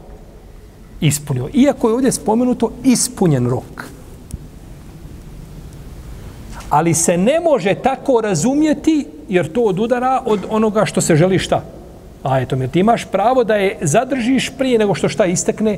ispunio. 1.07 1.49
Iako 1.53 1.87
je 1.87 1.93
ovdje 1.93 2.11
spomenuto 2.11 2.71
ispunjen 2.83 3.49
rok. 3.49 3.85
Ali 6.73 6.93
se 6.93 7.17
ne 7.17 7.39
može 7.39 7.75
tako 7.75 8.21
razumjeti 8.21 9.07
jer 9.29 9.51
to 9.51 9.61
odudara 9.61 10.21
od 10.25 10.45
onoga 10.49 10.85
što 10.85 11.01
se 11.01 11.15
želi 11.15 11.39
šta. 11.39 11.61
A 12.23 12.39
eto, 12.41 12.55
jer 12.55 12.69
ti 12.69 12.79
imaš 12.79 13.05
pravo 13.05 13.43
da 13.43 13.55
je 13.55 13.77
zadržiš 13.81 14.49
prije 14.57 14.79
nego 14.79 14.95
što 14.95 15.09
šta 15.09 15.25
istekne, 15.25 15.77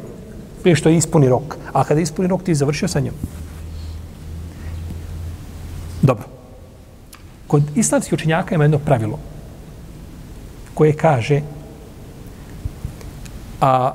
prije 0.61 0.75
što 0.75 0.89
je 0.89 0.97
ispuni 0.97 1.29
rok. 1.29 1.57
A 1.73 1.83
kada 1.83 2.01
ispuni 2.01 2.27
rok, 2.27 2.43
ti 2.43 2.51
je 2.51 2.55
završio 2.55 2.87
sa 2.87 2.99
njom. 2.99 3.13
Dobro. 6.01 6.23
Kod 7.47 7.63
islamskih 7.75 8.13
učenjaka 8.13 8.55
ima 8.55 8.63
jedno 8.63 8.79
pravilo 8.79 9.19
koje 10.73 10.93
kaže 10.93 11.41
a 13.61 13.91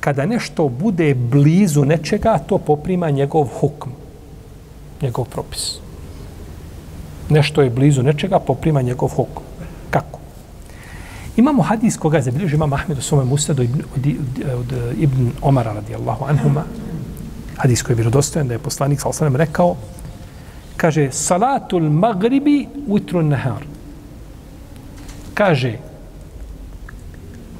kada 0.00 0.26
nešto 0.26 0.68
bude 0.68 1.14
blizu 1.14 1.84
nečega, 1.84 2.38
to 2.38 2.58
poprima 2.58 3.10
njegov 3.10 3.44
hukm, 3.44 3.90
njegov 5.02 5.24
propis. 5.24 5.78
Nešto 7.28 7.62
je 7.62 7.70
blizu 7.70 8.02
nečega, 8.02 8.38
poprima 8.38 8.82
njegov 8.82 9.08
hukum. 9.08 9.42
Kako? 9.90 10.18
Imamo 11.36 11.62
hadis 11.62 11.96
koga 11.96 12.20
zabilježi 12.20 12.54
imam 12.54 12.72
Ahmed 12.72 12.98
u 12.98 13.02
svome 13.02 13.24
musadu 13.24 13.62
od, 13.62 13.68
od, 13.96 14.06
e, 14.06 14.54
od, 14.54 14.72
e, 14.72 14.94
Ibn 14.98 15.30
Omara 15.42 15.72
radijallahu 15.72 16.24
anhuma. 16.24 16.64
Hadis 17.56 17.82
koji 17.82 17.94
je 17.94 17.96
vjerodostojan 17.96 18.48
da 18.48 18.54
je 18.54 18.58
poslanik 18.58 19.00
sa 19.00 19.08
osanem 19.08 19.36
rekao 19.36 19.76
kaže 20.78 21.10
salatul 21.10 21.90
magribi 21.90 22.68
utrun 22.86 23.28
nahar. 23.28 23.66
Kaže 25.34 25.74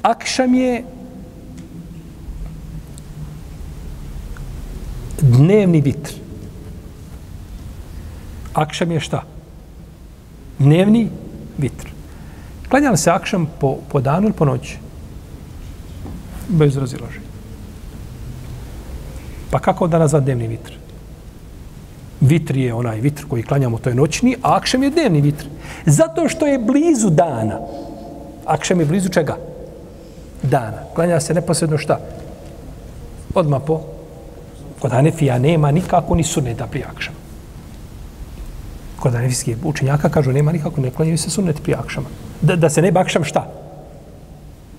akšam 0.01 0.55
je 0.55 0.83
dnevni 5.19 5.81
vitr. 5.81 6.15
Akšam 8.53 8.91
je 8.91 8.99
šta? 8.99 9.23
Dnevni 10.59 11.09
vitr. 11.57 11.87
Klanja 12.69 12.97
se 12.97 13.11
akšam 13.11 13.47
po, 13.59 13.77
po 13.89 14.01
danu 14.01 14.27
ili 14.27 14.33
po 14.33 14.45
noći? 14.45 14.77
Bez 16.47 16.77
razilaženja. 16.77 17.29
Pa 19.51 19.59
kako 19.59 19.87
da 19.87 19.99
nazvat 19.99 20.23
dnevni 20.23 20.47
vitr? 20.47 20.73
Vitr 22.21 22.57
je 22.57 22.73
onaj 22.73 22.99
vitr 22.99 23.25
koji 23.27 23.43
klanjamo, 23.43 23.77
to 23.77 23.89
je 23.89 23.95
noćni, 23.95 24.35
a 24.41 24.55
akšam 24.55 24.83
je 24.83 24.89
dnevni 24.89 25.21
vitr. 25.21 25.45
Zato 25.85 26.29
što 26.29 26.47
je 26.47 26.59
blizu 26.59 27.09
dana. 27.09 27.59
Akšam 28.45 28.79
je 28.79 28.85
blizu 28.85 29.09
čega? 29.09 29.37
Dana. 30.43 30.83
Klanja 30.95 31.19
se 31.19 31.33
neposredno 31.33 31.77
šta? 31.77 31.99
Odmah 33.35 33.61
po 33.67 33.81
Kod 34.79 34.91
Hanefija 34.91 35.39
nema 35.39 35.71
nikako 35.71 36.15
ni 36.15 36.23
sunneta 36.23 36.67
prije 36.67 36.85
akšama. 36.85 37.17
Kod 38.99 39.13
Hanefijskih 39.13 39.57
učenjaka 39.63 40.09
kažu 40.09 40.31
nema 40.31 40.51
nikako, 40.51 40.81
ne 40.81 40.91
klanjaju 40.91 41.17
se 41.17 41.29
sunnet 41.29 41.63
pri 41.63 41.73
akšama. 41.73 42.07
Da, 42.41 42.55
da 42.55 42.69
se 42.69 42.81
ne 42.81 42.91
bakšam 42.91 43.23
šta? 43.23 43.47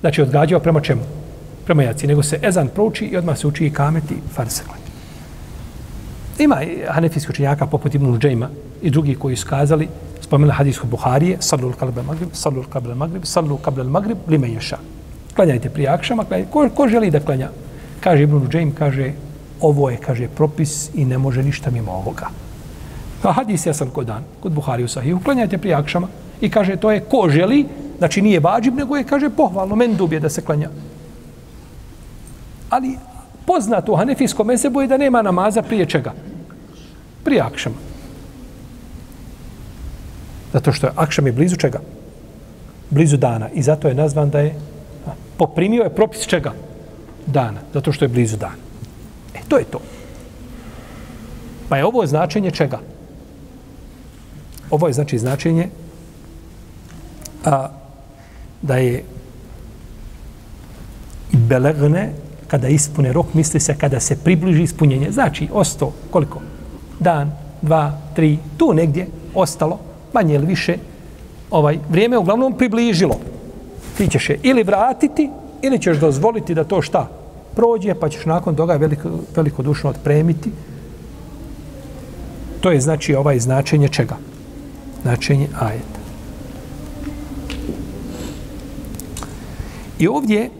Znači 0.01 0.23
odgađava 0.23 0.61
prema 0.61 0.81
čemu? 0.81 1.03
Prema 1.65 1.83
jaci. 1.83 2.07
Nego 2.07 2.23
se 2.23 2.39
ezan 2.43 2.69
prouči 2.69 3.05
i 3.05 3.17
odmah 3.17 3.39
se 3.39 3.47
uči 3.47 3.67
i 3.67 3.71
kamet 3.71 4.11
i 4.11 4.15
farse 4.35 4.65
klanja. 4.65 4.81
Ima 6.39 6.57
Hanefijskih 6.89 7.31
učenjaka 7.31 7.67
poput 7.67 7.95
Ibn 7.95 8.07
Uđejma 8.07 8.49
i 8.83 8.91
drugi 8.91 9.15
koji 9.15 9.37
su 9.37 9.47
kazali, 9.47 9.89
spomenuli 10.21 10.57
hadisku 10.57 10.87
Buharije, 10.87 11.37
sallu 11.41 11.73
al-kablal 11.73 12.05
magrib, 12.05 12.29
sallu 12.33 12.63
al-kablal 12.63 12.95
magrib, 12.95 13.25
sallu 13.25 13.59
al 13.65 13.85
magrib, 13.85 14.19
lime 14.29 14.49
ješa. 14.49 14.79
Klanjajte 15.37 15.71
pri 15.71 15.87
akšama, 15.87 16.25
klanjajte. 16.25 16.51
Ko, 16.53 16.69
ko 16.75 16.89
želi 16.89 17.11
da 17.11 17.21
klanja? 17.21 17.51
Kaže 18.01 18.23
Ibn 18.23 18.37
Uđejm, 18.37 18.73
kaže, 18.73 19.13
ovo 19.61 19.91
je, 19.91 19.97
kaže, 19.97 20.29
propis 20.29 20.91
i 20.95 21.05
ne 21.05 21.19
može 21.19 21.43
ništa 21.43 21.71
mimo 21.71 21.93
ovoga. 21.93 22.31
A 23.23 23.33
hadis 23.33 23.67
je 23.67 23.75
sam 23.75 23.91
kod 23.91 24.07
dan, 24.07 24.25
kod 24.41 24.53
Buhari 24.53 24.85
u 24.85 24.89
Sahih, 24.89 25.17
uklanjajte 25.17 25.59
prije 25.59 25.75
akšama 25.75 26.09
i 26.41 26.51
kaže, 26.51 26.77
to 26.77 26.91
je 26.91 27.01
ko 27.01 27.29
želi, 27.31 27.67
znači 27.99 28.23
nije 28.23 28.41
vađib, 28.41 28.75
nego 28.75 28.97
je, 28.97 29.05
kaže, 29.05 29.31
pohvalno, 29.31 29.77
men 29.77 29.97
dubje 29.97 30.21
da 30.21 30.29
se 30.29 30.43
klanja. 30.43 30.71
Ali 32.71 32.97
poznato 33.47 33.93
u 33.93 33.97
Hanefijskom 33.97 34.47
mesebu 34.47 34.81
je 34.81 34.89
da 34.89 34.97
nema 34.97 35.23
namaza 35.23 35.63
prije 35.63 35.87
čega? 35.87 36.13
Prije 37.25 37.41
akšama. 37.41 37.77
Zato 40.53 40.73
što 40.73 40.87
je 40.87 40.93
akšam 40.97 41.27
je 41.27 41.33
blizu 41.33 41.57
čega? 41.57 41.81
Blizu 42.91 43.17
dana. 43.17 43.49
I 43.55 43.63
zato 43.63 43.89
je 43.89 43.95
nazvan 43.95 44.31
da 44.31 44.41
je 44.41 44.55
poprimio 45.37 45.83
je 45.83 45.95
propis 45.95 46.27
čega? 46.27 46.53
Dana. 47.27 47.61
Zato 47.75 47.93
što 47.93 48.05
je 48.05 48.09
blizu 48.09 48.37
dana. 48.37 48.57
E, 49.35 49.39
to 49.49 49.59
je 49.59 49.65
to. 49.65 49.81
Pa 51.69 51.77
je 51.77 51.85
ovo 51.85 52.07
značenje 52.07 52.51
čega? 52.51 52.79
Ovo 54.71 54.87
je 54.87 54.93
znači 54.93 55.19
značenje 55.19 55.69
a, 57.45 57.69
da 58.63 58.77
je 58.77 59.05
belegne 61.33 62.13
kada 62.47 62.69
ispune 62.69 63.13
rok, 63.13 63.35
misli 63.35 63.61
se 63.61 63.75
kada 63.79 64.01
se 64.01 64.17
približi 64.17 64.63
ispunjenje. 64.63 65.11
Znači, 65.13 65.49
osto 65.53 65.93
koliko? 66.11 66.41
Dan, 67.01 67.33
dva, 67.63 67.99
tri, 68.15 68.39
tu 68.57 68.75
negdje 68.75 69.07
ostalo, 69.35 69.79
manje 70.13 70.35
ili 70.35 70.47
više, 70.47 70.77
ovaj, 71.51 71.79
vrijeme 71.89 72.19
uglavnom 72.19 72.53
približilo. 72.53 73.19
Ti 73.97 74.09
ćeš 74.09 74.31
je 74.31 74.39
ili 74.43 74.63
vratiti, 74.63 75.31
ili 75.63 75.79
ćeš 75.79 75.97
dozvoliti 75.97 76.55
da 76.55 76.65
to 76.65 76.83
šta? 76.83 77.21
prođe, 77.55 77.95
pa 77.95 78.09
ćeš 78.09 78.27
nakon 78.27 78.57
toga 78.57 78.77
veliko, 78.77 79.11
veliko 79.37 79.63
dušno 79.63 79.91
otpremiti. 79.91 80.51
To 82.61 82.71
je 82.71 82.81
znači 82.81 83.15
ovaj 83.15 83.39
značenje 83.39 83.89
čega? 83.89 84.17
Značenje 85.03 85.49
ajeta. 85.61 86.01
I 89.99 90.09
ovdje 90.09 90.51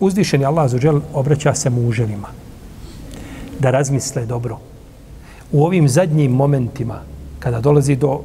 uzvišeni 0.00 0.44
Allah 0.44 0.70
zađel 0.70 1.00
obraća 1.12 1.54
se 1.54 1.70
muževima 1.70 2.28
da 3.60 3.70
razmisle 3.70 4.26
dobro. 4.26 4.58
U 5.52 5.64
ovim 5.64 5.88
zadnjim 5.88 6.32
momentima 6.32 7.00
kada 7.38 7.60
dolazi 7.60 7.96
do 7.96 8.20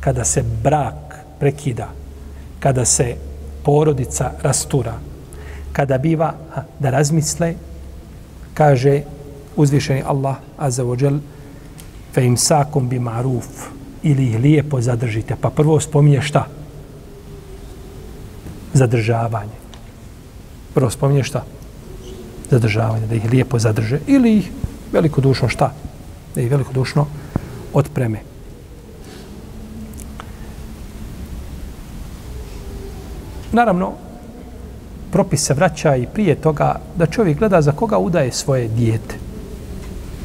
kada 0.00 0.24
se 0.24 0.44
brak 0.62 1.16
prekida, 1.40 1.88
kada 2.60 2.84
se 2.84 3.16
porodica 3.64 4.30
rastura, 4.42 4.94
kada 5.72 5.98
biva 5.98 6.34
da 6.78 6.90
razmisle, 6.90 7.54
kaže 8.54 9.02
uzvišeni 9.56 10.02
Allah 10.06 10.36
azza 10.58 10.84
wa 10.84 11.02
jal 11.02 11.18
fe 12.12 12.24
imsakum 12.24 12.88
bi 12.88 12.98
maruf 12.98 13.46
ili 14.04 14.26
ih 14.26 14.38
lijepo 14.38 14.80
zadržite. 14.80 15.36
Pa 15.40 15.50
prvo 15.50 15.80
spominje 15.80 16.22
šta? 16.22 16.46
Zadržavanje. 18.72 19.58
Prvo 20.74 20.90
spominje 20.90 21.22
šta? 21.24 21.44
Zadržavanje, 22.50 23.06
da 23.06 23.14
ih 23.14 23.30
lijepo 23.30 23.58
zadrže. 23.58 23.98
Ili 24.06 24.36
ih 24.36 24.50
velikodušno 24.92 25.48
šta? 25.48 25.72
Da 26.34 26.40
ih 26.40 26.50
velikodušno 26.50 27.06
otpreme. 27.72 28.20
Naravno, 33.52 33.92
propis 35.12 35.46
se 35.46 35.54
vraća 35.54 35.96
i 35.96 36.06
prije 36.06 36.34
toga 36.34 36.80
da 36.96 37.06
čovjek 37.06 37.38
gleda 37.38 37.62
za 37.62 37.72
koga 37.72 37.98
udaje 37.98 38.32
svoje 38.32 38.68
dijete. 38.68 39.14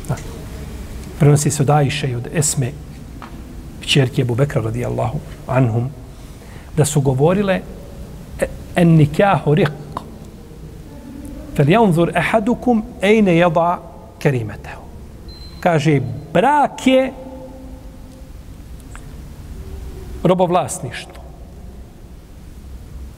Znači, 0.08 0.24
prenosi 1.20 1.52
se 1.52 1.64
od 1.64 1.70
Ajše 1.70 2.10
i 2.10 2.16
od 2.16 2.28
Esme, 2.34 2.72
čerke 3.90 4.22
Abu 4.22 4.36
Bekra 4.36 4.62
radijallahu 4.62 5.20
anhum, 5.48 5.90
da 6.78 6.86
su 6.86 7.02
govorile 7.02 7.62
e, 8.40 8.48
en 8.76 8.96
nikahu 8.96 9.56
riq 9.56 10.04
fel 11.56 11.70
janzur 11.70 12.12
ehadukum 12.16 12.84
ejne 13.02 13.38
jada 13.38 13.80
kerimetehu. 14.20 14.84
Kaže, 15.60 16.00
brak 16.34 16.88
je 16.88 17.12
robovlasništvo. 20.24 21.20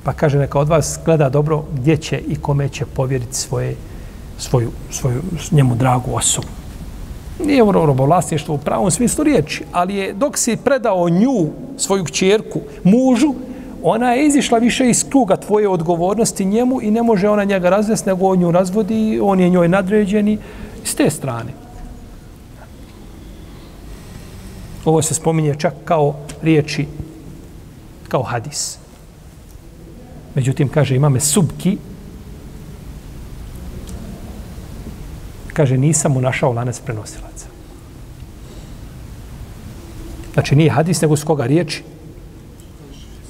Pa 0.04 0.14
kaže, 0.14 0.40
neka 0.40 0.60
od 0.60 0.70
vas 0.70 1.00
gleda 1.06 1.30
dobro 1.30 1.64
gdje 1.74 1.98
će 1.98 2.18
i 2.18 2.36
kome 2.36 2.70
će 2.70 2.86
povjeriti 2.86 3.36
svoje, 3.36 3.76
svoju, 4.38 4.72
svoju 4.90 5.22
njemu 5.52 5.76
dragu 5.76 6.16
osobu. 6.16 6.61
Nije 7.46 7.64
ovo 7.64 7.72
robovlasništvo 7.72 8.56
u 8.56 8.58
pravom 8.58 8.92
smislu 8.92 9.24
riječi, 9.24 9.64
ali 9.72 9.96
je 9.96 10.14
dok 10.14 10.38
si 10.38 10.58
predao 10.58 11.10
nju, 11.10 11.50
svoju 11.78 12.04
kćerku, 12.04 12.60
mužu, 12.84 13.34
ona 13.84 14.14
je 14.14 14.28
izišla 14.28 14.58
više 14.58 14.90
iz 14.90 15.10
kruga 15.10 15.38
tvoje 15.38 15.68
odgovornosti 15.70 16.46
njemu 16.46 16.82
i 16.82 16.92
ne 16.92 17.04
može 17.04 17.30
ona 17.30 17.44
njega 17.44 17.70
razvesti, 17.70 18.10
nego 18.10 18.28
on 18.28 18.40
nju 18.40 18.52
razvodi, 18.52 19.20
on 19.24 19.40
je 19.40 19.50
njoj 19.50 19.68
nadređeni 19.68 20.38
s 20.84 20.96
te 20.96 21.10
strane. 21.10 21.54
Ovo 24.86 25.02
se 25.02 25.14
spominje 25.14 25.56
čak 25.60 25.74
kao 25.86 26.16
riječi, 26.42 26.86
kao 28.08 28.24
hadis. 28.24 28.78
Međutim, 30.36 30.70
kaže 30.70 30.96
imame 30.96 31.20
subki 31.20 31.78
kaže, 35.62 35.78
nisam 35.78 36.12
mu 36.12 36.22
našao 36.22 36.54
lanac 36.54 36.80
prenosilaca. 36.80 37.46
Znači, 40.34 40.56
nije 40.56 40.72
hadis, 40.72 41.02
nego 41.02 41.18
s 41.18 41.24
koga 41.24 41.46
riječi. 41.46 41.84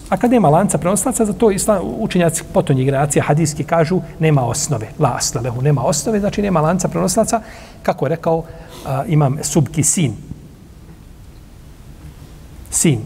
A 0.10 0.18
kad 0.18 0.32
nema 0.32 0.50
lanca 0.50 0.78
prenosilaca, 0.78 1.26
za 1.26 1.34
to 1.34 1.52
islam, 1.52 1.82
učenjaci 1.84 2.44
potonjih 2.54 2.86
generacija 2.86 3.24
hadijski 3.24 3.64
kažu, 3.64 4.00
nema 4.20 4.46
osnove, 4.46 4.88
la 5.00 5.16
aslalehu, 5.16 5.62
nema 5.62 5.84
osnove, 5.84 6.20
znači 6.20 6.42
nema 6.42 6.62
lanca 6.62 6.88
prenosilaca, 6.88 7.42
kako 7.84 8.06
je 8.06 8.10
rekao, 8.10 8.44
a, 8.86 9.04
imam 9.08 9.38
subki 9.44 9.84
sin. 9.84 10.16
Sin. 12.70 13.02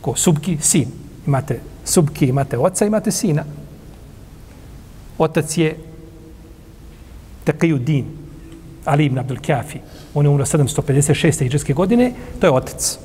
Ko 0.00 0.16
subki, 0.16 0.58
sin. 0.60 0.88
Imate 1.26 1.60
subki, 1.84 2.26
imate 2.26 2.58
oca, 2.58 2.86
imate 2.86 3.10
sina. 3.10 3.44
Otac 5.18 5.58
je 5.58 5.76
Taqiyuddin. 7.44 7.84
Din, 7.84 8.21
Ali 8.84 9.04
ibn 9.04 9.18
Abdul 9.18 9.38
Kafi. 9.46 9.78
On 10.14 10.24
je 10.24 10.28
umro 10.28 10.44
756. 10.44 11.44
iđeske 11.44 11.72
godine, 11.72 12.12
to 12.40 12.46
je 12.46 12.50
otac. 12.50 12.98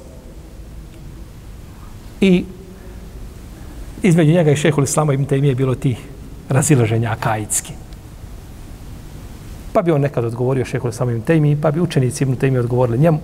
I 2.22 2.46
između 4.04 4.32
njega 4.32 4.52
i 4.52 4.56
šehhul 4.56 4.84
Islama 4.84 5.14
ibn 5.14 5.26
Taymi 5.26 5.46
je 5.46 5.56
bilo 5.56 5.76
ti 5.76 5.96
razilaženja 6.50 7.12
akaidski. 7.12 7.74
Pa 9.74 9.82
bi 9.82 9.92
on 9.92 10.02
nekad 10.02 10.26
odgovorio 10.26 10.66
šehhul 10.66 10.90
Islama 10.90 11.12
ibn 11.12 11.24
Taymi, 11.24 11.62
pa 11.62 11.72
bi 11.72 11.82
učenici 11.82 12.24
ibn 12.24 12.36
Taymi 12.36 12.60
odgovorili 12.60 12.98
njemu. 12.98 13.20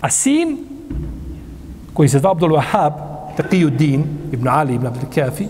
A 0.00 0.10
sin, 0.10 0.58
koji 1.92 2.08
se 2.08 2.18
zvao 2.18 2.32
Abdul 2.32 2.50
Wahab, 2.50 2.92
Taqiju 3.36 3.70
Din, 3.70 4.04
ibn 4.32 4.48
Ali 4.48 4.74
ibn 4.74 4.86
Abdul 4.86 5.10
Kafi, 5.14 5.46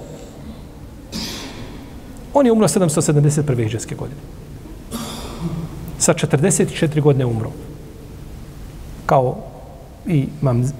on 2.34 2.46
je 2.46 2.52
umro 2.52 2.68
771. 2.68 3.66
iđeske 3.66 3.94
godine. 3.94 4.35
Sa 5.98 6.14
44 6.14 7.00
godine 7.00 7.26
umro. 7.26 7.50
Kao 9.06 9.36
i 10.06 10.26
mam 10.40 10.72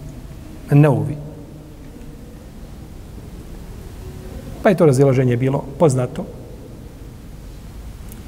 Neuvi. 0.71 1.17
Pa 4.63 4.69
je 4.69 4.77
to 4.77 4.87
razilaženje 4.87 5.37
bilo 5.37 5.65
poznato 5.79 6.25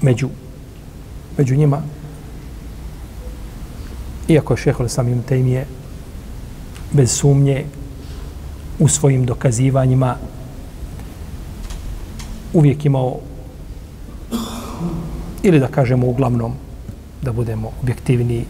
među, 0.02 0.28
među 1.38 1.56
njima. 1.56 1.82
Iako 4.28 4.52
je 4.52 4.56
šehol 4.56 4.88
samim 4.88 5.22
temije 5.22 5.66
bez 6.92 7.10
sumnje 7.10 7.64
u 8.78 8.88
svojim 8.88 9.26
dokazivanjima 9.26 10.16
uvijek 12.52 12.84
imao 12.84 13.18
ili 15.42 15.60
da 15.60 15.66
kažemo 15.66 16.06
uglavnom 16.06 16.54
da 17.22 17.32
budemo 17.32 17.72
objektivni 17.82 18.44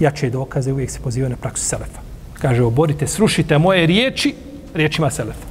jače 0.00 0.30
dokaze 0.30 0.72
uvijek 0.72 0.90
se 0.90 1.00
poziva 1.00 1.28
na 1.28 1.36
praksu 1.36 1.64
Selefa. 1.64 2.00
Kaže, 2.34 2.62
oborite, 2.62 3.06
srušite 3.06 3.58
moje 3.58 3.86
riječi 3.86 4.34
riječima 4.74 5.10
Selefa. 5.10 5.46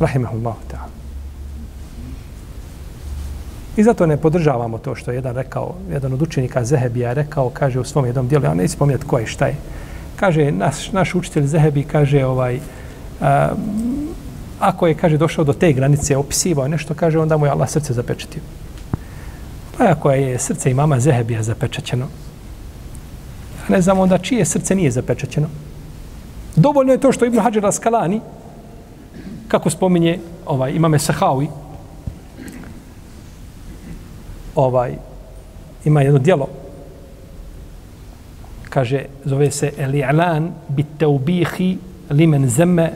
Rahimahullahu 0.00 0.60
ta'ala. 0.72 0.96
I 3.76 3.82
zato 3.82 4.06
ne 4.06 4.16
podržavamo 4.16 4.78
to 4.78 4.94
što 4.94 5.10
je 5.10 5.14
jedan 5.14 5.34
rekao, 5.36 5.74
jedan 5.92 6.12
od 6.12 6.22
učenika 6.22 6.64
Zehebija 6.64 7.12
rekao, 7.12 7.50
kaže 7.50 7.80
u 7.80 7.84
svom 7.84 8.06
jednom 8.06 8.28
dijelu, 8.28 8.44
ja 8.44 8.54
ne 8.54 8.68
spomnjati 8.68 9.04
ko 9.04 9.18
je 9.18 9.26
šta 9.26 9.46
je. 9.46 9.56
Kaže, 10.16 10.52
naš, 10.52 10.92
naš 10.92 11.14
učitelj 11.14 11.46
Zehebi 11.46 11.82
kaže, 11.82 12.24
ovaj, 12.24 12.60
a, 13.20 13.52
ako 14.60 14.86
je, 14.86 14.94
kaže, 14.94 15.18
došao 15.18 15.44
do 15.44 15.52
te 15.52 15.72
granice, 15.72 16.16
opisivao 16.16 16.68
nešto, 16.68 16.94
kaže, 16.94 17.18
onda 17.18 17.36
mu 17.36 17.46
je 17.46 17.52
Allah 17.52 17.70
srce 17.70 17.92
zapečetio. 17.92 18.42
Pa 19.78 19.84
ako 19.84 20.10
je 20.10 20.38
srce 20.38 20.70
imama 20.70 20.86
mama 20.86 21.00
Zehebija 21.00 21.42
zapečećeno, 21.42 22.06
ne 23.68 23.80
znamo 23.80 24.02
onda 24.02 24.18
čije 24.18 24.44
srce 24.44 24.74
nije 24.74 24.90
zapečećeno. 24.90 25.48
Dovoljno 26.56 26.92
je 26.92 27.00
to 27.00 27.12
što 27.12 27.24
Ibn 27.24 27.38
Hajar 27.38 27.66
Askalani, 27.66 28.20
kako 29.48 29.70
spominje 29.70 30.18
ovaj, 30.46 30.72
imame 30.72 30.98
Sahawi, 30.98 31.48
ovaj, 34.54 34.94
ima 35.84 36.02
jedno 36.02 36.18
dijelo, 36.18 36.48
kaže, 38.68 39.04
zove 39.24 39.50
se 39.50 39.72
Eli'lan 39.78 40.50
bit 40.68 40.86
taubihi 40.98 41.78
limen 42.10 42.48
zeme 42.48 42.92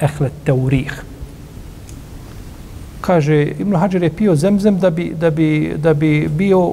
ehlet-taurih. 0.00 1.11
Kaže, 3.02 3.42
Ibn 3.58 3.74
Hajar 3.76 4.02
je 4.02 4.10
pio 4.10 4.36
zemzem 4.36 4.78
da 4.78 4.90
bi, 4.90 5.12
da 5.20 5.30
bi, 5.30 5.74
da 5.76 5.94
bi 5.94 6.28
bio 6.28 6.72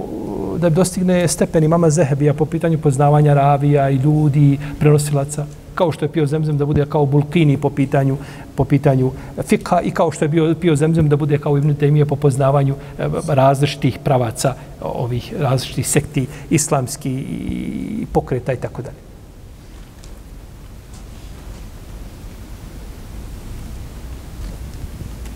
da 0.59 0.69
bi 0.69 0.75
dostigne 0.75 1.27
stepeni 1.27 1.67
mama 1.67 1.89
Zehebija 1.89 2.33
po 2.33 2.45
pitanju 2.45 2.77
poznavanja 2.77 3.33
ravija 3.33 3.89
i 3.89 3.95
ljudi, 3.95 4.57
prenosilaca 4.79 5.45
kao 5.79 5.91
što 5.91 6.05
je 6.05 6.11
pio 6.11 6.25
zemzem 6.27 6.57
da 6.57 6.65
bude 6.65 6.85
kao 6.85 7.05
bulkini 7.05 7.57
po 7.57 7.69
pitanju 7.69 8.17
po 8.55 8.65
pitanju 8.65 9.11
fika 9.47 9.81
i 9.81 9.91
kao 9.91 10.11
što 10.11 10.25
je 10.25 10.29
bio 10.29 10.55
pio 10.61 10.75
zemzem 10.75 11.09
da 11.09 11.15
bude 11.15 11.37
kao 11.37 11.57
Ibn 11.57 11.75
Taymije 11.75 12.05
po 12.05 12.15
poznavanju 12.15 12.75
e, 12.75 13.07
različitih 13.27 13.99
pravaca 14.03 14.53
ovih 14.81 15.33
različitih 15.39 15.87
sekti 15.87 16.27
islamski 16.49 17.11
i 17.11 18.05
pokreta 18.13 18.53
i 18.53 18.57
tako 18.57 18.81
dalje. 18.81 18.97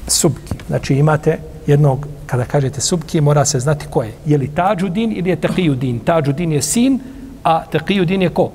Subki. 0.08 0.53
Znači 0.68 0.96
imate 0.96 1.38
jednog, 1.68 2.08
kada 2.26 2.46
kažete 2.46 2.82
subki, 2.82 3.22
mora 3.22 3.46
se 3.46 3.60
znati 3.60 3.86
ko 3.90 4.04
je. 4.04 4.14
Je 4.26 4.38
li 4.38 4.48
Tađudin 4.48 5.12
ili 5.16 5.30
je 5.30 5.42
Taqijudin? 5.42 6.00
Tađudin 6.06 6.52
je 6.52 6.62
sin, 6.62 7.00
a 7.44 7.64
Taqijudin 7.72 8.22
je 8.22 8.30
ko? 8.30 8.52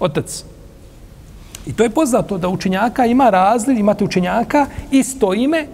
otac. 0.00 0.44
I 1.66 1.72
to 1.72 1.82
je 1.82 1.90
poznato 1.90 2.38
da 2.38 2.48
učenjaka 2.48 3.06
ima 3.06 3.30
razli, 3.30 3.80
imate 3.80 4.04
učenjaka 4.04 4.66
isto 4.90 5.34
ime, 5.34 5.66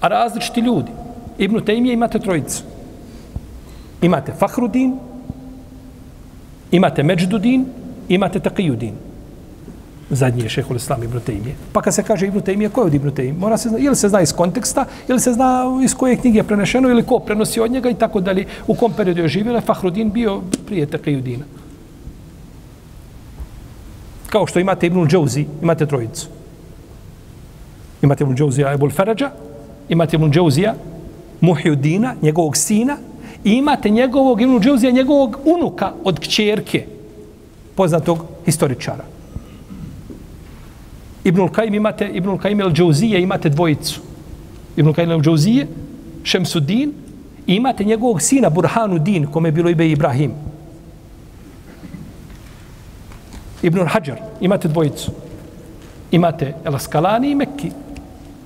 a 0.00 0.08
različiti 0.08 0.60
ljudi. 0.60 0.90
Ibnu 1.38 1.60
Tejmije 1.60 1.94
imate 1.94 2.18
trojicu. 2.18 2.62
Imate 4.02 4.32
Fahrudin, 4.38 4.98
imate 6.70 7.02
Međdudin, 7.02 7.66
imate 8.08 8.40
Taqijudin. 8.40 8.92
Zadnji 10.10 10.42
je 10.42 10.48
šehol 10.48 10.76
Islam 10.76 11.02
Ibn 11.02 11.20
Tejmije. 11.20 11.54
Pa 11.72 11.82
kad 11.82 11.94
se 11.94 12.02
kaže 12.02 12.26
Ibn 12.26 12.40
Tejmije, 12.40 12.68
ko 12.68 12.80
je 12.80 12.86
od 12.86 12.94
Ibn 12.94 13.10
Tejmije? 13.10 13.40
Mora 13.40 13.56
se 13.58 13.68
zna, 13.68 13.78
ili 13.78 13.96
se 13.96 14.08
zna 14.08 14.20
iz 14.20 14.32
konteksta, 14.32 14.84
ili 15.08 15.20
se 15.20 15.32
zna 15.32 15.64
iz 15.84 15.94
koje 15.94 16.16
knjige 16.16 16.38
je 16.38 16.44
prenešeno, 16.44 16.88
ili 16.88 17.02
ko 17.02 17.18
prenosi 17.18 17.60
od 17.60 17.70
njega 17.70 17.90
i 17.90 17.94
tako 17.94 18.20
dalje. 18.20 18.46
U 18.66 18.74
kom 18.74 18.92
periodu 18.92 19.22
je 19.22 19.28
živjela, 19.28 19.60
Fahrudin 19.60 20.10
bio 20.10 20.40
prije 20.66 20.86
Taqiyudina 20.86 21.42
kao 24.36 24.46
što 24.46 24.60
imate 24.60 24.86
Ibn 24.86 25.06
Džauzi, 25.08 25.46
imate 25.62 25.86
trojicu. 25.86 26.28
Imate 28.02 28.24
Ibn 28.24 28.36
Džauzija 28.36 28.72
Ebul 28.72 28.90
Farađa, 28.90 29.30
imate 29.88 30.16
Ibn 30.16 30.30
Džauzija 30.30 30.74
Muhyudina, 31.40 32.14
njegovog 32.22 32.56
sina, 32.56 32.96
i 33.44 33.52
imate 33.52 33.90
njegovog 33.90 34.40
Ibn 34.40 34.60
Džauzija, 34.60 34.92
njegovog 34.92 35.38
unuka 35.44 35.92
od 36.04 36.20
kćerke, 36.20 36.84
poznatog 37.74 38.24
historičara. 38.44 39.04
Ibnul 41.26 41.50
Kajim 41.50 41.74
imate, 41.74 42.06
Ibnul 42.06 42.38
Kajim 42.38 42.60
el 42.60 42.70
Džauzije, 42.72 43.20
imate 43.22 43.48
dvojicu. 43.48 44.00
Ibnul 44.76 44.94
Kajim 44.94 45.10
el 45.10 45.20
Džauzije, 45.20 45.66
Šemsudin, 46.22 46.92
i 47.46 47.54
imate 47.54 47.84
njegovog 47.84 48.22
sina 48.22 48.50
Burhanu 48.50 48.98
Din, 48.98 49.26
kome 49.26 49.48
je 49.48 49.52
bilo 49.52 49.70
Ibe 49.70 49.90
Ibrahim. 49.90 50.32
Ibn 53.62 53.86
Hajar, 53.86 54.20
imate 54.40 54.68
dvojicu. 54.68 55.10
Imate 56.10 56.54
Raskalani 56.64 57.30
i 57.30 57.34
Mekki. 57.34 57.70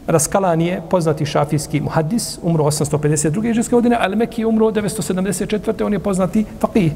Raskalani 0.06 0.66
je 0.66 0.82
poznati 0.90 1.26
šafijski 1.26 1.80
muhaddis, 1.80 2.38
umro 2.42 2.64
852. 2.64 3.50
iđeske 3.50 3.74
godine, 3.74 3.96
ali 4.00 4.16
Mekki 4.16 4.42
je 4.42 4.46
umro 4.46 4.66
974. 4.66 5.84
On 5.84 5.92
je 5.92 5.98
poznati 5.98 6.44
faqih. 6.60 6.92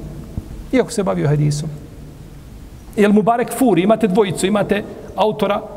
Iako 0.72 0.91
se 0.91 1.03
bavio 1.03 1.28
hadisom. 1.28 1.68
Jel 2.97 3.12
Mubarek 3.12 3.53
Furi, 3.59 3.82
imate 3.82 4.09
dvojicu, 4.09 4.47
imate 4.47 4.85
autora 5.16 5.74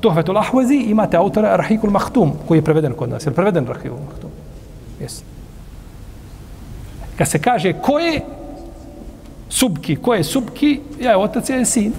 Tuhvetul 0.00 0.36
Ahvazi, 0.36 0.76
imate 0.76 1.16
autora 1.16 1.56
Rahikul 1.56 1.90
Mahtum, 1.90 2.32
koji 2.48 2.58
je 2.58 2.62
preveden 2.62 2.92
kod 2.92 3.10
nas. 3.10 3.26
Je 3.26 3.30
preveden 3.30 3.66
Rahikul 3.66 3.98
Mahtum? 4.10 4.30
Jesi. 5.00 5.22
Kad 7.16 7.28
se 7.28 7.38
kaže 7.38 7.72
ko 7.72 7.98
je 7.98 8.20
subki, 9.48 9.96
ko 9.96 10.14
je 10.14 10.24
subki, 10.24 10.80
ja 11.00 11.10
je 11.10 11.16
otac, 11.16 11.50
ja 11.50 11.56
je 11.56 11.64
sin. 11.64 11.92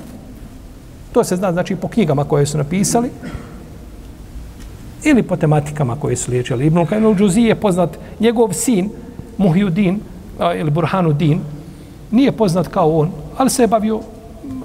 To 1.12 1.24
se 1.24 1.36
zna, 1.36 1.52
znači, 1.52 1.76
po 1.76 1.88
knjigama 1.88 2.24
koje 2.24 2.46
su 2.46 2.58
napisali, 2.58 3.10
ili 5.04 5.24
po 5.24 5.36
tematikama 5.36 5.96
koje 5.96 6.16
su 6.16 6.32
liječili. 6.32 6.66
Ibn 6.66 6.86
Kajim 6.86 7.06
al-Džuzi 7.06 7.40
je 7.40 7.56
poznat, 7.56 7.98
njegov 8.20 8.54
sin, 8.54 8.90
Muhyuddin, 9.38 9.98
ili 10.56 10.72
Burhanuddin, 10.72 11.42
nije 12.12 12.32
poznat 12.32 12.68
kao 12.68 12.98
on, 13.00 13.12
ali 13.38 13.50
se 13.50 13.64
je 13.64 13.68
bavio 13.68 14.00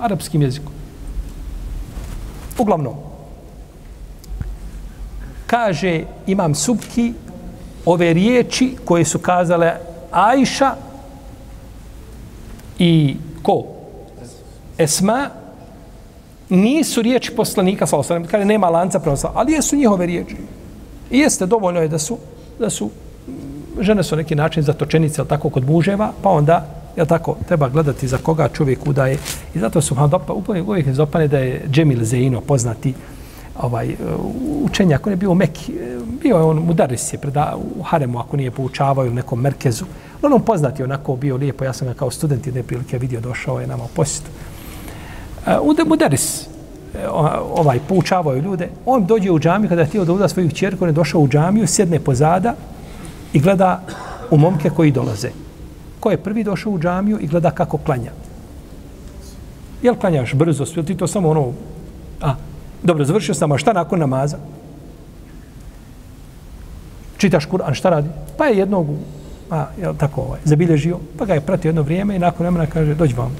arapskim 0.00 0.42
jezikom. 0.42 0.72
Uglavnom 2.58 2.94
kaže 5.46 6.02
imam 6.26 6.54
subki 6.54 7.12
ove 7.84 8.12
riječi 8.12 8.76
koje 8.84 9.04
su 9.04 9.18
kazale 9.18 9.72
Ajša 10.10 10.74
i 12.78 13.16
ko? 13.42 13.64
Esma 14.78 15.30
nisu 16.48 17.02
riječi 17.02 17.32
poslanika 17.32 17.86
sa 17.86 17.96
osanem, 17.96 18.26
kaže 18.26 18.44
nema 18.44 18.68
lanca 18.68 18.98
prenosa, 18.98 19.30
ali 19.34 19.52
jesu 19.52 19.76
njihove 19.76 20.06
riječi. 20.06 20.36
I 21.10 21.18
jeste, 21.18 21.46
dovoljno 21.46 21.80
je 21.80 21.88
da 21.88 21.98
su, 21.98 22.18
da 22.58 22.70
su 22.70 22.90
žene 23.80 24.02
su 24.02 24.16
neki 24.16 24.34
način 24.34 24.62
zatočenice, 24.62 25.20
ali 25.20 25.28
tako, 25.28 25.50
kod 25.50 25.64
muževa, 25.64 26.12
pa 26.22 26.30
onda, 26.30 26.66
je 26.96 27.06
tako, 27.06 27.36
treba 27.48 27.68
gledati 27.68 28.08
za 28.08 28.18
koga 28.18 28.48
čovjek 28.48 28.86
udaje. 28.86 29.18
I 29.54 29.58
zato 29.58 29.80
su 29.80 29.94
vam 29.94 30.10
dopa, 30.10 30.32
uvijek 30.66 30.92
zopane 30.92 31.28
da 31.28 31.38
je 31.38 31.66
Džemil 31.70 32.04
Zeino 32.04 32.40
poznati 32.40 32.94
ovaj, 33.62 33.88
e, 33.88 33.96
učenja, 34.64 34.96
ako 34.96 35.10
ne 35.10 35.16
bio 35.16 35.30
u 35.30 35.34
Meki, 35.34 35.72
e, 35.72 35.98
bio 36.22 36.36
je 36.36 36.42
on, 36.42 36.56
mudaris 36.56 37.12
je 37.12 37.18
preda, 37.18 37.56
u 37.78 37.82
Haremu, 37.82 38.18
ako 38.18 38.36
nije 38.36 38.50
poučavao 38.50 39.04
u 39.04 39.10
nekom 39.14 39.40
merkezu. 39.40 39.84
On, 40.22 40.32
on 40.32 40.42
poznati 40.42 40.82
onako 40.82 41.16
bio 41.16 41.36
lijepo, 41.36 41.64
ja 41.64 41.72
sam 41.72 41.88
ga 41.88 41.94
kao 41.94 42.10
student 42.10 42.46
jedne 42.46 42.62
prilike 42.62 42.98
vidio, 42.98 43.20
došao 43.20 43.60
je 43.60 43.66
nama 43.66 43.84
u 43.84 43.88
posjetu. 43.94 44.30
E, 45.46 45.58
uh, 45.58 45.88
mudaris, 45.88 46.46
ovaj, 47.54 47.78
poučavao 47.88 48.36
ljude, 48.36 48.68
on 48.86 49.06
dođe 49.06 49.30
u 49.30 49.38
džamiju, 49.38 49.68
kada 49.68 49.80
je 49.80 49.86
htio 49.86 50.04
da 50.04 50.12
uda 50.12 50.28
svoju 50.28 50.50
čerku, 50.50 50.84
on 50.84 50.88
je 50.88 50.92
došao 50.92 51.20
u 51.20 51.28
džamiju, 51.28 51.66
sjedne 51.66 52.00
pozada, 52.00 52.54
i 53.32 53.40
gleda 53.40 53.82
u 54.30 54.36
momke 54.36 54.70
koji 54.70 54.90
dolaze. 54.90 55.30
Ko 56.00 56.10
je 56.10 56.22
prvi 56.22 56.44
došao 56.44 56.72
u 56.72 56.78
džamiju 56.78 57.18
i 57.20 57.26
gleda 57.26 57.50
kako 57.50 57.78
klanja. 57.78 58.10
Jel 59.82 59.94
klanjaš 59.94 60.34
brzo, 60.34 60.66
sve 60.66 60.82
ti 60.82 60.96
to 60.96 61.06
samo 61.06 61.30
ono... 61.30 61.52
A, 62.20 62.34
dobro, 62.84 63.04
završio 63.04 63.34
sam, 63.34 63.52
a 63.52 63.58
šta 63.58 63.72
nakon 63.72 63.98
namaza? 63.98 64.36
Čitaš 67.16 67.46
Kur'an, 67.46 67.74
šta 67.74 67.90
radi? 67.90 68.08
Pa 68.38 68.46
je 68.46 68.58
jednog, 68.58 68.86
a, 69.50 69.66
jel 69.80 69.94
tako, 69.96 70.20
ovaj, 70.20 70.40
zabilježio, 70.44 70.98
pa 71.18 71.24
ga 71.24 71.34
je 71.34 71.40
pratio 71.40 71.68
jedno 71.68 71.82
vrijeme 71.82 72.16
i 72.16 72.18
nakon 72.18 72.44
vremena 72.44 72.66
kaže, 72.66 72.94
dođi 72.94 73.14
vam. 73.14 73.36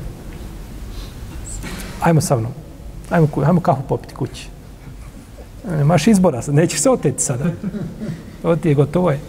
Ajmo 2.01 2.21
sa 2.21 2.37
mnom. 2.37 2.53
Ajmo, 3.11 3.29
ajmo 3.47 3.61
kahu 3.61 3.83
popiti 3.89 4.15
kući. 4.15 4.49
E, 5.71 5.85
maš 5.85 6.07
izbora, 6.07 6.43
nećeš 6.49 6.81
se 6.81 6.91
oteti 6.91 7.23
sada. 7.23 7.45
Ovo 8.43 8.57
ti 8.57 8.69
je 8.69 8.75
gotovo 8.75 9.11
je. 9.11 9.21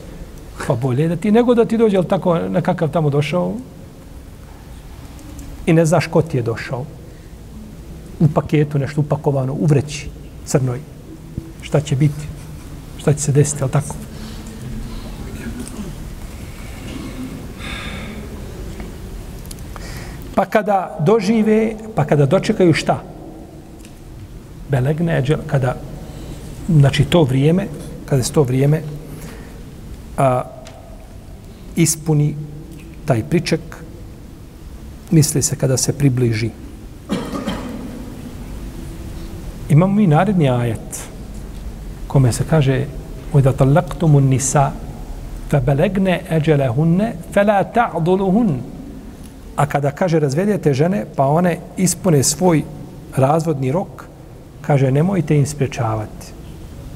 Pa 0.67 0.75
bolje 0.75 1.07
da 1.07 1.15
ti 1.15 1.31
nego 1.31 1.55
da 1.55 1.65
ti 1.65 1.77
dođe, 1.77 1.97
ali 1.97 2.07
tako 2.07 2.39
nekakav 2.39 2.89
tamo 2.89 3.09
došao 3.09 3.53
i 5.65 5.73
ne 5.73 5.85
znaš 5.85 6.07
ko 6.07 6.21
ti 6.21 6.37
je 6.37 6.43
došao. 6.43 6.85
U 8.19 8.27
paketu 8.27 8.79
nešto 8.79 9.01
upakovano, 9.01 9.53
u 9.53 9.65
vreći 9.65 10.09
crnoj. 10.45 10.79
Šta 11.61 11.81
će 11.81 11.95
biti? 11.95 12.27
Šta 12.97 13.13
će 13.13 13.21
se 13.21 13.31
desiti, 13.31 13.63
ali 13.63 13.71
tako? 13.71 13.95
Pa 20.35 20.45
kada 20.45 20.97
dožive, 20.99 21.75
pa 21.95 22.05
kada 22.05 22.25
dočekaju 22.25 22.73
šta? 22.73 22.99
Belegne, 24.69 25.23
kada, 25.47 25.75
znači 26.69 27.05
to 27.05 27.23
vrijeme, 27.23 27.67
kada 28.05 28.21
je 28.21 28.33
to 28.33 28.43
vrijeme, 28.43 28.81
a, 30.17 30.43
ispuni 31.75 32.35
taj 33.05 33.23
priček, 33.29 33.61
misli 35.11 35.41
se 35.41 35.55
kada 35.55 35.77
se 35.77 35.93
približi. 35.93 36.49
Imamo 39.74 39.94
mi 39.94 40.06
naredni 40.06 40.50
ajet 40.50 41.08
kome 42.06 42.32
se 42.32 42.44
kaže 42.50 42.86
وَإِذَا 43.32 43.52
طَلَّقْتُمُ 43.52 44.16
النِّسَا 44.18 44.70
فَبَلَغْنَ 45.50 46.06
أَجَلَهُنَّ 46.30 47.12
فَلَا 47.34 47.62
تَعْضُلُهُنَّ 47.62 48.50
A 49.56 49.66
kada 49.66 49.90
kaže 49.90 50.20
razvedete 50.20 50.74
žene, 50.74 51.04
pa 51.16 51.26
one 51.26 51.58
ispune 51.76 52.22
svoj 52.22 52.62
razvodni 53.16 53.72
rok, 53.72 54.04
kaže 54.60 54.92
nemojte 54.92 55.36
im 55.36 55.46
sprečavati. 55.46 56.26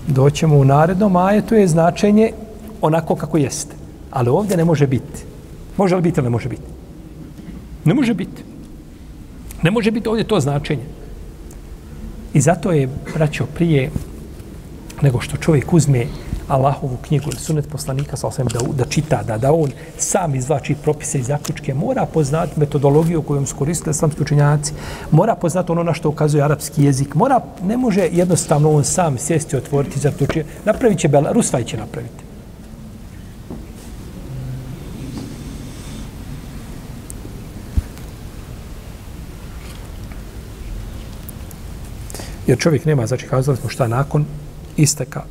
Doćemo 0.06 0.56
u 0.56 0.64
narednom 0.64 1.16
ajetu 1.16 1.54
je 1.54 1.68
značenje 1.68 2.32
onako 2.80 3.16
kako 3.16 3.38
jeste. 3.38 3.74
Ali 4.10 4.28
ovdje 4.28 4.56
ne 4.56 4.64
može 4.64 4.86
biti. 4.86 5.24
Može 5.76 5.96
li 5.96 6.02
biti 6.02 6.20
ili 6.20 6.24
ne 6.24 6.30
može 6.30 6.48
biti? 6.48 6.62
Ne 7.84 7.94
može 7.94 8.14
biti. 8.14 8.42
Ne 9.62 9.70
može 9.70 9.90
biti 9.90 10.08
ovdje 10.08 10.24
to 10.24 10.40
značenje. 10.40 10.84
I 12.33 12.41
zato 12.41 12.71
je, 12.71 12.89
braćo, 13.15 13.45
prije 13.45 13.89
nego 15.01 15.21
što 15.21 15.37
čovjek 15.37 15.73
uzme 15.73 16.05
Allahovu 16.47 16.97
knjigu 17.07 17.25
ili 17.29 17.39
sunet 17.39 17.69
poslanika 17.69 18.17
sa 18.17 18.27
osvijem 18.27 18.47
da, 18.47 18.59
da 18.77 18.85
čita, 18.85 19.23
da, 19.23 19.37
da 19.37 19.53
on 19.53 19.71
sam 19.97 20.35
izvlači 20.35 20.75
propise 20.83 21.19
i 21.19 21.23
zaključke, 21.23 21.73
mora 21.73 22.05
poznati 22.05 22.59
metodologiju 22.59 23.21
kojom 23.21 23.45
su 23.45 23.55
koristili 23.55 23.91
islamski 23.91 24.21
učenjaci, 24.21 24.73
mora 25.11 25.35
poznati 25.35 25.71
ono 25.71 25.83
na 25.83 25.93
što 25.93 26.09
ukazuje 26.09 26.43
arapski 26.43 26.83
jezik, 26.83 27.15
mora, 27.15 27.41
ne 27.63 27.77
može 27.77 28.09
jednostavno 28.11 28.71
on 28.71 28.83
sam 28.83 29.17
sjesti, 29.17 29.57
otvoriti, 29.57 29.99
zaključiti, 29.99 30.49
napravit 30.65 30.99
će, 30.99 31.07
Bela, 31.07 31.31
Rusvaj 31.31 31.63
će 31.63 31.77
napraviti. 31.77 32.28
Jer 42.49 42.57
čovjek 42.57 42.85
nema, 42.85 43.07
znači 43.07 43.27
kazali 43.27 43.57
smo 43.57 43.69
šta 43.69 43.87
nakon 43.87 44.25
isteka 44.77 45.21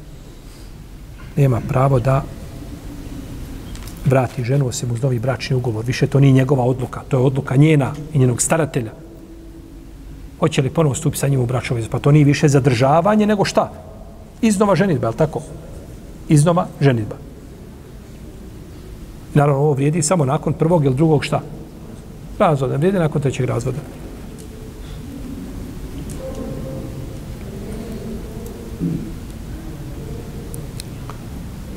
nema 1.37 1.61
pravo 1.69 1.99
da 2.01 2.23
vrati 4.05 4.45
ženu 4.45 4.67
osim 4.67 4.91
uz 4.91 5.03
novi 5.03 5.19
bračni 5.19 5.57
ugovor. 5.57 5.85
Više 5.85 6.07
to 6.07 6.21
nije 6.21 6.33
njegova 6.33 6.65
odluka, 6.65 7.01
to 7.09 7.19
je 7.19 7.25
odluka 7.25 7.57
njena 7.57 7.93
i 8.13 8.19
njenog 8.19 8.43
staratelja. 8.43 8.93
Hoće 10.39 10.63
li 10.63 10.71
ponovo 10.71 10.95
stupiti 10.95 11.21
sa 11.21 11.29
njim 11.29 11.41
u 11.41 11.47
bračnu 11.47 11.77
Pa 11.91 11.99
to 11.99 12.13
nije 12.13 12.25
više 12.25 12.49
zadržavanje 12.49 13.27
nego 13.27 13.45
šta? 13.45 13.73
Iznova 14.41 14.77
ženitba, 14.77 15.07
je 15.07 15.11
li 15.11 15.17
tako? 15.17 15.43
Iznova 16.29 16.67
ženitba. 16.81 17.17
Naravno, 19.35 19.63
ovo 19.63 19.73
vrijedi 19.73 20.03
samo 20.03 20.25
nakon 20.25 20.53
prvog 20.53 20.85
ili 20.85 20.95
drugog 20.95 21.25
šta? 21.25 21.41
Razvoda. 22.39 22.77
Vrijedi 22.77 22.99
nakon 22.99 23.23
trećeg 23.23 23.47
razvoda. 23.47 23.79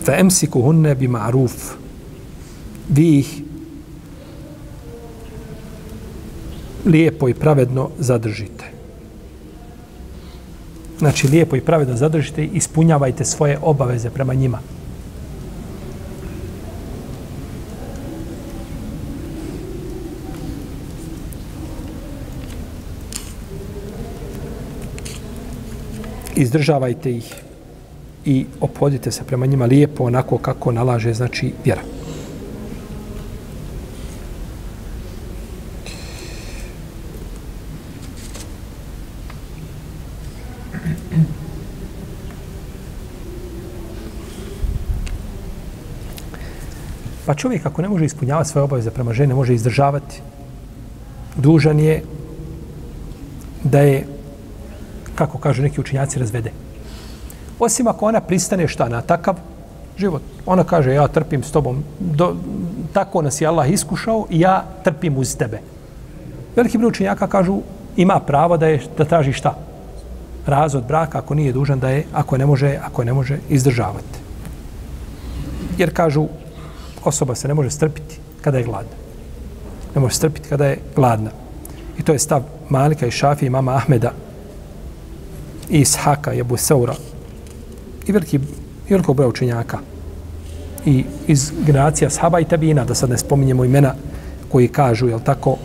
Fa 0.06 0.18
emsiku 0.18 0.62
hunne 0.62 0.96
bi 0.96 1.08
ma'ruf. 1.08 1.74
Vi 2.90 3.20
ih 3.20 3.42
lijepo 6.86 7.30
i 7.30 7.34
pravedno 7.34 7.90
zadržite. 8.00 8.66
Znači, 11.00 11.28
lijepo 11.28 11.56
i 11.56 11.62
pravedno 11.62 11.96
zadržite 11.96 12.44
i 12.44 12.50
ispunjavajte 12.54 13.26
svoje 13.26 13.58
obaveze 13.62 14.10
prema 14.10 14.34
njima. 14.34 14.60
Izdržavajte 26.36 27.12
ih 27.12 27.34
i 28.26 28.46
opodite 28.62 29.12
se 29.12 29.24
prema 29.24 29.46
njima 29.46 29.66
lijepo 29.66 30.04
onako 30.04 30.38
kako 30.38 30.72
nalaže 30.72 31.14
znači 31.14 31.54
vjera. 31.66 31.82
Pa 47.26 47.36
čovjek 47.36 47.66
ako 47.66 47.82
ne 47.82 47.90
može 47.90 48.06
ispunjavati 48.06 48.50
svoje 48.50 48.64
obaveze 48.64 48.92
prema 48.92 49.14
žene, 49.14 49.36
može 49.36 49.54
izdržavati, 49.54 50.22
dužan 51.36 51.80
je 51.80 52.04
da 53.64 53.80
je, 53.80 54.06
kako 55.16 55.38
kažu 55.38 55.62
neki 55.62 55.82
učinjaci, 55.82 56.20
razvede. 56.20 56.52
Osim 57.62 57.88
ako 57.88 58.06
ona 58.06 58.22
pristane 58.22 58.68
šta 58.68 58.90
na 58.90 59.02
takav 59.02 59.36
život. 59.98 60.22
Ona 60.46 60.64
kaže, 60.64 60.94
ja 60.94 61.08
trpim 61.08 61.44
s 61.44 61.52
tobom, 61.52 61.84
do, 62.00 62.36
tako 62.94 63.22
nas 63.22 63.42
je 63.42 63.48
Allah 63.48 63.70
iskušao 63.70 64.26
i 64.30 64.40
ja 64.40 64.64
trpim 64.84 65.18
uz 65.18 65.36
tebe. 65.38 65.60
Veliki 66.56 66.78
broj 66.78 66.90
učenjaka 66.90 67.28
kažu, 67.28 67.60
ima 67.98 68.20
pravo 68.20 68.58
da 68.58 68.68
je 68.68 68.82
da 68.98 69.06
traži 69.06 69.34
šta? 69.34 69.54
Razvod 70.46 70.88
braka 70.88 71.18
ako 71.18 71.36
nije 71.36 71.54
dužan 71.54 71.80
da 71.80 71.90
je, 71.90 72.06
ako 72.14 72.38
ne 72.38 72.46
može, 72.46 72.80
ako 72.84 73.04
ne 73.04 73.14
može 73.14 73.38
izdržavati. 73.50 74.20
Jer 75.78 75.94
kažu, 75.94 76.28
osoba 77.04 77.36
se 77.36 77.48
ne 77.48 77.54
može 77.54 77.70
strpiti 77.70 78.20
kada 78.42 78.58
je 78.58 78.64
gladna. 78.64 78.98
Ne 79.96 80.02
može 80.02 80.16
strpiti 80.16 80.50
kada 80.50 80.66
je 80.66 80.80
gladna. 80.96 81.30
I 82.00 82.04
to 82.04 82.14
je 82.14 82.20
stav 82.20 82.44
Malika 82.70 83.06
i 83.06 83.12
Šafija 83.12 83.48
i 83.48 83.50
mama 83.50 83.76
Ahmeda 83.76 84.12
i 85.70 85.82
Ishaka 85.82 86.34
i 86.34 86.42
Abu 86.42 86.58
Seura 86.58 86.94
i 88.08 88.12
veliki 88.12 88.40
i 88.90 88.94
velikog 88.94 89.16
broja 89.16 89.30
učenjaka 89.30 89.80
i 90.86 91.04
iz 91.28 91.52
generacija 91.66 92.10
sahaba 92.10 92.40
i 92.40 92.46
tabina, 92.46 92.86
da 92.86 92.96
sad 92.96 93.10
ne 93.10 93.18
spominjemo 93.18 93.66
imena 93.66 93.94
koji 94.50 94.68
kažu, 94.68 95.08
jel 95.08 95.20
tako, 95.20 95.58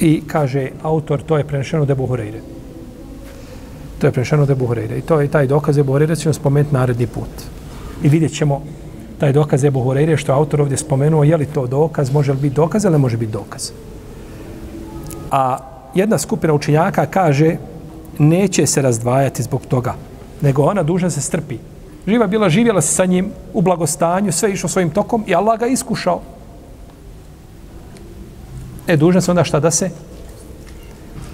i 0.00 0.22
kaže 0.26 0.68
autor, 0.82 1.22
to 1.22 1.38
je 1.38 1.44
prenešeno 1.44 1.84
Debu 1.84 2.06
Horeire. 2.06 2.40
To 3.98 4.06
je 4.06 4.12
prenešeno 4.12 4.46
Debu 4.46 4.66
Horeire. 4.66 4.98
I 4.98 5.00
to 5.00 5.20
je 5.20 5.28
taj 5.28 5.46
dokaz 5.46 5.76
Debu 5.76 5.92
Horeire, 5.92 6.16
ćemo 6.16 6.32
spomenuti 6.32 6.74
naredni 6.74 7.06
put. 7.06 7.30
I 8.02 8.08
vidjet 8.08 8.34
ćemo 8.34 8.62
taj 9.18 9.32
dokaz 9.32 9.64
Ebu 9.64 9.82
Horeire, 9.82 10.16
što 10.16 10.32
je 10.32 10.36
autor 10.36 10.60
ovdje 10.60 10.76
spomenuo, 10.76 11.24
je 11.24 11.36
li 11.36 11.46
to 11.46 11.66
dokaz, 11.66 12.12
može 12.12 12.32
li 12.32 12.38
biti 12.38 12.54
dokaz 12.54 12.84
ili 12.84 12.92
ne 12.92 12.98
može 12.98 13.16
biti 13.16 13.32
dokaz. 13.32 13.70
A 15.30 15.71
jedna 15.94 16.18
skupina 16.18 16.54
učenjaka 16.54 17.06
kaže, 17.06 17.56
neće 18.18 18.66
se 18.66 18.82
razdvajati 18.82 19.42
zbog 19.42 19.66
toga, 19.66 19.94
nego 20.40 20.62
ona 20.62 20.82
dužna 20.82 21.10
se 21.10 21.20
strpi. 21.20 21.58
Živa 22.06 22.26
bila, 22.26 22.48
živjela 22.48 22.80
se 22.80 22.94
sa 22.94 23.04
njim 23.04 23.30
u 23.52 23.62
blagostanju, 23.62 24.32
sve 24.32 24.52
išlo 24.52 24.68
svojim 24.68 24.90
tokom 24.90 25.24
i 25.26 25.34
Allah 25.34 25.60
ga 25.60 25.66
iskušao. 25.66 26.20
E, 28.86 28.96
dužna 28.96 29.20
se 29.20 29.30
onda 29.30 29.44
šta 29.44 29.60
da 29.60 29.70
se 29.70 29.90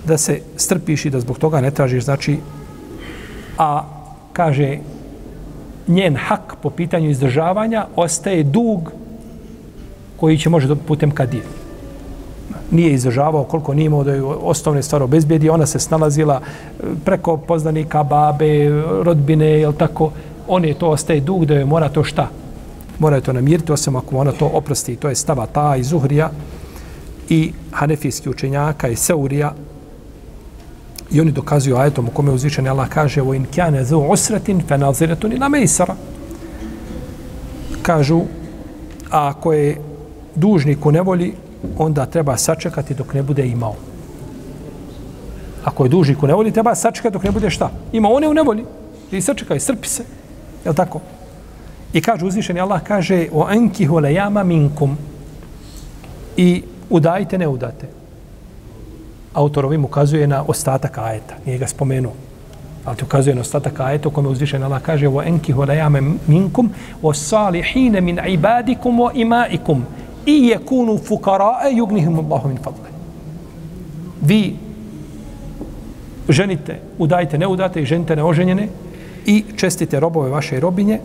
da 0.09 0.19
se 0.19 0.41
strpiš 0.57 1.05
i 1.05 1.11
da 1.11 1.21
zbog 1.21 1.39
toga 1.39 1.61
ne 1.61 1.71
tražiš, 1.71 2.05
znači, 2.05 2.39
a 3.59 3.85
kaže, 4.33 4.79
njen 5.89 6.17
hak 6.17 6.57
po 6.63 6.71
pitanju 6.71 7.11
izdržavanja 7.11 7.87
ostaje 7.97 8.43
dug 8.43 8.93
koji 10.17 10.39
će 10.39 10.49
može 10.49 10.77
putem 10.87 11.11
kadije. 11.11 11.43
Nije 12.71 12.93
izdržavao 12.93 13.45
koliko 13.45 13.75
nije 13.75 13.87
imao 13.87 14.05
da 14.05 14.13
je 14.13 14.23
osnovne 14.23 14.83
stvari 14.83 15.05
obezbijedi, 15.05 15.51
ona 15.51 15.67
se 15.67 15.79
snalazila 15.79 16.41
e, 16.41 16.83
preko 17.05 17.37
poznanika, 17.37 18.03
babe, 18.03 18.69
rodbine, 19.03 19.47
jel 19.47 19.73
tako, 19.73 20.11
on 20.49 20.65
je 20.65 20.75
to 20.75 20.89
ostaje 20.89 21.21
dug 21.21 21.47
da 21.47 21.55
je 21.55 21.65
mora 21.65 21.89
to 21.89 22.05
šta? 22.05 22.29
Mora 22.99 23.17
je 23.17 23.23
to 23.23 23.33
namiriti, 23.33 23.73
osim 23.73 23.97
ako 23.97 24.17
ona 24.17 24.33
to 24.33 24.47
oprosti, 24.47 24.97
to 24.97 25.09
je 25.09 25.15
stava 25.15 25.47
ta 25.47 25.77
i 25.77 25.83
Zuhrija 25.83 26.31
i 27.29 27.53
hanefijski 27.71 28.29
učenjaka 28.29 28.89
i 28.89 28.97
Seurija, 28.97 29.53
I 31.11 31.21
oni 31.21 31.33
dokazuju 31.33 31.77
ajetom 31.77 32.09
u 32.09 32.11
kome 32.11 32.33
uzvišen 32.33 32.69
Allah 32.69 32.89
kaže 32.89 33.23
o 33.23 33.35
in 33.35 33.47
kjane 33.51 33.85
zu 33.85 33.99
usratin 33.99 34.61
fe 34.69 34.79
naziretun 34.79 35.33
ila 35.33 35.49
mejsara. 35.49 35.95
Kažu, 37.83 38.21
a 39.11 39.29
ako 39.29 39.53
je 39.53 39.77
dužnik 40.35 40.87
u 40.87 40.93
nevolji, 40.93 41.33
onda 41.79 42.07
treba 42.07 42.37
sačekati 42.37 42.95
dok 42.95 43.15
ne 43.15 43.23
bude 43.23 43.47
imao. 43.47 43.75
Ako 45.65 45.85
je 45.85 45.89
dužnik 45.89 46.23
u 46.23 46.27
nevolji, 46.27 46.53
treba 46.53 46.75
sačekati 46.75 47.13
dok 47.13 47.25
ne 47.25 47.31
bude 47.31 47.51
šta? 47.51 47.71
Ima 47.93 48.09
one 48.09 48.29
u 48.29 48.35
nevolji. 48.35 48.65
I 49.13 49.21
sačekaj, 49.21 49.61
srpi 49.61 49.89
se. 49.89 50.05
Je 50.65 50.75
tako? 50.75 51.01
I 51.93 52.01
kaže 52.01 52.27
uzvišeni 52.27 52.61
Allah, 52.61 52.83
kaže 52.83 53.29
o 53.33 53.49
enkihu 53.51 53.99
lejama 53.99 54.45
minkum 54.45 54.97
i 56.37 56.63
udajte, 56.91 57.39
ne 57.39 57.49
udate 57.49 57.99
autor 59.39 59.67
ovim 59.67 59.85
ukazuje 59.85 60.27
na 60.27 60.43
ostatak 60.43 60.99
ajeta, 60.99 61.35
nije 61.47 61.59
ga 61.59 61.67
spomenuo. 61.67 62.13
Ali 62.85 62.97
ti 62.97 63.05
ukazuje 63.05 63.35
na 63.35 63.41
ostatak 63.41 63.81
ajeta 63.81 64.09
u 64.09 64.13
kome 64.13 64.29
uzvišeni 64.29 64.65
Allah 64.65 64.83
kaže 64.83 65.09
o 65.09 65.23
enki 65.23 65.55
lejama 65.55 66.01
minkum 66.27 66.71
o 67.03 67.15
salihine 67.15 68.01
min 68.01 68.21
ibadikum 68.29 68.99
wa 68.99 69.11
imaikum 69.15 69.85
i 70.29 70.51
yakunu 70.53 70.99
fuqara'a 70.99 71.71
yughnihim 71.73 72.19
Allahu 72.19 72.49
min 72.49 72.57
fadli. 72.57 72.91
Vi 74.21 74.57
ženite, 76.29 76.81
udajte, 76.99 77.39
ne 77.39 77.47
udate 77.47 77.83
i 77.83 77.87
ženite 77.87 78.17
neoženjene 78.17 78.69
i 79.27 79.45
čestite 79.57 80.01
robove 80.01 80.31
vaše 80.31 80.57
i 80.57 80.61
robinje, 80.61 81.01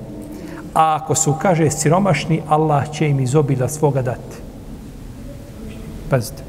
a 0.74 0.96
ako 0.96 1.16
su, 1.16 1.36
kaže, 1.42 1.70
siromašni, 1.72 2.42
Allah 2.50 2.92
će 2.92 3.10
im 3.10 3.20
iz 3.20 3.36
obila 3.36 3.70
svoga 3.70 4.02
dati. 4.02 4.42
Pazite. 6.10 6.44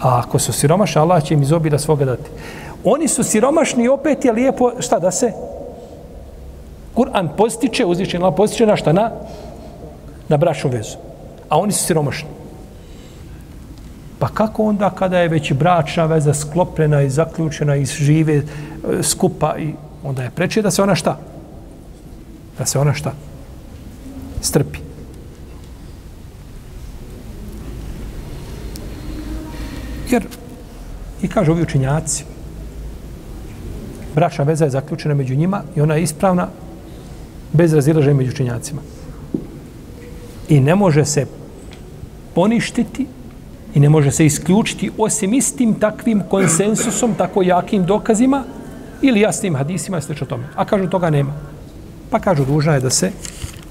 A 0.00 0.18
ako 0.18 0.38
su 0.38 0.52
siromašni, 0.52 1.00
Allah 1.00 1.22
će 1.24 1.34
im 1.34 1.42
iz 1.42 1.52
obira 1.52 1.78
svoga 1.78 2.04
dati. 2.04 2.30
Oni 2.84 3.08
su 3.08 3.22
siromašni 3.22 3.84
i 3.84 3.88
opet 3.88 4.24
je 4.24 4.32
lijepo, 4.32 4.72
šta 4.80 4.98
da 4.98 5.10
se? 5.10 5.32
Kur'an 6.94 7.28
postiče, 7.36 7.84
uzvišen 7.84 8.22
Allah 8.22 8.34
postiče 8.36 8.66
na 8.66 8.76
šta? 8.76 8.92
Na, 8.92 9.10
na 10.28 10.36
bračnu 10.36 10.70
vezu. 10.70 11.05
A 11.48 11.58
oni 11.58 11.72
su 11.72 11.84
siromašni. 11.84 12.28
Pa 14.18 14.28
kako 14.28 14.64
onda 14.64 14.90
kada 14.90 15.18
je 15.18 15.28
već 15.28 15.52
bračna 15.52 16.06
veza 16.06 16.34
sklopljena 16.34 17.02
i 17.02 17.10
zaključena 17.10 17.76
i 17.76 17.84
žive 17.84 18.36
e, 18.36 18.42
skupa 19.02 19.56
i 19.58 19.72
onda 20.04 20.22
je 20.22 20.30
preče 20.30 20.62
da 20.62 20.70
se 20.70 20.82
ona 20.82 20.94
šta? 20.94 21.18
Da 22.58 22.66
se 22.66 22.78
ona 22.78 22.94
šta? 22.94 23.12
Strpi. 24.40 24.78
Jer, 30.10 30.26
i 31.22 31.28
kažu 31.28 31.52
ovi 31.52 31.62
učinjaci, 31.62 32.24
bračna 34.14 34.44
veza 34.44 34.64
je 34.64 34.70
zaključena 34.70 35.14
među 35.14 35.34
njima 35.34 35.62
i 35.76 35.80
ona 35.80 35.94
je 35.94 36.02
ispravna 36.02 36.48
bez 37.52 37.74
razilaženja 37.74 38.16
među 38.16 38.30
učinjacima. 38.30 38.82
I 40.48 40.60
ne 40.60 40.74
može 40.74 41.04
se 41.04 41.26
poništiti 42.34 43.06
i 43.74 43.80
ne 43.80 43.88
može 43.88 44.10
se 44.10 44.26
isključiti 44.26 44.90
osim 44.98 45.34
istim 45.34 45.74
takvim 45.74 46.22
konsensusom, 46.30 47.14
tako 47.14 47.42
jakim 47.42 47.86
dokazima 47.86 48.44
ili 49.02 49.20
jasnim 49.20 49.56
hadisima 49.56 49.98
i 49.98 50.02
sl. 50.02 50.12
tome. 50.28 50.44
A 50.54 50.64
kažu 50.64 50.88
toga 50.88 51.10
nema. 51.10 51.32
Pa 52.10 52.18
kažu 52.18 52.44
dužna 52.44 52.74
je 52.74 52.80
da 52.80 52.90
se 52.90 53.10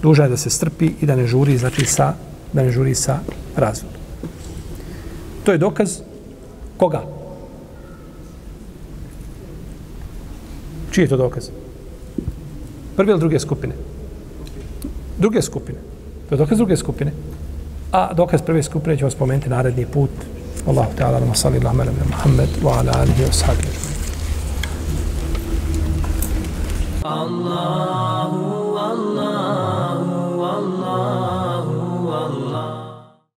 dužna 0.02 0.24
je 0.24 0.30
da 0.30 0.38
se 0.38 0.50
strpi 0.50 0.92
i 1.02 1.06
da 1.06 1.16
ne 1.16 1.28
žuri 1.28 1.58
znači 1.58 1.86
sa 1.86 2.14
da 2.54 2.64
ne 2.64 2.72
žuri 2.72 2.96
sa 2.96 3.20
razvodom. 3.56 4.00
To 5.44 5.52
je 5.52 5.58
dokaz 5.58 6.00
Koga? 6.78 7.04
Čiji 10.92 11.04
je 11.04 11.10
to 11.10 11.18
dokaz? 11.18 11.50
Prve 12.96 13.12
ili 13.12 13.20
druge 13.20 13.40
skupine? 13.40 13.76
Druge 15.18 15.42
skupine. 15.42 15.95
To 16.30 16.36
je 16.36 16.38
dokaz 16.38 16.58
druge 16.58 16.78
skupine. 16.78 17.14
A 17.92 18.14
dokaz 18.14 18.42
prve 18.42 18.64
skupine 18.64 18.98
ćemo 18.98 19.12
spomenuti 19.12 19.50
naredni 19.50 19.86
put. 19.86 20.10
Allahu 20.68 20.96
ta'ala, 20.98 21.20
nama 21.20 21.36
salli 21.36 21.58
Allah, 21.58 21.74
mele 21.74 21.92
Muhammed, 22.10 22.50
wa 22.64 22.80
ala 22.80 22.92
alihi 23.02 23.24
wa 23.24 23.32
sahbihi. 23.32 23.70
Allahu 27.04 28.65